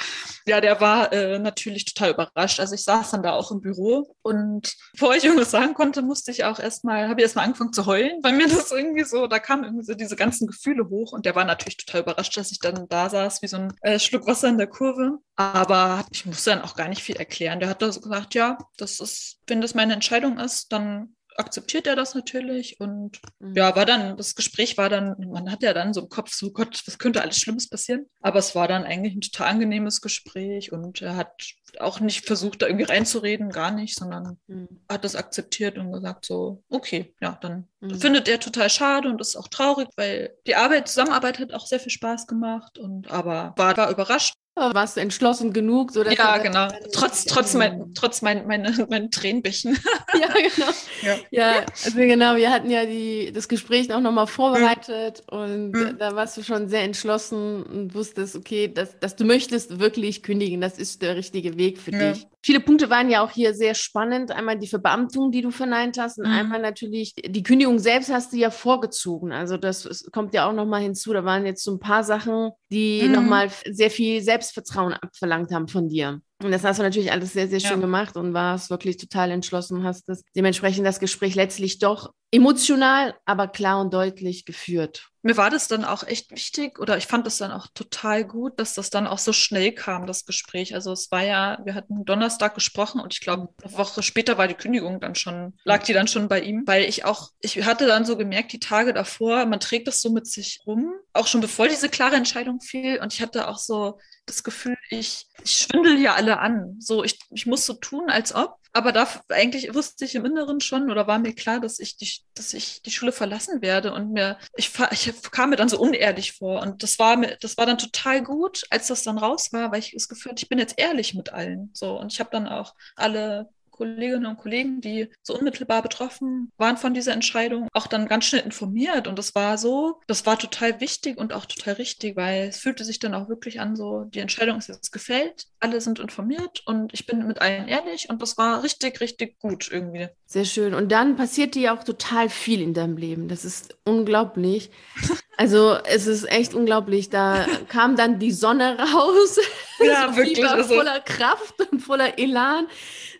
ja, 0.47 0.61
der 0.61 0.81
war 0.81 1.13
äh, 1.13 1.39
natürlich 1.39 1.85
total 1.85 2.11
überrascht. 2.11 2.61
Also 2.61 2.75
ich 2.75 2.85
saß 2.85 3.11
dann 3.11 3.23
da 3.23 3.33
auch 3.33 3.51
im 3.51 3.61
Büro 3.61 4.15
und 4.23 4.77
bevor 4.93 5.17
ich 5.17 5.25
irgendwas 5.25 5.51
sagen 5.51 5.75
konnte, 5.75 6.03
musste 6.03 6.31
ich 6.31 6.45
auch 6.45 6.61
erstmal, 6.61 7.09
habe 7.09 7.21
ich 7.21 7.25
erstmal 7.25 7.47
angefangen 7.47 7.73
zu 7.73 7.85
heulen, 7.85 8.21
weil 8.23 8.33
mir 8.33 8.47
das 8.49 8.71
irgendwie 8.71 9.03
so, 9.03 9.27
da 9.27 9.41
kamen 9.41 9.65
irgendwie 9.65 9.85
so 9.85 9.95
diese 9.95 10.15
ganzen 10.15 10.47
Gefühle 10.47 10.89
hoch 10.89 11.13
und 11.13 11.27
der 11.27 11.35
war 11.35 11.45
natürlich 11.45 11.79
total 11.79 12.03
überrascht, 12.03 12.37
dass 12.37 12.53
ich 12.53 12.61
dann 12.61 12.89
da 12.89 13.11
saß, 13.11 13.43
wie 13.43 13.49
so 13.49 13.57
ein 13.57 13.73
äh, 13.83 13.99
Schluck 13.99 14.27
Wasser 14.29 14.49
in 14.49 14.59
der 14.59 14.69
Kurve. 14.69 15.19
Aber 15.35 16.07
ich 16.13 16.27
musste 16.27 16.51
dann 16.51 16.63
auch 16.63 16.77
gar 16.77 16.89
nicht 16.89 17.03
viel 17.03 17.17
erklären. 17.17 17.59
Der 17.59 17.69
hat 17.69 17.83
da 17.83 17.91
so 17.91 18.01
gesagt, 18.01 18.35
ja, 18.35 18.57
das 18.77 19.01
ist, 19.01 19.41
wenn 19.49 19.61
das 19.61 19.75
meine 19.75 19.95
Entscheidung 19.95 20.39
ist, 20.39 20.73
dann 20.73 21.16
akzeptiert 21.39 21.87
er 21.87 21.97
das 21.97 22.15
natürlich 22.15 22.81
und 22.81 23.21
mhm. 23.39 23.55
ja, 23.55 23.75
war 23.77 23.87
dann, 23.87 24.17
das 24.17 24.35
Gespräch 24.35 24.77
war 24.79 24.89
dann, 24.89 25.17
man 25.31 25.51
hat 25.51 25.63
ja 25.63 25.75
dann 25.75 25.95
so 25.95 26.03
im 26.03 26.09
Kopf 26.09 26.33
so, 26.33 26.53
Gott, 26.53 26.83
was 26.87 26.99
könnte 26.99 27.23
alles 27.23 27.39
Schlimmes 27.39 27.69
passieren? 27.69 28.07
Aber 28.21 28.39
es 28.39 28.55
war 28.55 28.69
dann 28.69 28.85
eigentlich 28.85 29.15
ein 29.15 29.21
total 29.21 29.49
angenehmes 29.49 30.01
Gespräch 30.01 30.73
und 30.73 31.03
er 31.03 31.17
hat 31.17 31.33
auch 31.81 32.01
nicht 32.01 32.27
versucht, 32.27 32.63
da 32.63 32.67
irgendwie 32.67 32.85
reinzureden, 32.85 33.51
gar 33.51 33.71
nicht, 33.71 33.99
sondern 33.99 34.39
mhm. 34.47 34.69
hat 34.89 35.05
das 35.05 35.17
akzeptiert 35.17 35.79
und 35.79 35.93
gesagt 35.93 36.25
so, 36.25 36.63
okay, 36.69 37.15
ja, 37.21 37.39
dann 37.41 37.69
mhm. 37.81 38.01
findet 38.01 38.29
er 38.29 38.41
total 38.41 38.71
schade 38.71 39.09
und 39.09 39.21
ist 39.21 39.37
auch 39.37 39.49
traurig, 39.49 39.89
weil 39.97 40.35
die 40.47 40.57
Arbeit, 40.57 40.89
Zusammenarbeit 40.89 41.39
hat 41.39 41.53
auch 41.53 41.67
sehr 41.67 41.81
viel 41.81 41.93
Spaß 41.93 42.27
gemacht 42.27 42.79
und 42.79 43.11
aber 43.11 43.55
war, 43.57 43.77
war 43.77 43.91
überrascht 43.91 44.35
warst 44.57 44.97
du 44.97 45.01
entschlossen 45.01 45.53
genug? 45.53 45.93
So 45.93 46.03
ja, 46.03 46.39
genau. 46.39 46.69
Trotz, 46.93 47.27
trotz, 47.27 47.55
mein, 47.55 47.93
trotz 47.95 48.23
mein, 48.23 48.47
meine, 48.47 48.87
meinen 48.89 49.11
Tränenbächen. 49.11 49.79
ja, 50.15 50.29
genau. 50.29 50.71
Ja. 51.03 51.17
ja. 51.31 51.67
also 51.85 51.97
genau, 51.99 52.37
wir 52.37 52.51
hatten 52.51 52.71
ja 52.71 52.87
die, 52.87 53.33
das 53.33 53.49
Gespräch 53.49 53.93
auch 53.93 54.01
nochmal 54.01 54.27
vorbereitet 54.27 55.23
mhm. 55.31 55.39
und 55.39 55.71
mhm. 55.73 55.99
da 55.99 56.17
warst 56.17 56.37
du 56.37 56.43
schon 56.43 56.69
sehr 56.69 56.83
entschlossen 56.83 57.63
und 57.65 57.95
wusstest, 57.95 58.35
okay, 58.35 58.69
dass, 58.69 58.99
dass 58.99 59.15
du 59.17 59.25
möchtest 59.25 59.79
wirklich 59.79 60.23
kündigen, 60.23 60.61
das 60.61 60.79
ist 60.79 61.03
der 61.03 61.17
richtige 61.17 61.56
richtige 61.57 61.59
Weg 61.59 61.79
für 61.79 61.93
ja. 61.93 62.13
dich. 62.13 62.27
Viele 62.43 62.61
Punkte 62.61 62.91
waren 62.91 63.11
ja 63.11 63.25
auch 63.25 63.31
hier 63.31 63.55
sehr 63.55 63.75
spannend. 63.75 64.31
Einmal 64.31 64.59
die 64.59 64.69
Verbeamtung, 64.69 65.33
die 65.33 65.43
du 65.43 65.51
verneint 65.51 65.99
hast, 65.99 66.19
und 66.19 66.27
mhm. 66.27 66.33
einmal 66.33 66.61
natürlich 66.61 67.15
die 67.15 67.43
Kündigung 67.43 67.79
selbst 67.79 68.13
hast 68.13 68.33
du 68.33 68.37
ja 68.37 68.51
vorgezogen. 68.51 69.33
Also 69.33 69.57
das 69.57 70.07
kommt 70.13 70.33
ja 70.35 70.49
auch 70.49 70.53
nochmal 70.53 70.83
hinzu. 70.83 71.13
Da 71.13 71.25
waren 71.25 71.45
jetzt 71.45 71.65
so 71.65 71.73
ein 71.73 71.81
paar 71.81 72.05
Sachen, 72.05 72.51
die 72.71 73.03
mhm. 73.03 73.13
nochmal 73.13 73.51
sehr 73.69 73.91
viel 73.91 74.23
Selbstvertrauen 74.23 74.93
abverlangt 74.93 75.53
haben 75.53 75.69
von 75.69 75.89
dir. 75.89 76.21
Und 76.43 76.53
das 76.53 76.65
hast 76.65 76.79
du 76.79 76.83
natürlich 76.83 77.13
alles 77.13 77.33
sehr, 77.33 77.49
sehr 77.49 77.61
schön 77.61 77.71
ja. 77.71 77.77
gemacht 77.77 78.17
und 78.17 78.35
warst 78.35 78.69
wirklich 78.69 78.99
total 78.99 79.31
entschlossen, 79.31 79.85
hast 79.85 80.09
das 80.09 80.23
dementsprechend 80.35 80.87
das 80.87 81.01
Gespräch 81.01 81.35
letztlich 81.35 81.79
doch 81.79 82.13
emotional, 82.31 83.15
aber 83.25 83.49
klar 83.49 83.81
und 83.81 83.95
deutlich 83.95 84.45
geführt. 84.45 85.09
Mir 85.23 85.37
war 85.37 85.51
das 85.51 85.67
dann 85.67 85.85
auch 85.85 86.05
echt 86.07 86.31
wichtig 86.31 86.79
oder 86.79 86.99
ich 86.99 87.07
fand 87.07 87.27
es 87.27 87.39
dann 87.39 87.51
auch 87.51 87.67
total 87.75 88.25
gut, 88.25 88.61
dass 88.61 88.75
das 88.75 88.91
dann 88.91 89.07
auch 89.07 89.19
so 89.19 89.33
schnell 89.33 89.73
kam, 89.73 90.07
das 90.07 90.25
Gespräch. 90.25 90.75
Also 90.75 90.93
es 90.93 91.11
war 91.11 91.25
ja, 91.25 91.59
wir 91.65 91.75
hatten 91.75 92.05
Donnerstag 92.05 92.55
gesprochen 92.55 93.01
und 93.01 93.15
ich 93.15 93.21
glaube, 93.21 93.49
eine 93.63 93.79
Woche 93.79 94.03
später 94.03 94.37
war 94.39 94.47
die 94.47 94.55
Kündigung 94.55 95.01
dann 95.01 95.15
schon, 95.15 95.55
lag 95.65 95.85
die 95.85 95.95
dann 95.95 96.07
schon 96.07 96.29
bei 96.29 96.41
ihm, 96.41 96.65
weil 96.67 96.85
ich 96.85 97.05
auch, 97.05 97.31
ich 97.41 97.65
hatte 97.65 97.87
dann 97.87 98.05
so 98.05 98.17
gemerkt, 98.17 98.53
die 98.53 98.61
Tage 98.61 98.93
davor, 98.93 99.47
man 99.47 99.59
trägt 99.59 99.89
das 99.89 100.01
so 100.01 100.11
mit 100.11 100.27
sich 100.27 100.61
rum, 100.67 100.93
auch 101.13 101.27
schon 101.27 101.41
bevor 101.41 101.67
diese 101.67 101.89
klare 101.89 102.17
Entscheidung 102.17 102.61
fiel 102.61 103.01
und 103.01 103.13
ich 103.13 103.23
hatte 103.23 103.49
auch 103.49 103.59
so 103.59 103.99
das 104.27 104.43
Gefühl, 104.43 104.77
ich, 104.91 105.27
ich 105.43 105.53
schwindel 105.53 105.97
hier 105.97 106.15
alle 106.15 106.39
an. 106.39 106.77
So, 106.81 107.05
ich, 107.05 107.19
ich 107.31 107.47
muss 107.47 107.65
so 107.65 107.75
tun, 107.75 108.11
als 108.11 108.35
ob. 108.35 108.57
Aber 108.73 108.93
da 108.93 109.09
eigentlich 109.31 109.75
wusste 109.75 110.05
ich 110.05 110.15
im 110.17 110.27
Inneren 110.27 110.61
schon 110.61 110.91
oder 110.91 111.07
war 111.07 111.19
mir 111.19 111.35
klar, 111.35 111.61
dass 111.61 111.79
ich 111.79 111.97
die, 111.97 112.11
dass 112.35 112.53
ich 112.53 112.83
die 112.83 112.91
Schule 112.91 113.13
verlassen 113.13 113.63
werde 113.63 113.95
und 113.95 114.13
mir, 114.13 114.37
ich, 114.55 114.71
ich 114.91 115.13
kam 115.31 115.51
mir 115.51 115.57
dann 115.57 115.71
so 115.71 115.81
unehrlich 115.81 116.33
vor. 116.33 116.61
Und 116.61 116.83
das 116.83 116.99
war 116.99 117.17
mir, 117.17 117.39
das 117.41 117.57
war 117.57 117.65
dann 117.65 117.79
total 117.79 118.23
gut, 118.23 118.65
als 118.69 118.89
das 118.89 119.03
dann 119.03 119.17
raus 119.17 119.53
war, 119.53 119.73
weil 119.73 119.79
ich 119.79 119.93
das 119.93 120.09
Gefühl 120.09 120.33
hatte, 120.33 120.43
ich 120.43 120.51
bin 120.51 120.59
jetzt 120.59 120.79
ehrlich 120.79 121.15
mit 121.15 121.33
allen. 121.33 121.71
So. 121.73 121.99
Und 121.99 122.13
ich 122.13 122.21
habe 122.21 122.31
dann 122.31 122.47
auch 122.47 122.75
alle 122.97 123.49
Kolleginnen 123.77 124.27
und 124.27 124.39
Kollegen, 124.39 124.81
die 124.81 125.09
so 125.23 125.37
unmittelbar 125.37 125.83
betroffen 125.83 126.51
waren 126.57 126.77
von 126.77 126.95
dieser 126.95 127.13
Entscheidung, 127.13 127.69
auch 127.73 127.87
dann 127.87 128.09
ganz 128.09 128.25
schnell 128.27 128.43
informiert. 128.43 129.07
Und 129.07 129.19
das 129.19 129.35
war 129.35 129.59
so, 129.59 130.01
das 130.07 130.27
war 130.27 130.39
total 130.39 130.81
wichtig 130.81 131.19
und 131.19 131.33
auch 131.33 131.47
total 131.47 131.75
richtig, 131.75 132.17
weil 132.17 132.49
es 132.49 132.59
fühlte 132.59 132.85
sich 132.85 132.99
dann 132.99 133.15
auch 133.15 133.29
wirklich 133.29 133.61
an, 133.61 133.77
so 133.77 134.05
die 134.05 134.21
Entscheidung 134.21 134.59
ist 134.59 134.69
jetzt 134.69 134.93
gefällt, 134.93 135.47
alle 135.61 135.81
sind 135.81 135.99
informiert 135.99 136.63
und 136.67 136.93
ich 136.95 137.07
bin 137.07 137.27
mit 137.27 137.41
allen 137.41 137.69
ehrlich 137.69 138.09
und 138.09 138.23
das 138.23 138.39
war 138.39 138.63
richtig, 138.63 139.01
richtig 139.01 139.39
gut 139.39 139.69
irgendwie. 139.71 140.09
Sehr 140.27 140.45
schön. 140.45 140.75
Und 140.75 140.91
dann 140.91 141.17
passiert 141.17 141.55
dir 141.55 141.73
auch 141.73 141.85
total 141.85 142.29
viel 142.29 142.61
in 142.61 142.75
deinem 142.75 142.97
Leben. 142.97 143.29
Das 143.29 143.45
ist 143.45 143.77
unglaublich. 143.85 144.71
Also 145.39 145.77
es 145.85 146.07
ist 146.07 146.25
echt 146.31 146.55
unglaublich. 146.55 147.11
Da 147.11 147.47
kam 147.69 147.95
dann 147.95 148.19
die 148.19 148.33
Sonne 148.33 148.79
raus. 148.79 149.39
Ja, 149.81 150.09
so 150.11 150.17
wirklich. 150.17 150.49
Also 150.49 150.75
voller 150.75 151.01
Kraft 151.01 151.55
und 151.71 151.81
voller 151.81 152.19
Elan. 152.19 152.67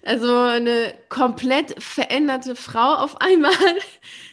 Also 0.07 0.33
eine 0.33 0.95
komplett 1.09 1.83
veränderte 1.83 2.55
Frau 2.55 2.95
auf 2.95 3.21
einmal. 3.21 3.53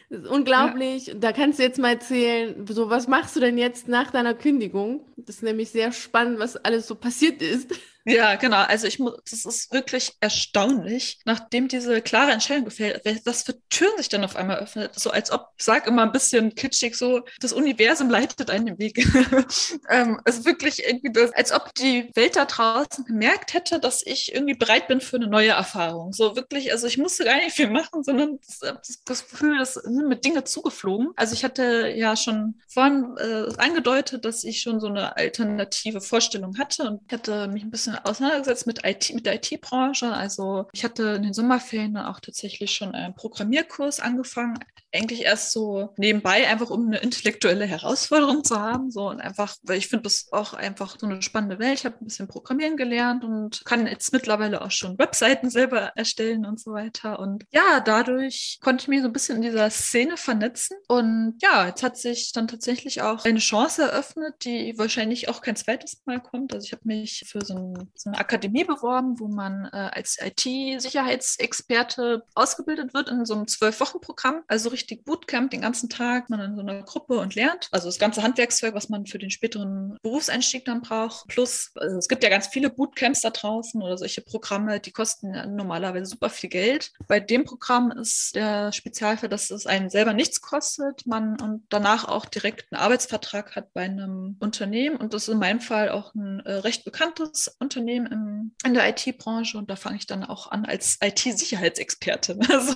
Das 0.09 0.25
ist 0.25 0.29
unglaublich. 0.29 1.07
Ja. 1.07 1.13
Da 1.15 1.31
kannst 1.31 1.57
du 1.57 1.63
jetzt 1.63 1.79
mal 1.79 1.93
erzählen, 1.93 2.67
so 2.67 2.91
was 2.91 3.07
machst 3.07 3.35
du 3.35 3.39
denn 3.39 3.57
jetzt 3.57 3.87
nach 3.87 4.11
deiner 4.11 4.35
Kündigung? 4.35 5.01
Das 5.17 5.37
ist 5.37 5.41
nämlich 5.41 5.71
sehr 5.71 5.91
spannend, 5.91 6.37
was 6.37 6.55
alles 6.55 6.85
so 6.85 6.93
passiert 6.93 7.41
ist. 7.41 7.71
Ja, 8.05 8.35
genau. 8.35 8.57
Also 8.57 8.85
ich 8.85 8.99
muss, 8.99 9.13
das 9.29 9.45
ist 9.45 9.71
wirklich 9.71 10.13
erstaunlich, 10.19 11.19
nachdem 11.25 11.69
diese 11.69 12.01
klare 12.01 12.31
Entscheidung 12.31 12.65
gefällt, 12.65 13.01
was 13.25 13.43
für 13.43 13.55
Türen 13.69 13.97
sich 13.97 14.09
dann 14.09 14.25
auf 14.25 14.35
einmal 14.35 14.57
öffnet. 14.57 14.99
So 14.99 15.09
als 15.09 15.31
ob, 15.31 15.47
ich 15.57 15.63
sag 15.63 15.87
immer 15.87 16.03
ein 16.03 16.11
bisschen 16.11 16.53
kitschig, 16.53 16.97
so 16.97 17.21
das 17.39 17.53
Universum 17.53 18.09
leitet 18.09 18.49
einen 18.49 18.65
den 18.65 18.79
Weg. 18.79 18.97
ähm, 19.89 20.19
also 20.25 20.43
wirklich 20.43 20.83
irgendwie 20.85 21.13
das, 21.13 21.31
als 21.33 21.53
ob 21.53 21.73
die 21.75 22.09
Welt 22.15 22.35
da 22.35 22.45
draußen 22.45 23.05
gemerkt 23.05 23.53
hätte, 23.53 23.79
dass 23.79 24.05
ich 24.05 24.33
irgendwie 24.33 24.55
bereit 24.55 24.87
bin 24.87 24.99
für 24.99 25.15
eine 25.15 25.27
neue 25.27 25.51
Erfahrung. 25.51 26.11
So 26.11 26.35
wirklich, 26.35 26.73
also 26.73 26.87
ich 26.87 26.97
musste 26.97 27.23
gar 27.23 27.37
nicht 27.37 27.55
viel 27.55 27.69
machen, 27.69 28.03
sondern 28.03 28.39
das, 28.59 28.99
das, 29.05 29.29
Gefühl, 29.29 29.59
das 29.59 29.75
sind 29.75 30.09
mit 30.09 30.25
Dinge 30.25 30.43
zugeflogen. 30.43 31.11
Also 31.15 31.33
ich 31.33 31.45
hatte 31.45 31.93
ja 31.95 32.17
schon 32.17 32.61
vorhin 32.67 33.15
äh, 33.17 33.45
angedeutet, 33.57 34.25
dass 34.25 34.43
ich 34.43 34.59
schon 34.59 34.81
so 34.81 34.87
eine 34.87 35.15
alternative 35.15 36.01
Vorstellung 36.01 36.57
hatte 36.57 36.83
und 36.83 37.11
hatte 37.11 37.47
mich 37.47 37.63
ein 37.63 37.71
bisschen 37.71 37.92
auseinandergesetzt 38.03 38.67
mit 38.67 38.85
IT, 38.85 39.11
mit 39.13 39.25
der 39.25 39.35
IT-Branche. 39.35 40.11
Also 40.11 40.67
ich 40.73 40.83
hatte 40.83 41.03
in 41.15 41.23
den 41.23 41.33
Sommerferien 41.33 41.97
auch 41.97 42.19
tatsächlich 42.19 42.71
schon 42.71 42.93
einen 42.93 43.15
Programmierkurs 43.15 43.99
angefangen, 43.99 44.59
eigentlich 44.93 45.23
erst 45.23 45.51
so 45.51 45.93
nebenbei, 45.97 46.47
einfach 46.47 46.69
um 46.69 46.87
eine 46.87 46.99
intellektuelle 46.99 47.65
Herausforderung 47.65 48.43
zu 48.43 48.59
haben. 48.59 48.91
So 48.91 49.09
und 49.09 49.19
einfach, 49.19 49.55
weil 49.63 49.77
ich 49.77 49.87
finde 49.87 50.03
das 50.03 50.27
auch 50.31 50.53
einfach 50.53 50.97
so 50.99 51.07
eine 51.07 51.21
spannende 51.21 51.59
Welt. 51.59 51.79
Ich 51.79 51.85
habe 51.85 51.97
ein 51.99 52.05
bisschen 52.05 52.27
Programmieren 52.27 52.77
gelernt 52.77 53.23
und 53.23 53.65
kann 53.65 53.87
jetzt 53.87 54.13
mittlerweile 54.13 54.61
auch 54.61 54.71
schon 54.71 54.97
Webseiten 54.99 55.49
selber 55.49 55.91
erstellen 55.95 56.45
und 56.45 56.59
so 56.59 56.73
weiter. 56.73 57.19
Und 57.19 57.45
ja, 57.51 57.79
dadurch 57.79 58.59
konnte 58.61 58.83
ich 58.83 58.87
mich 58.87 59.01
so 59.01 59.07
ein 59.07 59.13
bisschen 59.13 59.37
in 59.37 59.41
dieser 59.41 59.69
Szene 59.69 60.17
vernetzen. 60.17 60.77
Und 60.87 61.37
ja, 61.41 61.67
jetzt 61.67 61.83
hat 61.83 61.97
sich 61.97 62.31
dann 62.31 62.47
tatsächlich 62.47 63.01
auch 63.01 63.25
eine 63.25 63.39
Chance 63.39 63.83
eröffnet, 63.83 64.45
die 64.45 64.77
wahrscheinlich 64.77 65.29
auch 65.29 65.41
kein 65.41 65.55
zweites 65.55 66.01
Mal 66.05 66.21
kommt. 66.21 66.53
Also 66.53 66.65
ich 66.65 66.71
habe 66.71 66.83
mich 66.85 67.25
für 67.27 67.43
so, 67.43 67.55
ein, 67.55 67.91
so, 67.95 68.09
eine 68.09 68.19
Akademie 68.19 68.63
beworben, 68.63 69.19
wo 69.19 69.27
man 69.27 69.65
äh, 69.73 69.89
als 69.93 70.17
IT-Sicherheitsexperte 70.21 72.23
ausgebildet 72.35 72.93
wird 72.93 73.09
in 73.09 73.25
so 73.25 73.33
einem 73.33 73.47
Zwölf-Wochen-Programm. 73.47 74.43
Also 74.47 74.69
richtig 74.83 75.05
Bootcamp 75.05 75.51
den 75.51 75.61
ganzen 75.61 75.89
Tag, 75.89 76.29
man 76.29 76.39
in 76.39 76.55
so 76.55 76.61
einer 76.61 76.83
Gruppe 76.83 77.19
und 77.19 77.35
lernt. 77.35 77.69
Also 77.71 77.87
das 77.87 77.99
ganze 77.99 78.23
Handwerkszeug, 78.23 78.73
was 78.73 78.89
man 78.89 79.05
für 79.05 79.17
den 79.17 79.31
späteren 79.31 79.97
Berufseinstieg 80.01 80.65
dann 80.65 80.81
braucht. 80.81 81.27
Plus, 81.27 81.71
also 81.75 81.97
es 81.97 82.07
gibt 82.07 82.23
ja 82.23 82.29
ganz 82.29 82.47
viele 82.47 82.69
Bootcamps 82.69 83.21
da 83.21 83.29
draußen 83.29 83.81
oder 83.81 83.97
solche 83.97 84.21
Programme, 84.21 84.79
die 84.79 84.91
kosten 84.91 85.31
normalerweise 85.55 86.05
super 86.05 86.29
viel 86.29 86.49
Geld. 86.49 86.91
Bei 87.07 87.19
dem 87.19 87.45
Programm 87.45 87.91
ist 87.91 88.35
der 88.35 88.71
Spezialfall, 88.71 89.29
dass 89.29 89.51
es 89.51 89.65
einen 89.65 89.89
selber 89.89 90.13
nichts 90.13 90.41
kostet, 90.41 91.05
man 91.05 91.39
und 91.41 91.63
danach 91.69 92.05
auch 92.05 92.25
direkt 92.25 92.71
einen 92.71 92.81
Arbeitsvertrag 92.81 93.55
hat 93.55 93.73
bei 93.73 93.83
einem 93.83 94.37
Unternehmen. 94.39 94.97
Und 94.97 95.13
das 95.13 95.23
ist 95.23 95.33
in 95.33 95.39
meinem 95.39 95.61
Fall 95.61 95.89
auch 95.89 96.13
ein 96.13 96.41
äh, 96.41 96.53
recht 96.53 96.83
bekanntes 96.83 97.55
Unternehmen 97.59 98.07
im, 98.07 98.55
in 98.65 98.73
der 98.73 98.89
IT-Branche. 98.89 99.57
Und 99.57 99.69
da 99.69 99.75
fange 99.75 99.97
ich 99.97 100.07
dann 100.07 100.23
auch 100.23 100.51
an 100.51 100.65
als 100.65 100.97
IT-Sicherheitsexpertin. 101.01 102.41
Also, 102.53 102.75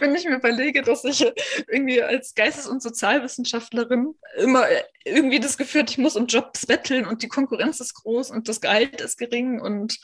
wenn 0.00 0.14
ich 0.14 0.24
mir 0.24 0.36
überlege, 0.36 0.57
überlege, 0.58 0.82
dass 0.82 1.04
ich 1.04 1.24
irgendwie 1.68 2.02
als 2.02 2.34
Geistes- 2.34 2.66
und 2.66 2.82
Sozialwissenschaftlerin 2.82 4.14
immer 4.36 4.64
irgendwie 5.04 5.40
das 5.40 5.56
Gefühl 5.56 5.82
habe, 5.82 5.90
ich 5.90 5.98
muss 5.98 6.16
um 6.16 6.26
Jobs 6.26 6.66
betteln 6.66 7.06
und 7.06 7.22
die 7.22 7.28
Konkurrenz 7.28 7.80
ist 7.80 7.94
groß 7.94 8.30
und 8.30 8.48
das 8.48 8.60
Gehalt 8.60 9.00
ist 9.00 9.18
gering 9.18 9.60
und 9.60 9.98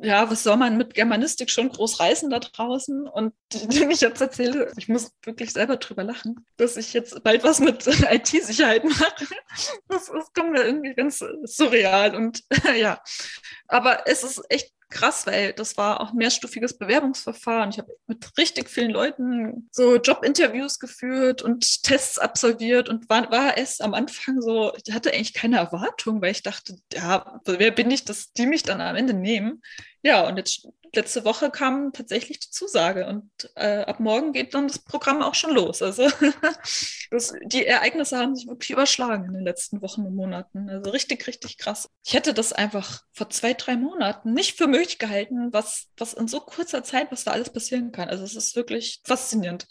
ja, 0.00 0.30
was 0.30 0.44
soll 0.44 0.56
man 0.56 0.76
mit 0.76 0.94
Germanistik 0.94 1.50
schon 1.50 1.70
groß 1.70 1.98
reißen 1.98 2.30
da 2.30 2.38
draußen? 2.38 3.08
Und 3.08 3.34
wenn 3.50 3.90
ich 3.90 4.00
jetzt 4.00 4.20
erzähle, 4.20 4.72
ich 4.76 4.88
muss 4.88 5.10
wirklich 5.24 5.52
selber 5.52 5.76
drüber 5.76 6.04
lachen, 6.04 6.46
dass 6.56 6.76
ich 6.76 6.92
jetzt 6.92 7.22
bald 7.24 7.42
was 7.42 7.58
mit 7.58 7.84
IT-Sicherheit 8.10 8.84
mache. 8.84 9.06
Das, 9.88 10.06
das 10.06 10.32
kommt 10.32 10.52
mir 10.52 10.64
irgendwie 10.64 10.94
ganz 10.94 11.24
surreal 11.42 12.14
und 12.14 12.44
ja. 12.78 13.02
Aber 13.66 14.06
es 14.06 14.22
ist 14.22 14.40
echt 14.48 14.72
krass, 14.88 15.26
weil 15.26 15.52
das 15.52 15.76
war 15.76 16.00
auch 16.00 16.10
ein 16.10 16.16
mehrstufiges 16.16 16.78
Bewerbungsverfahren. 16.78 17.70
Ich 17.70 17.78
habe 17.78 17.92
mit 18.06 18.26
richtig 18.38 18.70
vielen 18.70 18.90
Leuten 18.90 19.68
so 19.70 19.96
Jobinterviews 19.96 20.78
geführt 20.78 21.42
und 21.42 21.82
Tests 21.82 22.18
absolviert 22.18 22.88
und 22.88 23.08
war, 23.08 23.30
war 23.30 23.56
erst 23.56 23.82
am 23.82 23.94
Anfang 23.94 24.40
so, 24.40 24.72
ich 24.84 24.94
hatte 24.94 25.12
eigentlich 25.12 25.34
keine 25.34 25.58
Erwartung, 25.58 26.22
weil 26.22 26.32
ich 26.32 26.42
dachte, 26.42 26.76
ja, 26.92 27.40
wer 27.44 27.70
bin 27.70 27.90
ich, 27.90 28.04
dass 28.04 28.32
die 28.32 28.46
mich 28.46 28.62
dann 28.62 28.80
am 28.80 28.96
Ende 28.96 29.14
nehmen? 29.14 29.62
Ja, 30.02 30.26
und 30.26 30.36
jetzt 30.36 30.68
letzte 30.94 31.24
Woche 31.24 31.50
kam 31.50 31.92
tatsächlich 31.92 32.40
die 32.40 32.50
Zusage 32.50 33.06
und 33.06 33.30
äh, 33.54 33.82
ab 33.82 34.00
morgen 34.00 34.32
geht 34.32 34.54
dann 34.54 34.68
das 34.68 34.78
Programm 34.78 35.22
auch 35.22 35.34
schon 35.34 35.54
los. 35.54 35.82
Also 35.82 36.08
das, 37.10 37.34
die 37.44 37.66
Ereignisse 37.66 38.18
haben 38.18 38.34
sich 38.34 38.46
wirklich 38.46 38.70
überschlagen 38.70 39.26
in 39.26 39.34
den 39.34 39.44
letzten 39.44 39.82
Wochen 39.82 40.02
und 40.02 40.14
Monaten. 40.14 40.68
Also 40.70 40.90
richtig, 40.90 41.26
richtig 41.26 41.58
krass. 41.58 41.88
Ich 42.04 42.14
hätte 42.14 42.34
das 42.34 42.52
einfach 42.52 43.02
vor 43.12 43.30
zwei, 43.30 43.54
drei 43.54 43.76
Monaten 43.76 44.32
nicht 44.32 44.56
für 44.56 44.66
möglich 44.66 44.98
gehalten, 44.98 45.52
was, 45.52 45.88
was 45.96 46.14
in 46.14 46.28
so 46.28 46.40
kurzer 46.40 46.82
Zeit, 46.84 47.10
was 47.10 47.24
da 47.24 47.32
alles 47.32 47.50
passieren 47.50 47.92
kann. 47.92 48.08
Also 48.08 48.24
es 48.24 48.34
ist 48.34 48.56
wirklich 48.56 49.00
faszinierend. 49.04 49.66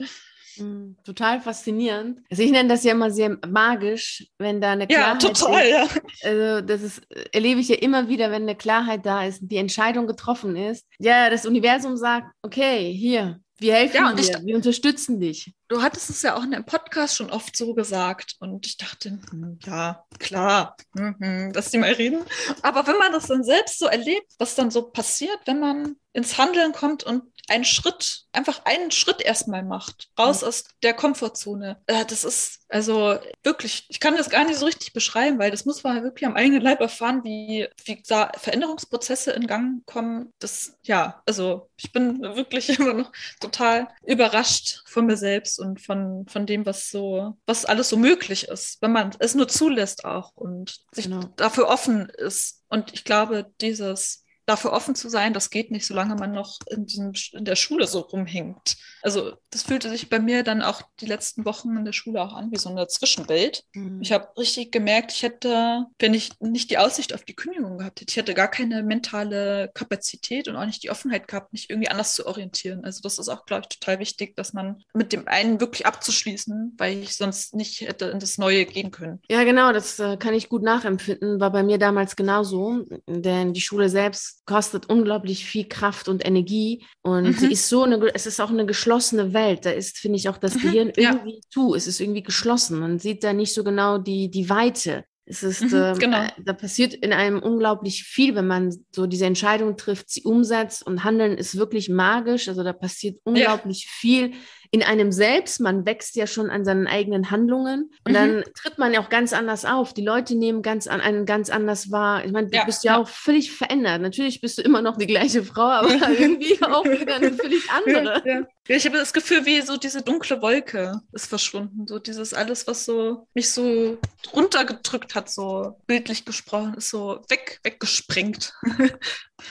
Mm, 0.59 0.95
total 1.03 1.41
faszinierend. 1.41 2.21
Also 2.29 2.43
ich 2.43 2.51
nenne 2.51 2.69
das 2.69 2.83
ja 2.83 2.91
immer 2.91 3.11
sehr 3.11 3.37
magisch, 3.47 4.27
wenn 4.37 4.61
da 4.61 4.71
eine 4.71 4.87
Klarheit 4.87 5.23
ja, 5.23 5.29
total, 5.29 5.63
ist. 5.63 5.71
Ja. 5.71 6.29
Also 6.29 6.65
das 6.65 6.81
ist, 6.81 7.01
erlebe 7.31 7.59
ich 7.59 7.69
ja 7.69 7.77
immer 7.77 8.09
wieder, 8.09 8.31
wenn 8.31 8.43
eine 8.43 8.55
Klarheit 8.55 9.05
da 9.05 9.25
ist, 9.25 9.39
die 9.41 9.57
Entscheidung 9.57 10.07
getroffen 10.07 10.55
ist. 10.55 10.85
Ja, 10.99 11.29
das 11.29 11.45
Universum 11.45 11.97
sagt, 11.97 12.27
okay, 12.41 12.93
hier, 12.93 13.39
wir 13.59 13.73
helfen 13.73 13.95
ja, 13.95 14.13
dir, 14.13 14.45
wir 14.45 14.55
unterstützen 14.55 15.19
dich. 15.19 15.53
Du 15.67 15.81
hattest 15.81 16.09
es 16.09 16.21
ja 16.21 16.35
auch 16.35 16.43
in 16.43 16.53
einem 16.53 16.65
Podcast 16.65 17.15
schon 17.15 17.31
oft 17.31 17.55
so 17.57 17.73
gesagt 17.73 18.35
und 18.39 18.65
ich 18.67 18.77
dachte, 18.77 19.19
hm, 19.31 19.59
ja, 19.65 20.05
klar, 20.19 20.75
hm, 20.95 21.51
dass 21.53 21.71
die 21.71 21.79
mal 21.79 21.91
reden. 21.91 22.23
Aber 22.61 22.85
wenn 22.85 22.97
man 22.97 23.11
das 23.11 23.27
dann 23.27 23.43
selbst 23.43 23.79
so 23.79 23.87
erlebt, 23.87 24.31
was 24.37 24.55
dann 24.55 24.69
so 24.69 24.83
passiert, 24.83 25.39
wenn 25.45 25.59
man 25.59 25.95
ins 26.13 26.37
Handeln 26.37 26.71
kommt 26.71 27.03
und 27.03 27.23
einen 27.49 27.65
Schritt, 27.65 28.25
einfach 28.31 28.61
einen 28.65 28.91
Schritt 28.91 29.21
erstmal 29.21 29.63
macht, 29.63 30.09
raus 30.17 30.41
mhm. 30.41 30.47
aus 30.47 30.65
der 30.83 30.93
Komfortzone. 30.93 31.81
Äh, 31.87 32.05
das 32.05 32.23
ist 32.23 32.65
also 32.69 33.17
wirklich, 33.43 33.85
ich 33.87 33.99
kann 33.99 34.17
das 34.17 34.29
gar 34.29 34.43
nicht 34.43 34.57
so 34.57 34.65
richtig 34.65 34.91
beschreiben, 34.91 35.39
weil 35.39 35.51
das 35.51 35.65
muss 35.65 35.83
man 35.83 36.03
wirklich 36.03 36.25
am 36.25 36.35
eigenen 36.35 36.61
Leib 36.61 36.81
erfahren, 36.81 37.23
wie, 37.23 37.67
wie 37.85 38.03
da 38.07 38.31
Veränderungsprozesse 38.37 39.31
in 39.31 39.47
Gang 39.47 39.85
kommen. 39.85 40.33
Das, 40.39 40.77
ja, 40.83 41.21
also 41.25 41.69
ich 41.77 41.91
bin 41.91 42.21
wirklich 42.21 42.69
immer 42.79 42.93
noch 42.93 43.11
total 43.39 43.87
überrascht 44.05 44.83
von 44.85 45.05
mir 45.05 45.17
selbst 45.17 45.59
und 45.59 45.81
von, 45.81 46.25
von 46.27 46.45
dem, 46.45 46.65
was 46.65 46.89
so, 46.89 47.37
was 47.45 47.65
alles 47.65 47.89
so 47.89 47.97
möglich 47.97 48.49
ist, 48.49 48.81
wenn 48.81 48.91
man 48.91 49.11
es 49.19 49.33
nur 49.33 49.47
zulässt 49.47 50.03
auch 50.03 50.31
und 50.35 50.79
sich 50.91 51.05
genau. 51.05 51.21
dafür 51.37 51.67
offen 51.67 52.09
ist. 52.09 52.63
Und 52.69 52.93
ich 52.93 53.05
glaube, 53.05 53.49
dieses 53.61 54.25
dafür 54.47 54.71
offen 54.71 54.95
zu 54.95 55.09
sein, 55.09 55.33
das 55.33 55.49
geht 55.49 55.71
nicht, 55.71 55.85
solange 55.85 56.15
man 56.15 56.31
noch 56.31 56.59
in, 56.69 56.85
diesem, 56.85 57.11
in 57.33 57.43
der 57.43 57.57
Schule 57.57 57.85
so 57.85 57.99
rumhängt. 57.99 58.77
Also 59.01 59.33
das 59.51 59.63
fühlte 59.63 59.89
sich 59.89 60.09
bei 60.09 60.19
mir 60.19 60.43
dann 60.43 60.61
auch 60.61 60.81
die 61.01 61.05
letzten 61.05 61.43
Wochen 61.43 61.75
in 61.75 61.83
der 61.83 61.91
Schule 61.91 62.21
auch 62.21 62.33
an 62.33 62.49
wie 62.51 62.57
so 62.57 62.69
eine 62.69 62.87
Zwischenwelt. 62.87 63.65
Mhm. 63.73 64.01
Ich 64.01 64.13
habe 64.13 64.29
richtig 64.37 64.71
gemerkt, 64.71 65.11
ich 65.11 65.23
hätte, 65.23 65.85
wenn 65.99 66.13
ich 66.13 66.31
nicht 66.39 66.71
die 66.71 66.77
Aussicht 66.77 67.13
auf 67.13 67.25
die 67.25 67.35
Kündigung 67.35 67.77
gehabt 67.77 67.99
hätte, 67.99 68.11
ich 68.11 68.15
hätte 68.15 68.33
gar 68.33 68.47
keine 68.47 68.83
mentale 68.83 69.69
Kapazität 69.73 70.47
und 70.47 70.55
auch 70.55 70.65
nicht 70.65 70.81
die 70.81 70.91
Offenheit 70.91 71.27
gehabt, 71.27 71.51
mich 71.51 71.69
irgendwie 71.69 71.89
anders 71.89 72.15
zu 72.15 72.25
orientieren. 72.25 72.85
Also 72.85 73.01
das 73.01 73.19
ist 73.19 73.27
auch, 73.27 73.45
glaube 73.45 73.63
ich, 73.63 73.79
total 73.79 73.99
wichtig, 73.99 74.37
dass 74.37 74.53
man 74.53 74.81
mit 74.93 75.11
dem 75.11 75.27
einen 75.27 75.59
wirklich 75.59 75.85
abzuschließen, 75.85 76.75
weil 76.77 76.99
ich 76.99 77.17
sonst 77.17 77.53
nicht 77.53 77.81
hätte 77.81 78.05
in 78.05 78.19
das 78.19 78.37
Neue 78.37 78.65
gehen 78.65 78.91
können. 78.91 79.21
Ja, 79.29 79.43
genau, 79.43 79.73
das 79.73 79.99
äh, 79.99 80.15
kann 80.15 80.33
ich 80.33 80.47
gut 80.47 80.63
nachempfinden. 80.63 81.41
War 81.41 81.51
bei 81.51 81.63
mir 81.63 81.77
damals 81.77 82.15
genauso, 82.15 82.85
denn 83.07 83.51
die 83.51 83.61
Schule 83.61 83.89
selbst 83.89 84.36
kostet 84.47 84.89
unglaublich 84.89 85.45
viel 85.45 85.65
Kraft 85.65 86.07
und 86.07 86.25
Energie 86.25 86.83
und 87.03 87.25
mhm. 87.25 87.33
sie 87.33 87.51
ist 87.51 87.69
so 87.69 87.83
eine, 87.83 87.99
es 88.15 88.25
ist 88.25 88.39
auch 88.39 88.49
eine 88.49 88.65
geschlossene 88.65 89.33
Welt. 89.33 89.65
Da 89.65 89.71
ist, 89.71 89.99
finde 89.99 90.17
ich, 90.17 90.29
auch 90.29 90.37
das 90.37 90.55
mhm, 90.55 90.61
Gehirn 90.61 90.91
irgendwie 90.95 91.35
ja. 91.35 91.41
zu. 91.51 91.75
Es 91.75 91.85
ist 91.85 91.99
irgendwie 91.99 92.23
geschlossen. 92.23 92.79
Man 92.79 92.97
sieht 92.97 93.23
da 93.23 93.33
nicht 93.33 93.53
so 93.53 93.63
genau 93.63 93.97
die, 93.97 94.31
die 94.31 94.49
Weite. 94.49 95.03
Es 95.25 95.43
ist, 95.43 95.61
mhm, 95.61 95.75
ähm, 95.75 95.97
genau. 95.99 96.23
äh, 96.23 96.29
da 96.41 96.53
passiert 96.53 96.93
in 96.93 97.11
einem 97.11 97.39
unglaublich 97.39 98.03
viel, 98.03 98.33
wenn 98.35 98.47
man 98.47 98.73
so 98.95 99.05
diese 99.05 99.25
Entscheidung 99.25 99.75
trifft, 99.75 100.09
sie 100.09 100.23
umsetzt 100.23 100.87
und 100.87 101.03
Handeln 101.03 101.37
ist 101.37 101.57
wirklich 101.57 101.89
magisch. 101.89 102.47
Also 102.47 102.63
da 102.63 102.71
passiert 102.71 103.19
unglaublich 103.25 103.83
ja. 103.83 103.89
viel 103.91 104.31
in 104.71 104.83
einem 104.83 105.11
selbst. 105.11 105.59
Man 105.59 105.85
wächst 105.85 106.15
ja 106.15 106.27
schon 106.27 106.49
an 106.49 106.65
seinen 106.65 106.87
eigenen 106.87 107.31
Handlungen 107.31 107.91
und 108.05 108.11
mhm. 108.11 108.13
dann 108.13 108.43
tritt 108.61 108.77
man 108.77 108.93
ja 108.93 109.01
auch 109.01 109.09
ganz 109.09 109.33
anders 109.33 109.65
auf. 109.65 109.93
Die 109.93 110.03
Leute 110.03 110.35
nehmen 110.35 110.61
ganz 110.61 110.87
an, 110.87 111.01
einen 111.01 111.25
ganz 111.25 111.49
anders 111.49 111.91
wahr. 111.91 112.25
Ich 112.25 112.31
meine, 112.31 112.47
du 112.47 112.57
ja, 112.57 112.65
bist 112.65 112.83
ja, 112.83 112.93
ja, 112.93 112.97
auch 112.99 113.07
völlig 113.07 113.51
verändert. 113.51 114.01
Natürlich 114.01 114.41
bist 114.41 114.57
du 114.57 114.61
immer 114.61 114.81
noch 114.81 114.97
die 114.97 115.07
gleiche 115.07 115.43
Frau, 115.43 115.61
aber 115.61 115.89
irgendwie 116.19 116.61
auch 116.63 116.85
wieder 116.85 117.15
eine 117.15 117.33
völlig 117.33 117.69
andere. 117.71 118.23
Ja, 118.25 118.75
ich 118.75 118.85
habe 118.85 118.97
das 118.97 119.13
Gefühl, 119.13 119.45
wie 119.45 119.61
so 119.61 119.77
diese 119.77 120.01
dunkle 120.01 120.41
Wolke 120.41 120.99
ist 121.13 121.27
verschwunden. 121.27 121.87
So 121.87 121.99
dieses 121.99 122.33
alles, 122.33 122.67
was 122.67 122.85
so 122.85 123.27
mich 123.33 123.49
so 123.49 123.97
runtergedrückt 124.33 125.15
hat, 125.15 125.29
so 125.29 125.77
bildlich 125.87 126.25
gesprochen, 126.25 126.73
ist 126.73 126.89
so 126.89 127.21
weg, 127.29 127.59
weggesprengt. 127.63 128.53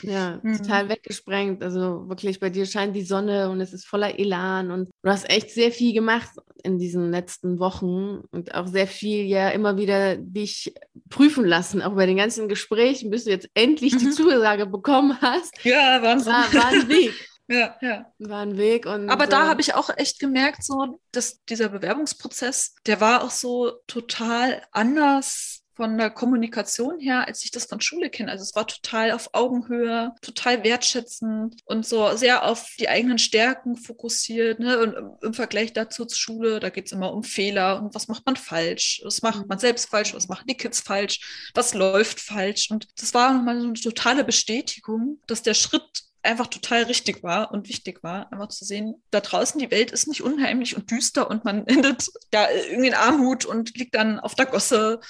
Ja, 0.03 0.39
mhm. 0.43 0.59
total 0.63 0.89
weggesprengt. 0.89 1.63
Also 1.63 2.09
wirklich, 2.09 2.41
bei 2.41 2.51
dir 2.51 2.67
scheint 2.67 2.95
die 2.95 3.05
Sonne 3.05 3.49
und 3.49 3.61
es 3.61 3.73
ist 3.73 3.87
voller 3.87 4.19
Elan 4.19 4.71
und 4.71 4.91
du 5.07 5.13
hast 5.13 5.31
echt 5.31 5.51
sehr 5.51 5.71
viel 5.71 5.95
gemacht 5.95 6.31
in 6.65 6.79
diesen 6.79 7.13
letzten 7.13 7.61
Wochen 7.61 8.25
und 8.33 8.55
auch 8.55 8.67
sehr 8.67 8.89
viel 8.89 9.25
ja 9.25 9.51
immer 9.51 9.77
wieder 9.77 10.17
dich 10.17 10.75
prüfen 11.11 11.45
lassen, 11.45 11.81
auch 11.81 11.95
bei 11.95 12.07
den 12.07 12.17
ganzen 12.17 12.49
Gesprächen, 12.49 13.11
bis 13.11 13.25
du 13.25 13.31
jetzt 13.31 13.49
endlich 13.55 13.95
mhm. 13.95 13.99
die 13.99 14.11
Zusage 14.11 14.67
bekommen 14.67 15.17
hast. 15.21 15.55
Ja, 15.65 16.03
Wahnsinn. 16.03 16.33
War, 16.33 16.53
war 16.53 16.67
ein 16.67 16.89
Weg. 16.89 17.13
Ja, 17.49 17.77
ja. 17.81 18.13
War 18.19 18.41
ein 18.41 18.59
Weg. 18.59 18.87
Und, 18.87 19.09
Aber 19.09 19.29
da 19.29 19.45
äh, 19.45 19.49
habe 19.49 19.61
ich 19.61 19.73
auch 19.77 19.89
echt 19.97 20.19
gemerkt, 20.19 20.65
so, 20.65 20.99
dass 21.13 21.45
dieser 21.45 21.69
Bewerbungsprozess, 21.69 22.75
der 22.87 23.01
war 23.01 23.23
auch 23.23 23.31
so 23.31 23.71
total 23.87 24.63
anders 24.73 25.56
von 25.77 25.99
der 25.99 26.11
Kommunikation 26.11 26.99
her, 26.99 27.27
als 27.29 27.45
ich 27.45 27.51
das 27.51 27.67
von 27.67 27.81
Schule 27.81 28.09
kenne. 28.09 28.31
Also 28.31 28.43
es 28.43 28.55
war 28.55 28.67
total 28.67 29.13
auf 29.13 29.31
Augenhöhe, 29.33 30.15
total 30.23 30.65
wertschätzend 30.65 31.61
und 31.67 31.87
so 31.87 32.17
sehr 32.17 32.45
auf 32.45 32.75
die 32.81 32.89
eigenen 32.89 33.19
Stärken 33.19 33.77
fokussiert. 33.77 34.59
Ne? 34.59 34.79
Und 34.79 35.23
im 35.23 35.35
Vergleich 35.35 35.75
dazu 35.75 36.07
zur 36.07 36.17
Schule, 36.17 36.61
da 36.61 36.71
geht 36.71 36.87
es 36.87 36.93
immer 36.93 37.13
um 37.13 37.23
Fehler 37.23 37.83
und 37.83 37.95
was 37.95 38.09
macht 38.09 38.25
man 38.25 38.37
falsch, 38.37 39.03
was 39.05 39.23
macht 39.23 39.47
man 39.49 39.59
selbst 39.59 39.91
falsch, 39.91 40.15
was 40.15 40.29
machen 40.29 40.47
die 40.49 40.57
Kids 40.57 40.81
falsch, 40.81 41.51
was 41.55 41.75
läuft 41.75 42.21
falsch. 42.21 42.71
Und 42.71 42.89
das 42.99 43.13
war 43.13 43.35
nochmal 43.35 43.61
so 43.61 43.67
eine 43.67 43.75
totale 43.75 44.25
Bestätigung, 44.25 45.21
dass 45.27 45.43
der 45.43 45.55
Schritt 45.55 46.07
einfach 46.27 46.49
total 46.49 46.83
richtig 46.85 47.23
war 47.23 47.53
und 47.53 47.69
wichtig 47.69 48.03
war, 48.03 48.31
einfach 48.33 48.49
zu 48.49 48.65
sehen, 48.65 49.03
da 49.11 49.21
draußen 49.21 49.61
die 49.61 49.71
Welt 49.71 49.93
ist 49.93 50.09
nicht 50.09 50.23
unheimlich 50.23 50.77
und 50.77 50.91
düster 50.91 51.31
und 51.31 51.45
man 51.45 51.67
endet 51.67 52.11
da 52.31 52.51
irgendwie 52.51 52.89
in 52.89 52.95
Armut 52.95 53.45
und 53.45 53.77
liegt 53.79 53.95
dann 53.95 54.19
auf 54.19 54.35
der 54.35 54.47
Gosse 54.47 55.01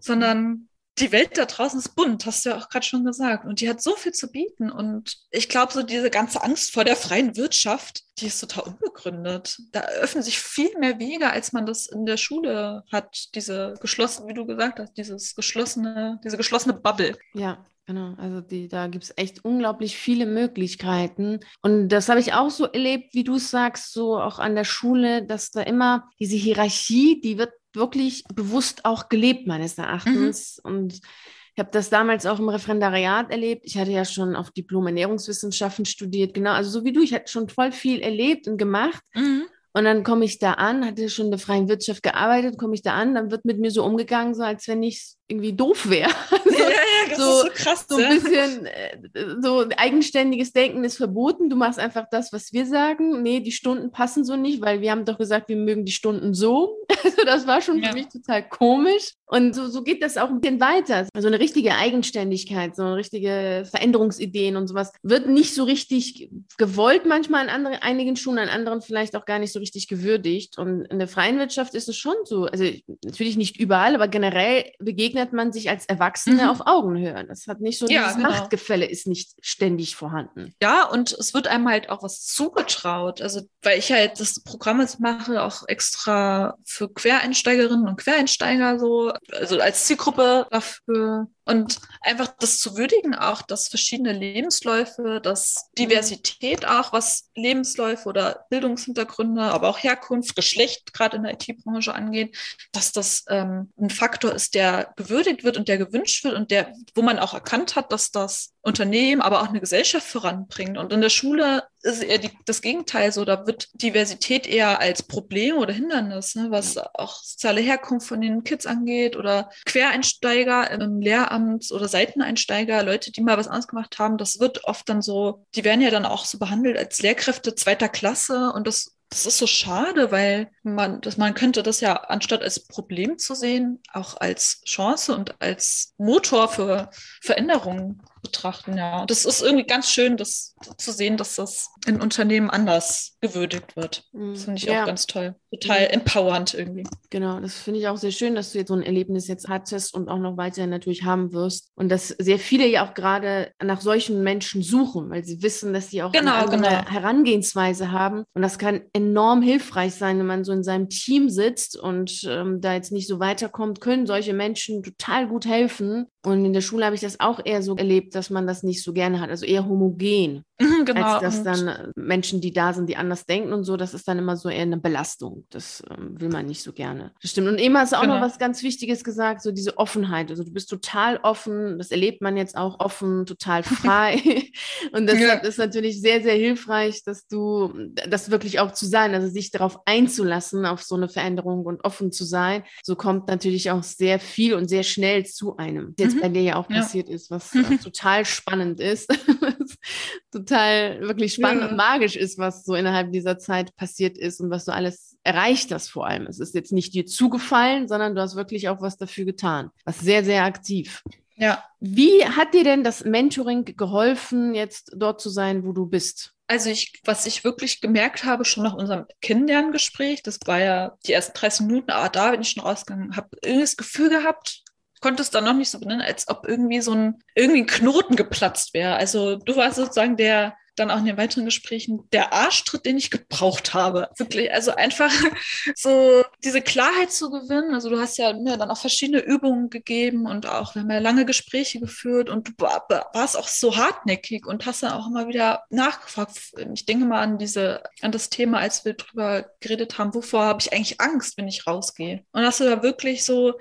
sondern 0.00 0.68
die 0.98 1.12
Welt 1.12 1.36
da 1.36 1.44
draußen 1.44 1.78
ist 1.78 1.94
bunt, 1.94 2.24
hast 2.24 2.44
du 2.44 2.50
ja 2.50 2.56
auch 2.56 2.70
gerade 2.70 2.86
schon 2.86 3.04
gesagt. 3.04 3.44
Und 3.44 3.60
die 3.60 3.68
hat 3.68 3.82
so 3.82 3.94
viel 3.96 4.12
zu 4.12 4.30
bieten. 4.30 4.70
Und 4.70 5.18
ich 5.30 5.48
glaube, 5.48 5.72
so 5.72 5.82
diese 5.82 6.10
ganze 6.10 6.42
Angst 6.42 6.72
vor 6.72 6.84
der 6.84 6.96
freien 6.96 7.36
Wirtschaft, 7.36 8.02
die 8.18 8.26
ist 8.26 8.40
total 8.40 8.64
unbegründet. 8.64 9.58
Da 9.72 9.82
öffnen 9.82 10.22
sich 10.22 10.38
viel 10.38 10.70
mehr 10.78 10.98
Wege, 10.98 11.30
als 11.30 11.52
man 11.52 11.66
das 11.66 11.86
in 11.86 12.06
der 12.06 12.16
Schule 12.16 12.82
hat. 12.90 13.34
Diese 13.34 13.74
geschlossene, 13.80 14.28
wie 14.28 14.34
du 14.34 14.46
gesagt 14.46 14.78
hast, 14.78 14.94
dieses 14.94 15.34
geschlossene, 15.34 16.18
diese 16.24 16.38
geschlossene 16.38 16.72
Bubble. 16.74 17.18
Ja, 17.34 17.62
Genau, 17.86 18.14
also 18.16 18.40
die, 18.40 18.66
da 18.66 18.88
gibt 18.88 19.04
es 19.04 19.12
echt 19.16 19.44
unglaublich 19.44 19.96
viele 19.96 20.26
Möglichkeiten. 20.26 21.38
Und 21.62 21.88
das 21.88 22.08
habe 22.08 22.18
ich 22.18 22.32
auch 22.32 22.50
so 22.50 22.64
erlebt, 22.64 23.14
wie 23.14 23.22
du 23.22 23.38
sagst, 23.38 23.92
so 23.92 24.18
auch 24.18 24.40
an 24.40 24.56
der 24.56 24.64
Schule, 24.64 25.24
dass 25.24 25.52
da 25.52 25.62
immer 25.62 26.08
diese 26.18 26.34
Hierarchie, 26.34 27.20
die 27.20 27.38
wird 27.38 27.52
wirklich 27.72 28.24
bewusst 28.34 28.84
auch 28.84 29.08
gelebt, 29.08 29.46
meines 29.46 29.78
Erachtens. 29.78 30.60
Mhm. 30.64 30.70
Und 30.70 30.94
ich 30.94 31.58
habe 31.60 31.70
das 31.70 31.88
damals 31.88 32.26
auch 32.26 32.40
im 32.40 32.48
Referendariat 32.48 33.30
erlebt. 33.30 33.62
Ich 33.64 33.78
hatte 33.78 33.92
ja 33.92 34.04
schon 34.04 34.34
auf 34.34 34.50
Diplom 34.50 34.88
Ernährungswissenschaften 34.88 35.84
studiert, 35.84 36.34
genau, 36.34 36.52
also 36.52 36.70
so 36.70 36.84
wie 36.84 36.92
du, 36.92 37.00
ich 37.00 37.14
hatte 37.14 37.30
schon 37.30 37.48
voll 37.48 37.70
viel 37.70 38.00
erlebt 38.00 38.48
und 38.48 38.58
gemacht. 38.58 39.02
Mhm. 39.14 39.44
Und 39.72 39.84
dann 39.84 40.04
komme 40.04 40.24
ich 40.24 40.38
da 40.38 40.54
an, 40.54 40.84
hatte 40.84 41.08
schon 41.08 41.26
in 41.26 41.30
der 41.30 41.38
freien 41.38 41.68
Wirtschaft 41.68 42.02
gearbeitet, 42.02 42.58
komme 42.58 42.74
ich 42.74 42.82
da 42.82 42.94
an, 42.94 43.14
dann 43.14 43.30
wird 43.30 43.44
mit 43.44 43.58
mir 43.58 43.70
so 43.70 43.84
umgegangen, 43.84 44.34
so 44.34 44.42
als 44.42 44.66
wenn 44.68 44.82
ich 44.82 45.15
irgendwie 45.28 45.52
doof 45.52 45.88
wäre. 45.88 46.10
so, 46.44 46.50
ja, 46.50 46.68
ja, 46.68 47.08
das 47.08 47.18
so, 47.18 47.24
ist 47.24 47.42
so 47.42 47.64
krass. 47.64 47.86
So 47.88 47.96
ein 47.96 48.20
bisschen, 48.20 48.66
äh, 48.66 48.98
so 49.42 49.64
eigenständiges 49.76 50.52
Denken 50.52 50.84
ist 50.84 50.96
verboten. 50.96 51.50
Du 51.50 51.56
machst 51.56 51.78
einfach 51.78 52.06
das, 52.10 52.32
was 52.32 52.52
wir 52.52 52.66
sagen. 52.66 53.22
Nee, 53.22 53.40
die 53.40 53.52
Stunden 53.52 53.90
passen 53.90 54.24
so 54.24 54.36
nicht, 54.36 54.60
weil 54.60 54.80
wir 54.80 54.90
haben 54.90 55.04
doch 55.04 55.18
gesagt, 55.18 55.48
wir 55.48 55.56
mögen 55.56 55.84
die 55.84 55.92
Stunden 55.92 56.34
so. 56.34 56.76
Also 57.06 57.24
das 57.24 57.46
war 57.46 57.60
schon 57.60 57.80
ja. 57.80 57.90
für 57.90 57.94
mich 57.94 58.08
total 58.08 58.48
komisch. 58.48 59.12
Und 59.26 59.54
so, 59.54 59.68
so 59.68 59.82
geht 59.82 60.02
das 60.02 60.16
auch 60.16 60.28
ein 60.28 60.40
bisschen 60.40 60.60
weiter. 60.60 61.06
Also 61.14 61.28
eine 61.28 61.38
richtige 61.38 61.76
Eigenständigkeit, 61.76 62.74
so 62.74 62.82
eine 62.82 62.96
richtige 62.96 63.64
Veränderungsideen 63.70 64.56
und 64.56 64.66
sowas 64.66 64.92
wird 65.02 65.28
nicht 65.28 65.54
so 65.54 65.64
richtig 65.64 66.30
gewollt 66.58 67.06
manchmal 67.06 67.42
an 67.42 67.48
anderen, 67.48 67.78
einigen 67.80 68.16
Schulen, 68.16 68.38
an 68.38 68.48
anderen 68.48 68.82
vielleicht 68.82 69.14
auch 69.14 69.24
gar 69.24 69.38
nicht 69.38 69.52
so 69.52 69.60
richtig 69.60 69.86
gewürdigt. 69.86 70.58
Und 70.58 70.84
in 70.86 70.98
der 70.98 71.08
freien 71.08 71.38
Wirtschaft 71.38 71.74
ist 71.74 71.88
es 71.88 71.96
schon 71.96 72.16
so. 72.24 72.46
Also 72.46 72.64
natürlich 73.04 73.36
nicht 73.36 73.58
überall, 73.58 73.94
aber 73.94 74.08
generell 74.08 74.72
begegnet 74.80 75.15
begegnet 75.16 75.32
man 75.32 75.52
sich 75.52 75.70
als 75.70 75.86
Erwachsene 75.86 76.44
mhm. 76.44 76.48
auf 76.48 76.60
Augenhöhe. 76.66 77.24
Das 77.26 77.46
hat 77.46 77.60
nicht 77.60 77.78
so, 77.78 77.86
ja, 77.86 78.02
dieses 78.02 78.16
genau. 78.16 78.30
Machtgefälle 78.30 78.86
ist 78.86 79.06
nicht 79.06 79.34
ständig 79.40 79.96
vorhanden. 79.96 80.54
Ja, 80.62 80.84
und 80.84 81.12
es 81.12 81.34
wird 81.34 81.48
einem 81.48 81.68
halt 81.68 81.88
auch 81.90 82.02
was 82.02 82.24
zugetraut. 82.24 83.20
Also, 83.20 83.42
weil 83.62 83.78
ich 83.78 83.90
halt 83.90 84.20
das 84.20 84.42
Programm 84.42 84.80
jetzt 84.80 85.00
mache, 85.00 85.42
auch 85.42 85.66
extra 85.66 86.56
für 86.64 86.92
Quereinsteigerinnen 86.92 87.88
und 87.88 87.96
Quereinsteiger 87.96 88.78
so, 88.78 89.12
also 89.32 89.58
als 89.58 89.86
Zielgruppe 89.86 90.46
dafür 90.50 91.28
und 91.46 91.78
einfach 92.00 92.34
das 92.38 92.58
zu 92.58 92.76
würdigen, 92.76 93.14
auch 93.14 93.40
dass 93.40 93.68
verschiedene 93.68 94.12
Lebensläufe, 94.12 95.20
dass 95.22 95.70
Diversität 95.78 96.66
auch, 96.66 96.92
was 96.92 97.30
Lebensläufe 97.36 98.08
oder 98.08 98.46
Bildungshintergründe, 98.50 99.42
aber 99.42 99.68
auch 99.68 99.78
Herkunft, 99.78 100.34
Geschlecht 100.34 100.92
gerade 100.92 101.16
in 101.16 101.22
der 101.22 101.34
IT-Branche 101.34 101.94
angeht, 101.94 102.36
dass 102.72 102.92
das 102.92 103.24
ähm, 103.28 103.72
ein 103.80 103.90
Faktor 103.90 104.34
ist, 104.34 104.56
der 104.56 104.92
gewürdigt 104.96 105.44
wird 105.44 105.56
und 105.56 105.68
der 105.68 105.78
gewünscht 105.78 106.24
wird 106.24 106.34
und 106.34 106.50
der, 106.50 106.72
wo 106.94 107.02
man 107.02 107.20
auch 107.20 107.32
erkannt 107.32 107.76
hat, 107.76 107.92
dass 107.92 108.10
das 108.10 108.52
Unternehmen, 108.66 109.22
aber 109.22 109.42
auch 109.42 109.48
eine 109.48 109.60
Gesellschaft 109.60 110.08
voranbringt. 110.08 110.76
Und 110.76 110.92
in 110.92 111.00
der 111.00 111.08
Schule 111.08 111.62
ist 111.82 112.02
eher 112.02 112.18
die, 112.18 112.32
das 112.46 112.62
Gegenteil 112.62 113.12
so. 113.12 113.24
Da 113.24 113.46
wird 113.46 113.68
Diversität 113.74 114.48
eher 114.48 114.80
als 114.80 115.04
Problem 115.04 115.56
oder 115.58 115.72
Hindernis, 115.72 116.34
ne, 116.34 116.48
was 116.50 116.76
auch 116.76 117.22
soziale 117.22 117.60
Herkunft 117.60 118.08
von 118.08 118.20
den 118.20 118.42
Kids 118.42 118.66
angeht 118.66 119.14
oder 119.14 119.50
Quereinsteiger 119.66 120.68
im 120.72 121.00
Lehramt 121.00 121.70
oder 121.70 121.86
Seiteneinsteiger, 121.86 122.82
Leute, 122.82 123.12
die 123.12 123.22
mal 123.22 123.38
was 123.38 123.46
anderes 123.46 123.68
gemacht 123.68 124.00
haben. 124.00 124.18
Das 124.18 124.40
wird 124.40 124.64
oft 124.64 124.88
dann 124.88 125.00
so, 125.00 125.46
die 125.54 125.62
werden 125.62 125.80
ja 125.80 125.90
dann 125.90 126.04
auch 126.04 126.24
so 126.24 126.38
behandelt 126.38 126.76
als 126.76 127.00
Lehrkräfte 127.00 127.54
zweiter 127.54 127.88
Klasse 127.88 128.52
und 128.52 128.66
das 128.66 128.96
das 129.08 129.24
ist 129.24 129.38
so 129.38 129.46
schade, 129.46 130.10
weil 130.10 130.50
man, 130.62 131.00
dass 131.00 131.16
man 131.16 131.34
könnte 131.34 131.62
das 131.62 131.80
ja 131.80 131.94
anstatt 131.94 132.42
als 132.42 132.66
Problem 132.66 133.18
zu 133.18 133.34
sehen, 133.34 133.80
auch 133.92 134.20
als 134.20 134.62
Chance 134.64 135.14
und 135.14 135.40
als 135.40 135.94
Motor 135.96 136.48
für 136.48 136.90
Veränderungen 137.22 138.02
betrachten, 138.22 138.76
ja. 138.76 139.04
Das 139.06 139.24
ist 139.24 139.42
irgendwie 139.42 139.66
ganz 139.66 139.90
schön, 139.90 140.16
das 140.16 140.54
zu 140.78 140.92
sehen, 140.92 141.16
dass 141.16 141.36
das 141.36 141.70
in 141.86 142.00
Unternehmen 142.00 142.50
anders 142.50 143.16
gewürdigt 143.20 143.76
wird. 143.76 144.04
Mhm. 144.12 144.34
Das 144.34 144.44
finde 144.44 144.58
ich 144.58 144.64
ja. 144.64 144.82
auch 144.82 144.86
ganz 144.86 145.06
toll. 145.06 145.34
Total 145.52 145.80
mhm. 145.80 145.90
empowernd 145.90 146.54
irgendwie. 146.54 146.84
Genau, 147.10 147.40
das 147.40 147.54
finde 147.54 147.80
ich 147.80 147.88
auch 147.88 147.96
sehr 147.96 148.10
schön, 148.10 148.34
dass 148.34 148.52
du 148.52 148.58
jetzt 148.58 148.68
so 148.68 148.74
ein 148.74 148.82
Erlebnis 148.82 149.28
jetzt 149.28 149.48
hattest 149.48 149.94
und 149.94 150.08
auch 150.08 150.18
noch 150.18 150.36
weiterhin 150.36 150.70
natürlich 150.70 151.04
haben 151.04 151.32
wirst. 151.32 151.70
Und 151.74 151.88
dass 151.88 152.08
sehr 152.08 152.38
viele 152.38 152.66
ja 152.66 152.86
auch 152.86 152.94
gerade 152.94 153.52
nach 153.62 153.80
solchen 153.80 154.22
Menschen 154.22 154.62
suchen, 154.62 155.10
weil 155.10 155.24
sie 155.24 155.42
wissen, 155.42 155.72
dass 155.72 155.90
sie 155.90 156.02
auch 156.02 156.12
genau, 156.12 156.32
eine 156.32 156.52
andere 156.52 156.56
genau. 156.56 156.90
Herangehensweise 156.90 157.92
haben. 157.92 158.24
Und 158.34 158.42
das 158.42 158.58
kann 158.58 158.82
enorm 158.92 159.42
hilfreich 159.42 159.94
sein, 159.94 160.18
wenn 160.18 160.26
man 160.26 160.44
so 160.44 160.52
in 160.52 160.64
seinem 160.64 160.88
Team 160.88 161.30
sitzt 161.30 161.78
und 161.78 162.22
ähm, 162.28 162.60
da 162.60 162.74
jetzt 162.74 162.92
nicht 162.92 163.08
so 163.08 163.20
weiterkommt, 163.20 163.80
können 163.80 164.06
solche 164.06 164.32
Menschen 164.32 164.82
total 164.82 165.28
gut 165.28 165.46
helfen. 165.46 166.06
Und 166.26 166.44
in 166.44 166.52
der 166.52 166.60
Schule 166.60 166.84
habe 166.84 166.96
ich 166.96 167.02
das 167.02 167.20
auch 167.20 167.38
eher 167.44 167.62
so 167.62 167.76
erlebt, 167.76 168.16
dass 168.16 168.30
man 168.30 168.48
das 168.48 168.64
nicht 168.64 168.82
so 168.82 168.92
gerne 168.92 169.20
hat, 169.20 169.30
also 169.30 169.46
eher 169.46 169.64
homogen. 169.64 170.42
Genau. 170.86 171.02
Als 171.02 171.20
dass 171.20 171.42
dann 171.42 171.68
äh, 171.68 171.88
Menschen, 171.96 172.40
die 172.40 172.52
da 172.52 172.72
sind, 172.72 172.88
die 172.88 172.96
anders 172.96 173.26
denken 173.26 173.52
und 173.52 173.64
so, 173.64 173.76
das 173.76 173.92
ist 173.92 174.06
dann 174.08 174.18
immer 174.18 174.36
so 174.36 174.48
eher 174.48 174.62
eine 174.62 174.78
Belastung. 174.78 175.44
Das 175.50 175.82
ähm, 175.90 176.18
will 176.18 176.28
man 176.28 176.46
nicht 176.46 176.62
so 176.62 176.72
gerne. 176.72 177.12
Das 177.20 177.32
stimmt. 177.32 177.48
Und 177.48 177.58
Emma 177.58 177.80
hast 177.80 177.94
auch 177.94 178.02
genau. 178.02 178.14
noch 178.14 178.22
was 178.22 178.38
ganz 178.38 178.62
Wichtiges 178.62 179.04
gesagt, 179.04 179.42
so 179.42 179.52
diese 179.52 179.76
Offenheit. 179.78 180.30
Also 180.30 180.44
du 180.44 180.52
bist 180.52 180.70
total 180.70 181.18
offen, 181.22 181.76
das 181.76 181.90
erlebt 181.90 182.22
man 182.22 182.36
jetzt 182.36 182.56
auch 182.56 182.80
offen, 182.80 183.26
total 183.26 183.64
frei. 183.64 184.16
und 184.92 185.06
das 185.06 185.18
ja. 185.18 185.34
ist 185.34 185.58
natürlich 185.58 186.00
sehr, 186.00 186.22
sehr 186.22 186.34
hilfreich, 186.34 187.02
dass 187.04 187.26
du 187.26 187.72
das 188.08 188.30
wirklich 188.30 188.60
auch 188.60 188.72
zu 188.72 188.86
sein, 188.86 189.14
also 189.14 189.28
sich 189.28 189.50
darauf 189.50 189.80
einzulassen, 189.86 190.66
auf 190.66 190.82
so 190.82 190.94
eine 190.94 191.08
Veränderung 191.08 191.66
und 191.66 191.84
offen 191.84 192.12
zu 192.12 192.24
sein. 192.24 192.62
So 192.82 192.96
kommt 192.96 193.28
natürlich 193.28 193.70
auch 193.70 193.82
sehr 193.82 194.18
viel 194.20 194.54
und 194.54 194.68
sehr 194.68 194.84
schnell 194.84 195.26
zu 195.26 195.56
einem. 195.56 195.94
Jetzt 195.98 196.15
mhm. 196.16 196.20
bei 196.20 196.28
dir 196.28 196.42
ja 196.42 196.56
auch 196.56 196.68
ja. 196.70 196.80
passiert 196.80 197.08
ist, 197.08 197.30
was 197.30 197.50
total 197.82 198.24
spannend 198.24 198.80
ist. 198.80 199.08
total 200.32 201.00
wirklich 201.00 201.34
spannend 201.34 201.62
ja. 201.62 201.68
und 201.68 201.76
magisch 201.76 202.16
ist, 202.16 202.38
was 202.38 202.64
so 202.64 202.74
innerhalb 202.74 203.12
dieser 203.12 203.38
Zeit 203.38 203.74
passiert 203.76 204.18
ist 204.18 204.40
und 204.40 204.50
was 204.50 204.64
du 204.64 204.72
alles 204.72 205.16
erreicht 205.22 205.72
hast 205.72 205.88
vor 205.88 206.06
allem. 206.06 206.26
Es 206.26 206.40
ist 206.40 206.54
jetzt 206.54 206.72
nicht 206.72 206.94
dir 206.94 207.06
zugefallen, 207.06 207.88
sondern 207.88 208.14
du 208.14 208.20
hast 208.20 208.36
wirklich 208.36 208.68
auch 208.68 208.80
was 208.80 208.96
dafür 208.96 209.24
getan. 209.24 209.70
Was 209.84 210.00
sehr, 210.00 210.24
sehr 210.24 210.44
aktiv. 210.44 211.02
Ja. 211.36 211.62
Wie 211.80 212.24
hat 212.24 212.54
dir 212.54 212.64
denn 212.64 212.82
das 212.82 213.04
Mentoring 213.04 213.64
geholfen, 213.64 214.54
jetzt 214.54 214.92
dort 214.96 215.20
zu 215.20 215.28
sein, 215.28 215.64
wo 215.64 215.72
du 215.72 215.86
bist? 215.86 216.32
Also 216.48 216.70
ich, 216.70 217.00
was 217.04 217.26
ich 217.26 217.44
wirklich 217.44 217.80
gemerkt 217.80 218.24
habe, 218.24 218.44
schon 218.44 218.62
nach 218.62 218.74
unserem 218.74 219.06
Kennenlerngespräch, 219.20 220.22
das 220.22 220.38
war 220.46 220.60
ja 220.60 220.96
die 221.06 221.12
ersten 221.12 221.36
30 221.36 221.66
Minuten, 221.66 221.90
aber 221.90 222.08
da 222.08 222.30
bin 222.30 222.40
ich 222.40 222.50
schon 222.50 222.62
rausgegangen, 222.62 223.16
habe 223.16 223.28
irgendwie 223.42 223.62
das 223.62 223.76
Gefühl 223.76 224.10
gehabt, 224.10 224.62
konnte 225.00 225.22
es 225.22 225.30
dann 225.30 225.44
noch 225.44 225.54
nicht 225.54 225.70
so 225.70 225.78
benennen, 225.78 226.02
als 226.02 226.28
ob 226.28 226.46
irgendwie 226.48 226.80
so 226.80 226.92
ein, 226.92 227.18
irgendwie 227.34 227.60
ein 227.62 227.66
Knoten 227.66 228.16
geplatzt 228.16 228.74
wäre. 228.74 228.96
Also 228.96 229.36
du 229.36 229.56
warst 229.56 229.76
sozusagen 229.76 230.16
der, 230.16 230.56
dann 230.76 230.90
auch 230.90 230.98
in 230.98 231.06
den 231.06 231.16
weiteren 231.16 231.46
Gesprächen, 231.46 232.08
der 232.12 232.32
Arschtritt, 232.32 232.84
den 232.84 232.98
ich 232.98 233.10
gebraucht 233.10 233.74
habe. 233.74 234.10
Wirklich, 234.18 234.52
also 234.52 234.74
einfach 234.74 235.10
so 235.74 236.22
diese 236.44 236.60
Klarheit 236.60 237.10
zu 237.10 237.30
gewinnen. 237.30 237.74
Also 237.74 237.88
du 237.88 237.98
hast 237.98 238.18
ja 238.18 238.32
mir 238.34 238.56
dann 238.56 238.70
auch 238.70 238.78
verschiedene 238.78 239.20
Übungen 239.20 239.70
gegeben 239.70 240.26
und 240.26 240.46
auch, 240.46 240.74
wir 240.74 240.82
haben 240.82 240.90
ja 240.90 240.98
lange 240.98 241.24
Gespräche 241.24 241.80
geführt 241.80 242.28
und 242.28 242.48
du 242.48 242.52
warst 242.58 243.36
auch 243.36 243.48
so 243.48 243.76
hartnäckig 243.76 244.46
und 244.46 244.66
hast 244.66 244.82
dann 244.82 244.92
auch 244.92 245.08
immer 245.08 245.28
wieder 245.28 245.64
nachgefragt. 245.70 246.38
Ich 246.74 246.84
denke 246.84 247.06
mal 247.06 247.22
an 247.22 247.38
diese, 247.38 247.82
an 248.02 248.12
das 248.12 248.28
Thema, 248.28 248.58
als 248.58 248.84
wir 248.84 248.94
drüber 248.94 249.46
geredet 249.60 249.98
haben, 249.98 250.14
wovor 250.14 250.44
habe 250.44 250.60
ich 250.60 250.72
eigentlich 250.72 251.00
Angst, 251.00 251.38
wenn 251.38 251.48
ich 251.48 251.66
rausgehe? 251.66 252.24
Und 252.32 252.42
hast 252.42 252.60
du 252.60 252.64
da 252.64 252.82
wirklich 252.82 253.24
so 253.24 253.54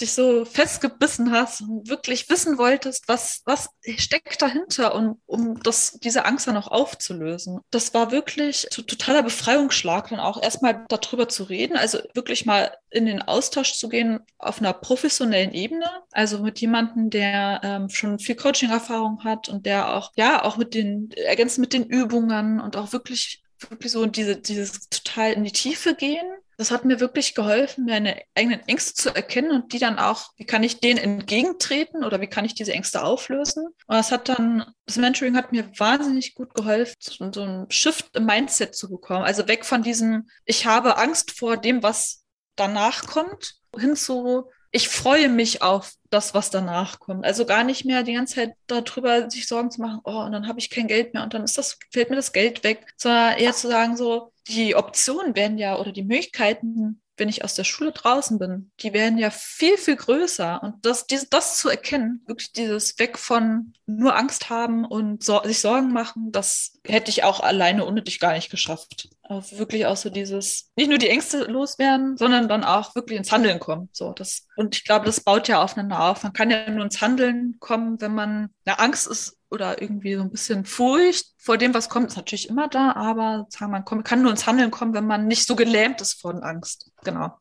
dich 0.00 0.12
so 0.12 0.44
festgebissen 0.44 1.32
hast 1.32 1.62
und 1.62 1.88
wirklich 1.88 2.28
wissen 2.28 2.58
wolltest, 2.58 3.08
was, 3.08 3.42
was 3.46 3.70
steckt 3.96 4.42
dahinter 4.42 4.94
und 4.94 5.18
um 5.26 5.62
das, 5.62 5.98
diese 6.02 6.24
Angst 6.24 6.46
dann 6.46 6.56
auch 6.56 6.68
aufzulösen. 6.68 7.60
Das 7.70 7.94
war 7.94 8.10
wirklich 8.10 8.68
totaler 8.70 9.22
Befreiungsschlag, 9.22 10.10
dann 10.10 10.20
auch 10.20 10.42
erstmal 10.42 10.84
darüber 10.88 11.28
zu 11.28 11.44
reden, 11.44 11.76
also 11.76 11.98
wirklich 12.14 12.44
mal 12.44 12.76
in 12.90 13.06
den 13.06 13.22
Austausch 13.22 13.74
zu 13.74 13.88
gehen 13.88 14.20
auf 14.38 14.60
einer 14.60 14.72
professionellen 14.72 15.52
Ebene, 15.52 15.86
also 16.12 16.40
mit 16.40 16.60
jemandem, 16.60 17.10
der 17.10 17.60
ähm, 17.62 17.88
schon 17.88 18.18
viel 18.18 18.36
Coaching-Erfahrung 18.36 19.24
hat 19.24 19.48
und 19.48 19.66
der 19.66 19.94
auch, 19.94 20.12
ja, 20.16 20.44
auch 20.44 20.56
mit 20.56 20.74
den, 20.74 21.10
ergänzend 21.12 21.60
mit 21.60 21.72
den 21.72 21.84
Übungen 21.84 22.60
und 22.60 22.76
auch 22.76 22.92
wirklich 22.92 23.42
wirklich 23.70 23.92
so 23.92 24.04
diese, 24.04 24.36
dieses 24.36 24.88
total 24.90 25.32
in 25.32 25.44
die 25.44 25.52
Tiefe 25.52 25.94
gehen 25.94 26.26
das 26.56 26.70
hat 26.70 26.84
mir 26.84 27.00
wirklich 27.00 27.34
geholfen, 27.34 27.84
meine 27.84 28.22
eigenen 28.34 28.60
Ängste 28.66 28.94
zu 28.94 29.14
erkennen 29.14 29.50
und 29.50 29.72
die 29.72 29.78
dann 29.78 29.98
auch, 29.98 30.30
wie 30.36 30.46
kann 30.46 30.62
ich 30.62 30.80
denen 30.80 30.98
entgegentreten 30.98 32.04
oder 32.04 32.20
wie 32.20 32.28
kann 32.28 32.44
ich 32.44 32.54
diese 32.54 32.72
Ängste 32.72 33.02
auflösen? 33.02 33.66
Und 33.66 33.96
das 33.96 34.10
hat 34.10 34.28
dann, 34.28 34.64
das 34.86 34.96
Mentoring 34.96 35.36
hat 35.36 35.52
mir 35.52 35.70
wahnsinnig 35.78 36.34
gut 36.34 36.54
geholfen, 36.54 36.94
so 36.98 37.42
ein 37.42 37.66
Shift 37.70 38.16
im 38.16 38.24
Mindset 38.24 38.74
zu 38.74 38.88
bekommen. 38.88 39.24
Also 39.24 39.46
weg 39.48 39.64
von 39.64 39.82
diesem, 39.82 40.28
ich 40.44 40.66
habe 40.66 40.96
Angst 40.96 41.32
vor 41.38 41.56
dem, 41.56 41.82
was 41.82 42.24
danach 42.56 43.06
kommt, 43.06 43.56
hin 43.78 43.94
zu, 43.94 44.50
ich 44.76 44.90
freue 44.90 45.30
mich 45.30 45.62
auf 45.62 45.94
das, 46.10 46.34
was 46.34 46.50
danach 46.50 46.98
kommt. 47.00 47.24
Also 47.24 47.46
gar 47.46 47.64
nicht 47.64 47.86
mehr 47.86 48.02
die 48.02 48.12
ganze 48.12 48.34
Zeit 48.34 48.54
darüber 48.66 49.30
sich 49.30 49.48
Sorgen 49.48 49.70
zu 49.70 49.80
machen, 49.80 50.00
oh, 50.04 50.20
und 50.20 50.32
dann 50.32 50.48
habe 50.48 50.58
ich 50.58 50.68
kein 50.68 50.86
Geld 50.86 51.14
mehr 51.14 51.22
und 51.22 51.32
dann 51.32 51.44
ist 51.44 51.56
das, 51.56 51.78
fällt 51.90 52.10
mir 52.10 52.16
das 52.16 52.32
Geld 52.32 52.62
weg, 52.62 52.86
sondern 52.98 53.38
eher 53.38 53.54
zu 53.54 53.68
sagen, 53.68 53.96
so, 53.96 54.32
die 54.48 54.76
Optionen 54.76 55.34
werden 55.34 55.56
ja 55.56 55.78
oder 55.78 55.92
die 55.92 56.02
Möglichkeiten, 56.02 57.00
wenn 57.16 57.28
ich 57.28 57.44
aus 57.44 57.54
der 57.54 57.64
Schule 57.64 57.92
draußen 57.92 58.38
bin, 58.38 58.70
die 58.80 58.92
werden 58.92 59.18
ja 59.18 59.30
viel, 59.30 59.76
viel 59.78 59.96
größer. 59.96 60.62
Und 60.62 60.84
das, 60.84 61.06
dieses, 61.06 61.28
das 61.28 61.58
zu 61.58 61.68
erkennen, 61.68 62.22
wirklich 62.26 62.52
dieses 62.52 62.98
Weg 62.98 63.18
von 63.18 63.72
nur 63.86 64.16
Angst 64.16 64.50
haben 64.50 64.84
und 64.84 65.22
so, 65.22 65.42
sich 65.44 65.60
Sorgen 65.60 65.92
machen, 65.92 66.32
das 66.32 66.78
hätte 66.84 67.10
ich 67.10 67.24
auch 67.24 67.40
alleine 67.40 67.86
ohne 67.86 68.02
dich 68.02 68.20
gar 68.20 68.32
nicht 68.32 68.50
geschafft. 68.50 69.08
Auch 69.22 69.44
wirklich 69.52 69.86
auch 69.86 69.96
so 69.96 70.10
dieses, 70.10 70.70
nicht 70.76 70.88
nur 70.88 70.98
die 70.98 71.08
Ängste 71.08 71.44
loswerden, 71.44 72.16
sondern 72.16 72.48
dann 72.48 72.64
auch 72.64 72.94
wirklich 72.94 73.18
ins 73.18 73.32
Handeln 73.32 73.58
kommen. 73.58 73.88
So, 73.92 74.12
das, 74.12 74.46
und 74.56 74.76
ich 74.76 74.84
glaube, 74.84 75.06
das 75.06 75.20
baut 75.20 75.48
ja 75.48 75.62
aufeinander 75.62 76.04
auf. 76.04 76.22
Man 76.22 76.32
kann 76.32 76.50
ja 76.50 76.70
nur 76.70 76.84
ins 76.84 77.00
Handeln 77.00 77.56
kommen, 77.58 78.00
wenn 78.00 78.14
man, 78.14 78.50
na, 78.64 78.74
Angst 78.74 79.06
ist 79.08 79.35
oder 79.50 79.80
irgendwie 79.80 80.14
so 80.14 80.22
ein 80.22 80.30
bisschen 80.30 80.64
Furcht 80.64 81.34
vor 81.38 81.56
dem, 81.56 81.74
was 81.74 81.88
kommt, 81.88 82.08
ist 82.08 82.16
natürlich 82.16 82.48
immer 82.48 82.68
da, 82.68 82.92
aber 82.92 83.46
sagen 83.48 83.70
man 83.70 83.84
kann 83.84 84.22
nur 84.22 84.30
ins 84.30 84.46
Handeln 84.46 84.70
kommen, 84.70 84.94
wenn 84.94 85.06
man 85.06 85.26
nicht 85.26 85.46
so 85.46 85.54
gelähmt 85.56 86.00
ist 86.00 86.20
von 86.20 86.42
Angst. 86.42 86.90
Genau. 87.04 87.38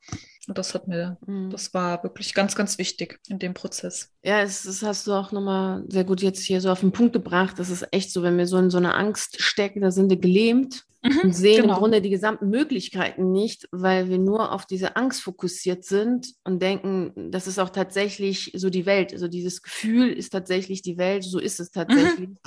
Und 0.47 0.57
das 0.59 0.75
hat 0.75 0.87
mir, 0.87 1.17
mhm. 1.25 1.49
das 1.49 1.73
war 1.73 2.03
wirklich 2.03 2.33
ganz, 2.33 2.55
ganz 2.55 2.77
wichtig 2.77 3.19
in 3.27 3.39
dem 3.39 3.53
Prozess. 3.53 4.11
Ja, 4.23 4.41
es, 4.41 4.63
das 4.63 4.83
hast 4.83 5.07
du 5.07 5.13
auch 5.13 5.31
nochmal 5.31 5.83
sehr 5.87 6.03
gut 6.03 6.21
jetzt 6.21 6.43
hier 6.43 6.61
so 6.61 6.69
auf 6.69 6.81
den 6.81 6.91
Punkt 6.91 7.13
gebracht. 7.13 7.57
Das 7.57 7.69
ist 7.69 7.87
echt 7.91 8.11
so, 8.11 8.21
wenn 8.21 8.37
wir 8.37 8.45
so 8.45 8.57
in 8.57 8.69
so 8.69 8.77
einer 8.77 8.95
Angst 8.95 9.41
stecken, 9.41 9.81
da 9.81 9.89
sind 9.91 10.09
wir 10.09 10.17
gelähmt 10.17 10.85
mhm, 11.05 11.19
und 11.23 11.33
sehen 11.33 11.63
genau. 11.63 11.75
im 11.75 11.79
Grunde 11.79 12.01
die 12.01 12.09
gesamten 12.09 12.49
Möglichkeiten 12.49 13.31
nicht, 13.31 13.67
weil 13.71 14.09
wir 14.09 14.17
nur 14.17 14.51
auf 14.51 14.65
diese 14.65 14.95
Angst 14.95 15.21
fokussiert 15.21 15.85
sind 15.85 16.33
und 16.43 16.61
denken, 16.61 17.31
das 17.31 17.47
ist 17.47 17.59
auch 17.59 17.69
tatsächlich 17.69 18.51
so 18.55 18.69
die 18.69 18.85
Welt. 18.85 19.13
Also 19.13 19.27
dieses 19.27 19.61
Gefühl 19.61 20.09
ist 20.11 20.31
tatsächlich 20.31 20.81
die 20.81 20.97
Welt, 20.97 21.23
so 21.23 21.39
ist 21.39 21.59
es 21.59 21.73
mhm. 21.73 21.79
tatsächlich. 21.79 22.29
Mhm. 22.29 22.37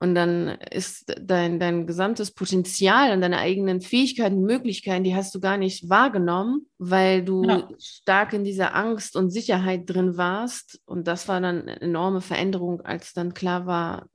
Und 0.00 0.14
dann 0.14 0.48
ist 0.70 1.14
dein, 1.22 1.58
dein 1.58 1.86
gesamtes 1.86 2.32
Potenzial 2.32 3.12
und 3.12 3.20
deine 3.20 3.38
eigenen 3.38 3.80
Fähigkeiten, 3.80 4.42
Möglichkeiten, 4.42 5.04
die 5.04 5.14
hast 5.14 5.34
du 5.34 5.40
gar 5.40 5.56
nicht 5.56 5.88
wahrgenommen, 5.88 6.66
weil 6.78 7.24
du 7.24 7.44
ja. 7.44 7.68
stark 7.78 8.32
in 8.32 8.44
dieser 8.44 8.74
Angst 8.74 9.16
und 9.16 9.30
Sicherheit 9.30 9.88
drin 9.88 10.16
warst. 10.16 10.80
Und 10.84 11.06
das 11.06 11.28
war 11.28 11.40
dann 11.40 11.62
eine 11.62 11.80
enorme 11.80 12.20
Veränderung, 12.20 12.80
als 12.82 13.14
dann 13.14 13.34
klar 13.34 13.66
war, 13.66 14.08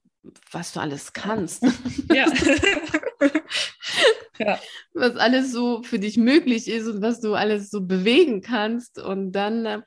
was 0.52 0.74
du 0.74 0.80
alles 0.80 1.14
kannst. 1.14 1.64
Ja. 2.12 2.26
ja. 4.40 4.60
Was 4.94 5.16
alles 5.16 5.52
so 5.52 5.84
für 5.84 6.00
dich 6.00 6.18
möglich 6.18 6.68
ist 6.68 6.88
und 6.88 7.02
was 7.02 7.22
du 7.22 7.36
alles 7.36 7.70
so 7.70 7.82
bewegen 7.82 8.42
kannst. 8.42 9.00
Und 9.00 9.34
dann 9.34 9.66
äh, 9.66 9.82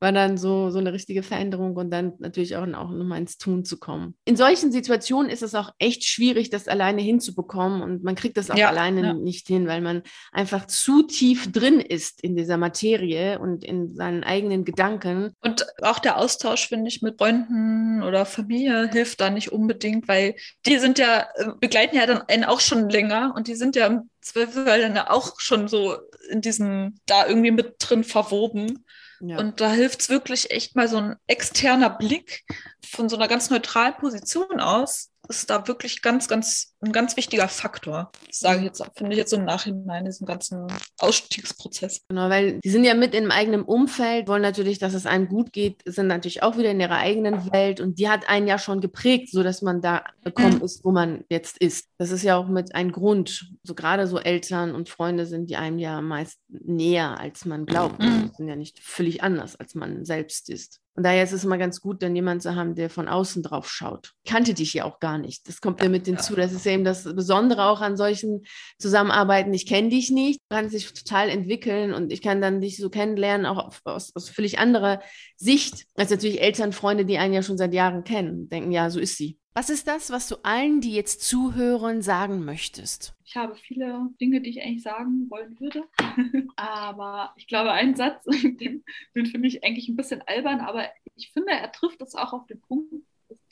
war 0.00 0.12
dann 0.12 0.38
so, 0.38 0.70
so 0.70 0.78
eine 0.78 0.92
richtige 0.92 1.22
Veränderung 1.22 1.76
und 1.76 1.90
dann 1.90 2.14
natürlich 2.18 2.56
auch, 2.56 2.62
auch 2.62 2.90
nochmal 2.90 3.18
ins 3.18 3.38
Tun 3.38 3.64
zu 3.64 3.78
kommen. 3.78 4.14
In 4.24 4.36
solchen 4.36 4.72
Situationen 4.72 5.30
ist 5.30 5.42
es 5.42 5.54
auch 5.54 5.72
echt 5.78 6.04
schwierig, 6.04 6.50
das 6.50 6.68
alleine 6.68 7.02
hinzubekommen 7.02 7.82
und 7.82 8.04
man 8.04 8.14
kriegt 8.14 8.36
das 8.36 8.50
auch 8.50 8.56
ja, 8.56 8.68
alleine 8.68 9.02
ja. 9.02 9.14
nicht 9.14 9.48
hin, 9.48 9.66
weil 9.66 9.80
man 9.80 10.02
einfach 10.32 10.66
zu 10.66 11.02
tief 11.02 11.50
drin 11.50 11.80
ist 11.80 12.22
in 12.22 12.36
dieser 12.36 12.56
Materie 12.56 13.38
und 13.38 13.64
in 13.64 13.94
seinen 13.94 14.24
eigenen 14.24 14.64
Gedanken. 14.64 15.34
Und 15.40 15.66
auch 15.82 15.98
der 15.98 16.18
Austausch, 16.18 16.68
finde 16.68 16.88
ich, 16.88 17.02
mit 17.02 17.18
Freunden 17.18 18.02
oder 18.02 18.24
Familie 18.24 18.88
hilft 18.90 19.20
da 19.20 19.30
nicht 19.30 19.52
unbedingt, 19.52 20.08
weil 20.08 20.34
die 20.66 20.78
sind 20.78 20.98
ja, 20.98 21.26
äh, 21.34 21.48
begleiten 21.60 21.96
ja 21.96 22.06
dann 22.06 22.22
einen 22.22 22.44
auch 22.44 22.60
schon 22.60 22.88
länger 22.88 23.32
und 23.36 23.48
die 23.48 23.54
sind 23.54 23.76
ja 23.76 23.86
im 23.86 24.10
Zweifel 24.20 24.64
dann 24.64 24.98
auch 24.98 25.40
schon 25.40 25.68
so 25.68 25.96
in 26.30 26.40
diesem, 26.40 26.98
da 27.06 27.26
irgendwie 27.26 27.50
mit 27.50 27.76
drin 27.78 28.04
verwoben. 28.04 28.84
Ja. 29.20 29.38
Und 29.38 29.60
da 29.60 29.72
hilft 29.72 30.00
es 30.00 30.08
wirklich 30.08 30.50
echt 30.50 30.76
mal 30.76 30.88
so 30.88 30.98
ein 30.98 31.16
externer 31.26 31.90
Blick 31.90 32.44
von 32.84 33.08
so 33.08 33.16
einer 33.16 33.28
ganz 33.28 33.50
neutralen 33.50 33.94
Position 33.96 34.60
aus. 34.60 35.10
Ist 35.28 35.50
da 35.50 35.66
wirklich 35.66 36.02
ganz, 36.02 36.28
ganz 36.28 36.74
ein 36.80 36.92
ganz 36.92 37.16
wichtiger 37.16 37.48
Faktor. 37.48 38.10
Sage 38.30 38.58
ich 38.58 38.64
jetzt, 38.66 38.84
finde 38.94 39.12
ich 39.12 39.18
jetzt 39.18 39.30
so 39.30 39.36
im 39.36 39.44
Nachhinein, 39.44 40.04
diesen 40.04 40.26
ganzen 40.26 40.66
Ausstiegsprozess. 40.98 42.02
Genau, 42.08 42.28
weil 42.30 42.60
die 42.60 42.70
sind 42.70 42.84
ja 42.84 42.94
mit 42.94 43.14
in 43.14 43.30
eigenem 43.30 43.64
Umfeld, 43.64 44.28
wollen 44.28 44.42
natürlich, 44.42 44.78
dass 44.78 44.94
es 44.94 45.06
einem 45.06 45.28
gut 45.28 45.52
geht, 45.52 45.82
sind 45.84 46.06
natürlich 46.06 46.42
auch 46.42 46.56
wieder 46.56 46.70
in 46.70 46.80
ihrer 46.80 46.96
eigenen 46.96 47.52
Welt 47.52 47.80
und 47.80 47.98
die 47.98 48.08
hat 48.08 48.28
einen 48.28 48.46
ja 48.46 48.58
schon 48.58 48.80
geprägt, 48.80 49.30
sodass 49.30 49.62
man 49.62 49.80
da 49.80 50.04
gekommen 50.22 50.58
mhm. 50.58 50.64
ist, 50.64 50.84
wo 50.84 50.92
man 50.92 51.24
jetzt 51.28 51.58
ist. 51.58 51.88
Das 51.98 52.10
ist 52.10 52.22
ja 52.22 52.36
auch 52.36 52.48
mit 52.48 52.74
ein 52.74 52.92
Grund. 52.92 53.50
So 53.64 53.74
gerade 53.74 54.06
so 54.06 54.18
Eltern 54.18 54.74
und 54.74 54.88
Freunde 54.88 55.26
sind 55.26 55.50
die 55.50 55.56
einem 55.56 55.78
ja 55.78 56.00
meist 56.00 56.38
näher, 56.48 57.18
als 57.18 57.44
man 57.44 57.66
glaubt. 57.66 58.00
Mhm. 58.00 58.30
sind 58.36 58.48
ja 58.48 58.56
nicht 58.56 58.78
völlig 58.80 59.22
anders, 59.22 59.56
als 59.56 59.74
man 59.74 60.04
selbst 60.04 60.48
ist. 60.48 60.80
Und 60.98 61.04
daher 61.04 61.22
ist 61.22 61.32
es 61.32 61.44
immer 61.44 61.58
ganz 61.58 61.80
gut, 61.80 62.02
dann 62.02 62.16
jemanden 62.16 62.40
zu 62.40 62.56
haben, 62.56 62.74
der 62.74 62.90
von 62.90 63.06
außen 63.06 63.44
drauf 63.44 63.70
schaut. 63.70 64.14
Ich 64.24 64.32
kannte 64.32 64.52
dich 64.52 64.74
ja 64.74 64.84
auch 64.84 64.98
gar 64.98 65.16
nicht. 65.16 65.46
Das 65.46 65.60
kommt 65.60 65.80
ja 65.80 65.88
mit 65.88 66.06
hinzu. 66.06 66.34
Das 66.34 66.52
ist 66.52 66.64
ja 66.68 66.74
eben 66.74 66.84
das 66.84 67.04
Besondere 67.04 67.66
auch 67.66 67.80
an 67.80 67.96
solchen 67.96 68.44
Zusammenarbeiten. 68.78 69.52
Ich 69.52 69.66
kenne 69.66 69.88
dich 69.88 70.10
nicht, 70.10 70.40
kann 70.50 70.68
sich 70.68 70.92
total 70.92 71.28
entwickeln 71.28 71.92
und 71.92 72.12
ich 72.12 72.22
kann 72.22 72.40
dann 72.40 72.60
dich 72.60 72.76
so 72.76 72.90
kennenlernen, 72.90 73.46
auch 73.46 73.72
aus, 73.84 74.14
aus 74.14 74.28
völlig 74.28 74.58
anderer 74.58 75.00
Sicht, 75.36 75.86
als 75.96 76.10
natürlich 76.10 76.40
Eltern, 76.40 76.72
Freunde, 76.72 77.04
die 77.04 77.18
einen 77.18 77.34
ja 77.34 77.42
schon 77.42 77.58
seit 77.58 77.74
Jahren 77.74 78.04
kennen, 78.04 78.48
denken, 78.48 78.70
ja, 78.70 78.90
so 78.90 79.00
ist 79.00 79.16
sie. 79.16 79.38
Was 79.58 79.70
ist 79.70 79.88
das, 79.88 80.12
was 80.12 80.28
du 80.28 80.36
allen, 80.44 80.80
die 80.80 80.94
jetzt 80.94 81.22
zuhören, 81.22 82.00
sagen 82.00 82.44
möchtest? 82.44 83.12
Ich 83.24 83.36
habe 83.36 83.56
viele 83.56 84.08
Dinge, 84.20 84.40
die 84.40 84.50
ich 84.50 84.62
eigentlich 84.62 84.84
sagen 84.84 85.28
wollen 85.30 85.58
würde. 85.58 85.82
aber 86.56 87.34
ich 87.36 87.48
glaube, 87.48 87.72
ein 87.72 87.96
Satz, 87.96 88.22
den, 88.42 88.84
den 89.16 89.26
finde 89.26 89.48
ich 89.48 89.64
eigentlich 89.64 89.88
ein 89.88 89.96
bisschen 89.96 90.22
albern, 90.22 90.60
aber 90.60 90.88
ich 91.16 91.32
finde, 91.32 91.50
er 91.50 91.72
trifft 91.72 92.00
es 92.00 92.14
auch 92.14 92.32
auf 92.32 92.46
den 92.46 92.60
Punkt. 92.60 92.87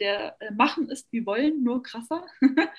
Der 0.00 0.36
äh, 0.40 0.52
Machen 0.52 0.88
ist 0.88 1.10
wie 1.12 1.26
Wollen, 1.26 1.62
nur 1.62 1.82
krasser. 1.82 2.26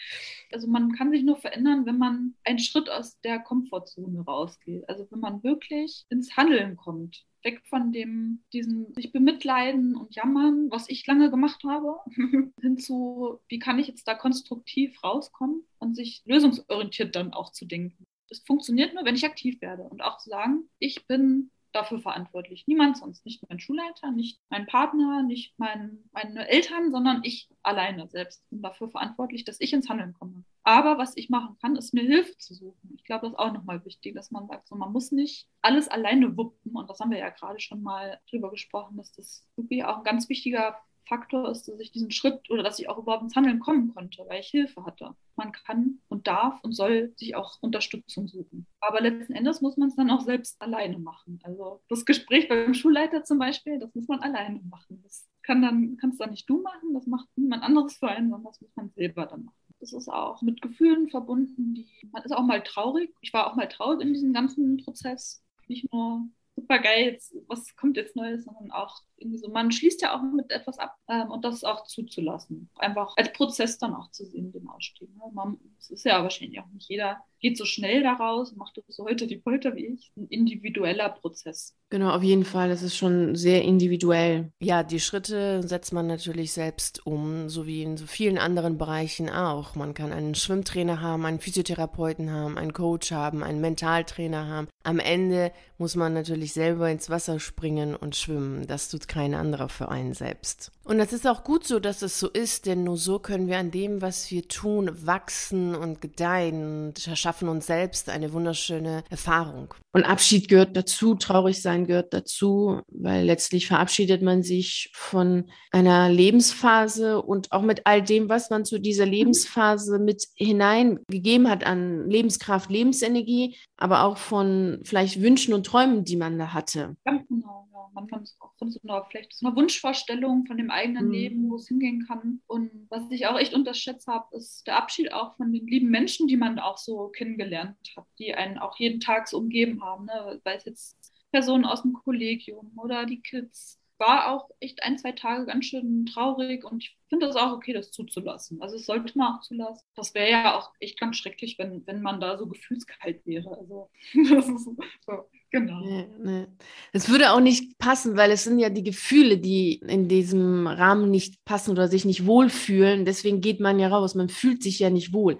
also 0.51 0.67
man 0.67 0.91
kann 0.93 1.11
sich 1.11 1.23
nur 1.23 1.37
verändern, 1.37 1.85
wenn 1.85 1.97
man 1.97 2.35
einen 2.43 2.59
Schritt 2.59 2.89
aus 2.89 3.19
der 3.21 3.39
Komfortzone 3.39 4.21
rausgeht. 4.21 4.87
Also 4.89 5.07
wenn 5.09 5.19
man 5.19 5.43
wirklich 5.43 6.05
ins 6.09 6.35
Handeln 6.37 6.77
kommt 6.77 7.25
weg 7.43 7.61
von 7.69 7.91
dem, 7.93 8.43
diesen 8.51 8.93
sich 8.93 9.11
bemitleiden 9.11 9.95
und 9.95 10.15
jammern, 10.15 10.67
was 10.69 10.89
ich 10.89 11.07
lange 11.07 11.29
gemacht 11.29 11.63
habe, 11.63 11.97
hin 12.61 12.77
zu, 12.77 13.39
wie 13.47 13.59
kann 13.59 13.79
ich 13.79 13.87
jetzt 13.87 14.07
da 14.07 14.15
konstruktiv 14.15 15.01
rauskommen 15.03 15.63
und 15.79 15.95
sich 15.95 16.23
lösungsorientiert 16.25 17.15
dann 17.15 17.33
auch 17.33 17.51
zu 17.51 17.65
denken. 17.65 18.05
Es 18.29 18.39
funktioniert 18.39 18.93
nur, 18.93 19.05
wenn 19.05 19.15
ich 19.15 19.25
aktiv 19.25 19.61
werde 19.61 19.83
und 19.83 20.01
auch 20.01 20.17
zu 20.17 20.29
sagen, 20.29 20.69
ich 20.79 21.07
bin 21.07 21.51
dafür 21.71 21.99
verantwortlich. 21.99 22.65
Niemand 22.67 22.97
sonst, 22.97 23.25
nicht 23.25 23.47
mein 23.47 23.59
Schulleiter, 23.59 24.11
nicht 24.11 24.39
mein 24.49 24.65
Partner, 24.65 25.23
nicht 25.23 25.53
mein, 25.57 26.09
meine 26.11 26.47
Eltern, 26.47 26.91
sondern 26.91 27.21
ich 27.23 27.49
alleine 27.63 28.07
selbst 28.07 28.47
bin 28.49 28.61
dafür 28.61 28.89
verantwortlich, 28.89 29.43
dass 29.43 29.59
ich 29.59 29.73
ins 29.73 29.89
Handeln 29.89 30.13
komme. 30.13 30.43
Aber 30.63 30.97
was 30.97 31.15
ich 31.15 31.29
machen 31.29 31.57
kann, 31.61 31.75
ist 31.75 31.93
mir 31.93 32.03
Hilfe 32.03 32.37
zu 32.37 32.53
suchen. 32.53 32.95
Ich 32.97 33.03
glaube, 33.05 33.21
das 33.21 33.33
ist 33.33 33.39
auch 33.39 33.53
nochmal 33.53 33.83
wichtig, 33.85 34.15
dass 34.15 34.31
man 34.31 34.47
sagt, 34.47 34.67
so, 34.67 34.75
man 34.75 34.91
muss 34.91 35.11
nicht 35.11 35.47
alles 35.61 35.87
alleine 35.87 36.35
wuppen. 36.35 36.75
Und 36.75 36.89
das 36.89 36.99
haben 36.99 37.11
wir 37.11 37.19
ja 37.19 37.29
gerade 37.29 37.59
schon 37.59 37.81
mal 37.81 38.19
drüber 38.29 38.49
gesprochen, 38.49 38.97
dass 38.97 39.11
das 39.13 39.47
wirklich 39.55 39.83
auch 39.83 39.99
ein 39.99 40.03
ganz 40.03 40.27
wichtiger 40.29 40.77
Faktor 41.07 41.49
ist, 41.49 41.67
dass 41.67 41.79
ich 41.79 41.91
diesen 41.91 42.11
Schritt 42.11 42.49
oder 42.49 42.63
dass 42.63 42.79
ich 42.79 42.89
auch 42.89 42.97
überhaupt 42.97 43.23
ins 43.23 43.35
Handeln 43.35 43.59
kommen 43.59 43.93
konnte, 43.93 44.25
weil 44.27 44.39
ich 44.39 44.47
Hilfe 44.47 44.85
hatte. 44.85 45.15
Man 45.35 45.51
kann 45.51 45.99
und 46.07 46.27
darf 46.27 46.59
und 46.63 46.73
soll 46.73 47.13
sich 47.15 47.35
auch 47.35 47.57
Unterstützung 47.61 48.27
suchen. 48.27 48.67
Aber 48.79 49.01
letzten 49.01 49.33
Endes 49.33 49.61
muss 49.61 49.77
man 49.77 49.89
es 49.89 49.95
dann 49.95 50.09
auch 50.09 50.21
selbst 50.21 50.61
alleine 50.61 50.99
machen. 50.99 51.39
Also 51.43 51.81
das 51.89 52.05
Gespräch 52.05 52.47
beim 52.47 52.73
Schulleiter 52.73 53.23
zum 53.23 53.39
Beispiel, 53.39 53.79
das 53.79 53.93
muss 53.95 54.07
man 54.07 54.19
alleine 54.19 54.61
machen. 54.69 54.99
Das 55.03 55.27
kann 55.43 55.61
dann, 55.61 55.97
kannst 55.97 56.19
dann 56.19 56.31
nicht 56.31 56.49
du 56.49 56.61
machen, 56.61 56.93
das 56.93 57.07
macht 57.07 57.27
niemand 57.35 57.63
anderes 57.63 57.97
für 57.97 58.09
einen, 58.09 58.29
sondern 58.29 58.51
das 58.51 58.61
muss 58.61 58.75
man 58.75 58.89
selber 58.89 59.25
dann 59.25 59.45
machen. 59.45 59.57
Das 59.79 59.93
ist 59.93 60.09
auch 60.09 60.41
mit 60.41 60.61
Gefühlen 60.61 61.07
verbunden, 61.09 61.75
die 61.75 61.87
man 62.11 62.23
ist 62.23 62.31
auch 62.31 62.43
mal 62.43 62.63
traurig. 62.63 63.13
Ich 63.21 63.31
war 63.33 63.47
auch 63.47 63.55
mal 63.55 63.67
traurig 63.67 64.01
in 64.01 64.13
diesem 64.13 64.33
ganzen 64.33 64.77
Prozess. 64.77 65.43
Nicht 65.67 65.91
nur 65.91 66.27
super 66.57 66.79
geil, 66.79 67.05
jetzt, 67.05 67.35
was 67.47 67.75
kommt 67.75 67.97
jetzt 67.97 68.15
Neues, 68.15 68.43
sondern 68.45 68.71
auch 68.71 69.01
irgendwie 69.15 69.37
so, 69.37 69.49
man 69.49 69.71
schließt 69.71 70.01
ja 70.01 70.17
auch 70.17 70.21
mit 70.21 70.51
etwas 70.51 70.79
ab 70.79 70.95
ähm, 71.07 71.29
und 71.31 71.45
das 71.45 71.63
auch 71.63 71.83
zuzulassen. 71.85 72.69
Einfach 72.75 73.13
als 73.15 73.31
Prozess 73.31 73.77
dann 73.77 73.93
auch 73.93 74.11
zu 74.11 74.25
sehen, 74.25 74.51
den 74.51 74.67
Ausstieg. 74.67 75.09
Ne? 75.15 75.23
Man, 75.33 75.59
es 75.77 75.89
ist 75.89 76.05
ja 76.05 76.21
wahrscheinlich 76.21 76.59
auch 76.59 76.67
nicht 76.67 76.89
jeder 76.89 77.21
geht 77.39 77.57
so 77.57 77.65
schnell 77.65 78.03
daraus, 78.03 78.55
macht 78.55 78.77
das 78.77 78.95
so 78.95 79.05
heute 79.05 79.27
die 79.27 79.37
Polter 79.37 79.75
wie 79.75 79.85
ich. 79.85 80.11
Ein 80.17 80.27
individueller 80.27 81.09
Prozess. 81.09 81.75
Genau, 81.89 82.11
auf 82.11 82.23
jeden 82.23 82.43
Fall. 82.45 82.69
Das 82.69 82.81
ist 82.81 82.97
schon 82.97 83.35
sehr 83.35 83.61
individuell. 83.63 84.51
Ja, 84.59 84.83
die 84.83 84.99
Schritte 84.99 85.65
setzt 85.65 85.93
man 85.93 86.07
natürlich 86.07 86.51
selbst 86.51 87.05
um, 87.05 87.49
so 87.49 87.65
wie 87.65 87.83
in 87.83 87.97
so 87.97 88.05
vielen 88.05 88.37
anderen 88.37 88.77
Bereichen 88.77 89.29
auch. 89.29 89.75
Man 89.75 89.93
kann 89.93 90.11
einen 90.11 90.35
Schwimmtrainer 90.35 91.01
haben, 91.01 91.25
einen 91.25 91.39
Physiotherapeuten 91.39 92.31
haben, 92.31 92.57
einen 92.57 92.73
Coach 92.73 93.11
haben, 93.11 93.43
einen 93.43 93.61
Mentaltrainer 93.61 94.47
haben. 94.47 94.67
Am 94.83 94.99
Ende 94.99 95.51
muss 95.77 95.95
man 95.95 96.13
natürlich 96.13 96.46
selber 96.53 96.89
ins 96.89 97.09
Wasser 97.09 97.39
springen 97.39 97.95
und 97.95 98.15
schwimmen. 98.15 98.67
Das 98.67 98.89
tut 98.89 99.07
kein 99.07 99.33
anderer 99.33 99.69
für 99.69 99.89
einen 99.89 100.13
selbst. 100.13 100.71
Und 100.87 100.99
das 100.99 101.11
ist 101.11 101.27
auch 101.27 101.43
gut 101.43 101.65
so, 101.65 101.79
dass 101.79 102.01
es 102.01 102.17
so 102.17 102.29
ist, 102.29 102.65
denn 102.65 102.85
nur 102.85 102.95
so 102.95 103.19
können 103.19 103.49
wir 103.49 103.57
an 103.57 103.71
dem, 103.71 104.01
was 104.01 104.31
wir 104.31 104.47
tun, 104.47 104.89
wachsen 105.05 105.75
und 105.75 105.99
gedeihen 105.99 106.87
und 106.87 107.05
erschaffen 107.05 107.49
uns 107.49 107.67
selbst 107.67 108.09
eine 108.09 108.31
wunderschöne 108.31 109.03
Erfahrung. 109.09 109.73
Und 109.91 110.05
Abschied 110.05 110.47
gehört 110.47 110.77
dazu, 110.77 111.15
traurig 111.15 111.61
sein 111.61 111.87
gehört 111.87 112.13
dazu, 112.13 112.79
weil 112.87 113.25
letztlich 113.25 113.67
verabschiedet 113.67 114.21
man 114.21 114.43
sich 114.43 114.89
von 114.93 115.49
einer 115.71 116.09
Lebensphase 116.09 117.21
und 117.21 117.51
auch 117.51 117.63
mit 117.63 117.85
all 117.85 118.01
dem, 118.01 118.29
was 118.29 118.49
man 118.49 118.63
zu 118.63 118.79
dieser 118.79 119.05
Lebensphase 119.05 119.99
mit 119.99 120.23
hineingegeben 120.35 121.49
hat 121.49 121.65
an 121.65 122.09
Lebenskraft, 122.09 122.69
Lebensenergie, 122.69 123.57
aber 123.75 124.03
auch 124.03 124.15
von 124.15 124.79
vielleicht 124.83 125.21
Wünschen 125.21 125.53
und 125.53 125.65
Träumen, 125.65 126.05
die 126.05 126.15
man 126.15 126.39
da 126.39 126.53
hatte. 126.53 126.95
Ganz 127.03 127.27
genau 127.27 127.67
manchmal 127.97 128.21
auch 128.39 128.53
von 128.57 128.71
so 128.71 128.79
einer, 128.83 129.05
vielleicht 129.09 129.33
so 129.33 129.47
einer 129.47 129.55
Wunschvorstellung 129.55 130.45
von 130.45 130.57
dem 130.57 130.71
eigenen 130.77 131.07
mhm. 131.07 131.11
Leben, 131.11 131.49
wo 131.49 131.55
es 131.55 131.67
hingehen 131.67 132.05
kann. 132.07 132.41
Und 132.47 132.71
was 132.89 133.09
ich 133.11 133.27
auch 133.27 133.37
echt 133.37 133.53
unterschätzt 133.53 134.07
habe, 134.07 134.35
ist 134.37 134.65
der 134.67 134.77
Abschied 134.77 135.11
auch 135.11 135.35
von 135.35 135.51
den 135.51 135.67
lieben 135.67 135.89
Menschen, 135.89 136.27
die 136.27 136.37
man 136.37 136.59
auch 136.59 136.77
so 136.77 137.09
kennengelernt 137.09 137.75
hat, 137.95 138.05
die 138.19 138.33
einen 138.33 138.57
auch 138.57 138.77
jeden 138.77 138.99
Tag 138.99 139.27
so 139.27 139.37
umgeben 139.37 139.83
haben. 139.83 140.05
Ne? 140.05 140.39
Sei 140.43 140.55
es 140.55 140.65
jetzt 140.65 141.13
Personen 141.31 141.65
aus 141.65 141.81
dem 141.81 141.93
Kollegium 141.93 142.71
oder 142.77 143.05
die 143.05 143.21
Kids. 143.21 143.81
War 143.99 144.31
auch 144.31 144.51
echt 144.59 144.83
ein, 144.83 144.99
zwei 144.99 145.11
Tage 145.11 145.47
ganz 145.47 145.65
schön 145.65 146.05
traurig 146.05 146.63
und 146.63 146.83
ich 146.83 146.95
finde 147.09 147.25
das 147.25 147.35
auch 147.35 147.51
okay, 147.53 147.73
das 147.73 147.91
zuzulassen. 147.91 148.61
Also 148.61 148.75
es 148.75 148.85
sollte 148.85 149.17
man 149.17 149.33
auch 149.33 149.41
zulassen. 149.41 149.81
Das 149.95 150.13
wäre 150.13 150.29
ja 150.29 150.55
auch 150.55 150.71
echt 150.79 150.99
ganz 150.99 151.17
schrecklich, 151.17 151.57
wenn, 151.57 151.85
wenn 151.87 152.03
man 152.03 152.19
da 152.19 152.37
so 152.37 152.45
gefühlskalt 152.45 153.25
wäre. 153.25 153.57
Also 153.57 153.89
das 154.29 154.47
ist 154.47 154.65
so 154.65 155.27
Genau. 155.51 155.79
Nee, 155.79 156.07
nee. 156.21 156.45
Es 156.91 157.07
würde 157.09 157.31
auch 157.31 157.39
nicht 157.39 157.77
passen, 157.77 158.17
weil 158.17 158.31
es 158.31 158.43
sind 158.43 158.59
ja 158.59 158.69
die 158.69 158.83
Gefühle, 158.83 159.37
die 159.37 159.75
in 159.87 160.09
diesem 160.09 160.67
Rahmen 160.67 161.09
nicht 161.09 161.45
passen 161.45 161.71
oder 161.71 161.87
sich 161.87 162.03
nicht 162.03 162.25
wohlfühlen. 162.25 163.05
Deswegen 163.05 163.39
geht 163.39 163.61
man 163.61 163.79
ja 163.79 163.87
raus. 163.87 164.13
Man 164.13 164.27
fühlt 164.27 164.61
sich 164.61 164.79
ja 164.79 164.89
nicht 164.89 165.13
wohl. 165.13 165.37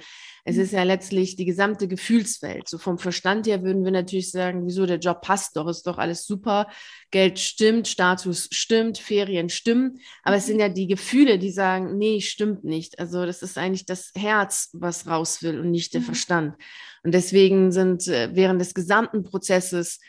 Es 0.49 0.55
ist 0.55 0.71
ja 0.71 0.83
letztlich 0.83 1.35
die 1.35 1.43
gesamte 1.43 1.89
Gefühlswelt. 1.89 2.69
So 2.69 2.77
vom 2.77 2.99
Verstand 2.99 3.47
her 3.47 3.63
würden 3.63 3.83
wir 3.83 3.91
natürlich 3.91 4.31
sagen, 4.31 4.65
wieso 4.65 4.85
der 4.85 4.97
Job 4.97 5.19
passt 5.19 5.57
doch, 5.57 5.67
ist 5.67 5.85
doch 5.85 5.97
alles 5.97 6.25
super. 6.25 6.67
Geld 7.11 7.37
stimmt, 7.37 7.89
Status 7.89 8.47
stimmt, 8.53 8.97
Ferien 8.97 9.49
stimmen. 9.49 9.99
Aber 10.23 10.37
es 10.37 10.45
sind 10.45 10.61
ja 10.61 10.69
die 10.69 10.87
Gefühle, 10.87 11.37
die 11.37 11.51
sagen, 11.51 11.97
nee, 11.97 12.21
stimmt 12.21 12.63
nicht. 12.63 12.97
Also 12.97 13.25
das 13.25 13.41
ist 13.41 13.57
eigentlich 13.57 13.85
das 13.85 14.13
Herz, 14.15 14.69
was 14.71 15.05
raus 15.05 15.43
will 15.43 15.59
und 15.59 15.69
nicht 15.69 15.93
der 15.93 15.99
mhm. 15.99 16.05
Verstand. 16.05 16.55
Und 17.03 17.13
deswegen 17.13 17.73
sind 17.73 18.07
äh, 18.07 18.29
während 18.31 18.61
des 18.61 18.73
gesamten 18.73 19.23
Prozesses 19.23 19.99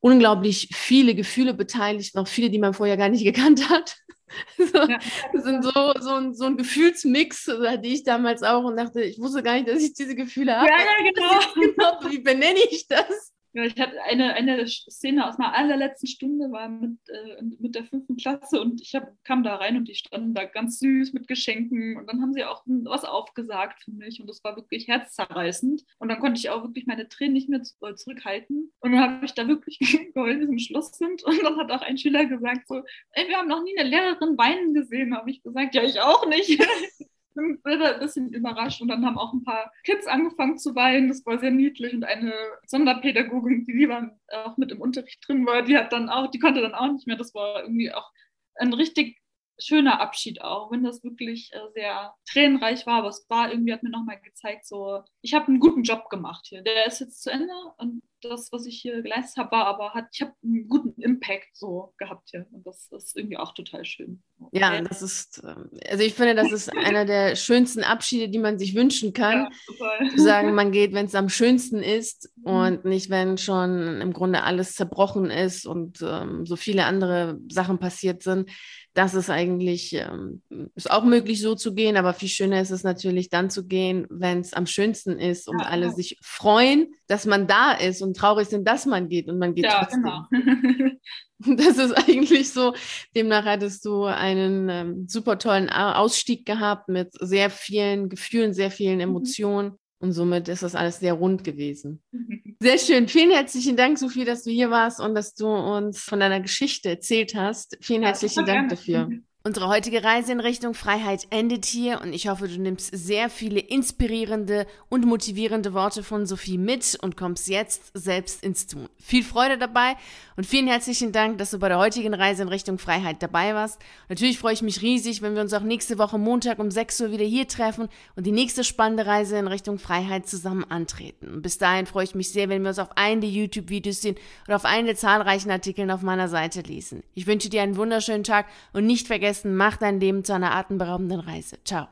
unglaublich 0.00 0.68
viele 0.74 1.14
Gefühle 1.14 1.54
beteiligt, 1.54 2.16
noch 2.16 2.28
viele, 2.28 2.50
die 2.50 2.58
man 2.58 2.74
vorher 2.74 2.98
gar 2.98 3.08
nicht 3.08 3.24
gekannt 3.24 3.70
hat. 3.70 3.96
So, 4.58 4.64
ja. 4.78 4.98
Das 5.32 5.44
sind 5.44 5.62
so, 5.62 5.92
so, 6.00 6.14
ein, 6.14 6.34
so 6.34 6.44
ein 6.46 6.56
Gefühlsmix, 6.56 7.46
hatte 7.46 7.86
ich 7.86 8.02
damals 8.02 8.42
auch 8.42 8.64
und 8.64 8.76
dachte, 8.76 9.02
ich 9.02 9.20
wusste 9.20 9.42
gar 9.42 9.54
nicht, 9.54 9.68
dass 9.68 9.82
ich 9.82 9.94
diese 9.94 10.14
Gefühle 10.14 10.56
habe. 10.56 10.68
Ja, 10.68 10.78
ja, 10.78 11.12
genau. 11.12 11.98
genau. 12.00 12.10
Wie 12.10 12.18
benenne 12.18 12.58
ich 12.70 12.88
das? 12.88 13.32
Ich 13.64 13.80
hatte 13.80 14.02
eine, 14.02 14.34
eine 14.34 14.66
Szene 14.66 15.26
aus 15.26 15.38
meiner 15.38 15.54
allerletzten 15.54 16.06
Stunde, 16.06 16.50
war 16.50 16.68
mit, 16.68 16.98
äh, 17.08 17.42
mit 17.58 17.74
der 17.74 17.84
fünften 17.84 18.16
Klasse 18.16 18.60
und 18.60 18.80
ich 18.80 18.94
hab, 18.94 19.12
kam 19.24 19.42
da 19.42 19.56
rein 19.56 19.76
und 19.76 19.88
die 19.88 19.94
standen 19.94 20.34
da 20.34 20.44
ganz 20.44 20.78
süß 20.78 21.12
mit 21.12 21.26
Geschenken 21.26 21.96
und 21.96 22.06
dann 22.08 22.20
haben 22.20 22.34
sie 22.34 22.44
auch 22.44 22.62
was 22.66 23.04
aufgesagt 23.04 23.82
für 23.82 23.92
mich 23.92 24.20
und 24.20 24.28
das 24.28 24.44
war 24.44 24.56
wirklich 24.56 24.88
herzzerreißend 24.88 25.84
und 25.98 26.08
dann 26.08 26.20
konnte 26.20 26.38
ich 26.38 26.50
auch 26.50 26.62
wirklich 26.62 26.86
meine 26.86 27.08
Tränen 27.08 27.32
nicht 27.32 27.48
mehr 27.48 27.62
äh, 27.82 27.94
zurückhalten 27.94 28.72
und 28.80 28.92
dann 28.92 29.00
habe 29.00 29.24
ich 29.24 29.32
da 29.32 29.48
wirklich 29.48 29.78
geheult, 30.14 30.40
wie 30.40 30.46
zum 30.46 30.58
Schluss 30.58 30.90
sind 30.92 31.22
und 31.24 31.42
dann 31.42 31.56
hat 31.56 31.70
auch 31.70 31.82
ein 31.82 31.98
Schüler 31.98 32.26
gesagt 32.26 32.68
so, 32.68 32.82
ey, 33.12 33.28
wir 33.28 33.38
haben 33.38 33.48
noch 33.48 33.62
nie 33.62 33.78
eine 33.78 33.88
Lehrerin 33.88 34.36
weinen 34.36 34.74
gesehen, 34.74 35.16
habe 35.16 35.30
ich 35.30 35.42
gesagt, 35.42 35.74
ja, 35.74 35.82
ich 35.82 36.00
auch 36.00 36.26
nicht. 36.26 36.62
bin 37.36 37.58
ein 37.82 38.00
bisschen 38.00 38.32
überrascht 38.32 38.80
und 38.80 38.88
dann 38.88 39.04
haben 39.06 39.18
auch 39.18 39.32
ein 39.32 39.44
paar 39.44 39.72
Kids 39.84 40.06
angefangen 40.06 40.58
zu 40.58 40.74
weinen. 40.74 41.08
Das 41.08 41.24
war 41.24 41.38
sehr 41.38 41.50
niedlich 41.52 41.94
und 41.94 42.04
eine 42.04 42.32
Sonderpädagogin, 42.66 43.64
die 43.64 43.72
lieber 43.72 44.10
auch 44.28 44.56
mit 44.56 44.72
im 44.72 44.80
Unterricht 44.80 45.26
drin 45.26 45.46
war, 45.46 45.62
die 45.62 45.76
hat 45.76 45.92
dann 45.92 46.08
auch, 46.08 46.30
die 46.30 46.38
konnte 46.38 46.60
dann 46.60 46.74
auch 46.74 46.90
nicht 46.90 47.06
mehr. 47.06 47.16
Das 47.16 47.34
war 47.34 47.62
irgendwie 47.62 47.92
auch 47.92 48.10
ein 48.56 48.72
richtig 48.72 49.18
schöner 49.58 50.00
Abschied 50.00 50.42
auch, 50.42 50.70
wenn 50.70 50.84
das 50.84 51.02
wirklich 51.02 51.50
äh, 51.52 51.58
sehr 51.74 52.14
tränenreich 52.30 52.86
war, 52.86 52.98
aber 52.98 53.08
es 53.08 53.26
war 53.28 53.50
irgendwie, 53.50 53.72
hat 53.72 53.82
mir 53.82 53.90
nochmal 53.90 54.20
gezeigt, 54.20 54.66
so, 54.66 55.02
ich 55.22 55.34
habe 55.34 55.48
einen 55.48 55.60
guten 55.60 55.82
Job 55.82 56.08
gemacht 56.10 56.46
hier. 56.48 56.62
Der 56.62 56.86
ist 56.86 57.00
jetzt 57.00 57.22
zu 57.22 57.30
Ende 57.30 57.52
und 57.78 58.02
das, 58.22 58.50
was 58.50 58.66
ich 58.66 58.80
hier 58.80 59.02
geleistet 59.02 59.36
habe, 59.36 59.52
war 59.52 59.66
aber, 59.66 59.94
hat, 59.94 60.06
ich 60.12 60.22
habe 60.22 60.32
einen 60.42 60.68
guten 60.68 61.00
Impact 61.00 61.48
so 61.54 61.94
gehabt 61.98 62.30
hier 62.30 62.46
und 62.50 62.66
das 62.66 62.88
ist 62.90 63.16
irgendwie 63.16 63.36
auch 63.36 63.52
total 63.54 63.84
schön. 63.84 64.22
Ja, 64.52 64.80
das 64.80 65.02
ist, 65.02 65.42
ähm, 65.44 65.70
also 65.88 66.02
ich 66.02 66.14
finde, 66.14 66.34
das 66.34 66.50
ist 66.50 66.74
einer 66.76 67.04
der 67.04 67.36
schönsten 67.36 67.84
Abschiede, 67.84 68.28
die 68.28 68.38
man 68.38 68.58
sich 68.58 68.74
wünschen 68.74 69.12
kann. 69.12 69.48
Ja, 69.78 70.10
Zu 70.10 70.22
sagen, 70.22 70.54
man 70.54 70.72
geht, 70.72 70.92
wenn 70.92 71.06
es 71.06 71.14
am 71.14 71.28
schönsten 71.28 71.82
ist 71.82 72.30
mhm. 72.36 72.44
und 72.44 72.84
nicht, 72.84 73.10
wenn 73.10 73.38
schon 73.38 74.00
im 74.00 74.12
Grunde 74.12 74.42
alles 74.42 74.74
zerbrochen 74.74 75.30
ist 75.30 75.66
und 75.66 76.02
ähm, 76.02 76.46
so 76.46 76.56
viele 76.56 76.84
andere 76.84 77.38
Sachen 77.48 77.78
passiert 77.78 78.22
sind 78.22 78.50
das 78.96 79.12
ist 79.12 79.28
eigentlich, 79.28 79.92
ähm, 79.92 80.40
ist 80.74 80.90
auch 80.90 81.04
möglich 81.04 81.42
so 81.42 81.54
zu 81.54 81.74
gehen, 81.74 81.98
aber 81.98 82.14
viel 82.14 82.30
schöner 82.30 82.62
ist 82.62 82.70
es 82.70 82.82
natürlich 82.82 83.28
dann 83.28 83.50
zu 83.50 83.66
gehen, 83.66 84.06
wenn 84.08 84.40
es 84.40 84.54
am 84.54 84.66
schönsten 84.66 85.18
ist 85.18 85.48
und 85.48 85.60
ja, 85.60 85.66
alle 85.66 85.86
ja. 85.86 85.92
sich 85.92 86.18
freuen, 86.22 86.94
dass 87.06 87.26
man 87.26 87.46
da 87.46 87.72
ist 87.72 88.00
und 88.00 88.16
traurig 88.16 88.48
sind, 88.48 88.66
dass 88.66 88.86
man 88.86 89.10
geht 89.10 89.28
und 89.28 89.38
man 89.38 89.54
geht 89.54 89.66
ja, 89.66 89.84
trotzdem. 89.84 90.02
Genau. 90.02 90.94
das 91.56 91.76
ist 91.76 91.92
eigentlich 91.92 92.50
so, 92.50 92.72
demnach 93.14 93.44
hattest 93.44 93.84
du 93.84 94.04
einen 94.04 94.70
ähm, 94.70 95.04
super 95.06 95.38
tollen 95.38 95.68
Ausstieg 95.68 96.46
gehabt 96.46 96.88
mit 96.88 97.10
sehr 97.20 97.50
vielen 97.50 98.08
Gefühlen, 98.08 98.54
sehr 98.54 98.70
vielen 98.70 98.96
mhm. 98.96 99.02
Emotionen. 99.02 99.68
Mhm. 99.72 99.78
Und 99.98 100.12
somit 100.12 100.48
ist 100.48 100.62
das 100.62 100.74
alles 100.74 101.00
sehr 101.00 101.14
rund 101.14 101.42
gewesen. 101.44 102.02
Sehr 102.58 102.78
schön. 102.78 103.06
Vielen 103.06 103.30
herzlichen 103.32 103.76
Dank, 103.76 103.98
Sophie, 103.98 104.24
dass 104.24 104.42
du 104.42 104.50
hier 104.50 104.70
warst 104.70 104.98
und 104.98 105.14
dass 105.14 105.34
du 105.34 105.46
uns 105.46 106.00
von 106.00 106.20
deiner 106.20 106.40
Geschichte 106.40 106.88
erzählt 106.88 107.34
hast. 107.34 107.76
Vielen 107.82 108.02
herzlichen 108.02 108.46
Dank 108.46 108.70
dafür. 108.70 109.10
Unsere 109.46 109.68
heutige 109.68 110.02
Reise 110.02 110.32
in 110.32 110.40
Richtung 110.40 110.74
Freiheit 110.74 111.28
endet 111.30 111.66
hier 111.66 112.00
und 112.00 112.12
ich 112.12 112.26
hoffe, 112.26 112.48
du 112.48 112.60
nimmst 112.60 112.90
sehr 112.92 113.30
viele 113.30 113.60
inspirierende 113.60 114.66
und 114.88 115.06
motivierende 115.06 115.72
Worte 115.72 116.02
von 116.02 116.26
Sophie 116.26 116.58
mit 116.58 116.98
und 117.00 117.16
kommst 117.16 117.46
jetzt 117.46 117.92
selbst 117.94 118.42
ins 118.42 118.66
Tun. 118.66 118.88
Viel 118.98 119.22
Freude 119.22 119.56
dabei 119.56 119.94
und 120.36 120.46
vielen 120.46 120.66
herzlichen 120.66 121.12
Dank, 121.12 121.38
dass 121.38 121.52
du 121.52 121.60
bei 121.60 121.68
der 121.68 121.78
heutigen 121.78 122.12
Reise 122.12 122.42
in 122.42 122.48
Richtung 122.48 122.76
Freiheit 122.78 123.22
dabei 123.22 123.54
warst. 123.54 123.78
Natürlich 124.08 124.40
freue 124.40 124.54
ich 124.54 124.62
mich 124.62 124.82
riesig, 124.82 125.22
wenn 125.22 125.36
wir 125.36 125.42
uns 125.42 125.52
auch 125.52 125.60
nächste 125.60 125.96
Woche 125.96 126.18
Montag 126.18 126.58
um 126.58 126.72
6 126.72 127.02
Uhr 127.02 127.12
wieder 127.12 127.24
hier 127.24 127.46
treffen 127.46 127.88
und 128.16 128.26
die 128.26 128.32
nächste 128.32 128.64
spannende 128.64 129.06
Reise 129.06 129.38
in 129.38 129.46
Richtung 129.46 129.78
Freiheit 129.78 130.26
zusammen 130.26 130.64
antreten. 130.68 131.28
Und 131.28 131.42
bis 131.42 131.56
dahin 131.56 131.86
freue 131.86 132.02
ich 132.02 132.16
mich 132.16 132.32
sehr, 132.32 132.48
wenn 132.48 132.62
wir 132.62 132.70
uns 132.70 132.80
auf 132.80 132.96
einen 132.96 133.20
der 133.20 133.30
YouTube-Videos 133.30 134.02
sehen 134.02 134.16
oder 134.48 134.56
auf 134.56 134.64
einen 134.64 134.86
der 134.86 134.96
zahlreichen 134.96 135.52
Artikeln 135.52 135.92
auf 135.92 136.02
meiner 136.02 136.26
Seite 136.26 136.62
lesen. 136.62 137.04
Ich 137.14 137.28
wünsche 137.28 137.48
dir 137.48 137.62
einen 137.62 137.76
wunderschönen 137.76 138.24
Tag 138.24 138.46
und 138.72 138.86
nicht 138.86 139.06
vergessen, 139.06 139.35
vergessen, 139.36 139.56
mach 139.56 139.76
dein 139.76 140.00
Leben 140.00 140.24
zu 140.24 140.34
einer 140.34 140.54
atemberaubenden 140.54 141.20
Reise. 141.20 141.56
Ciao. 141.64 141.84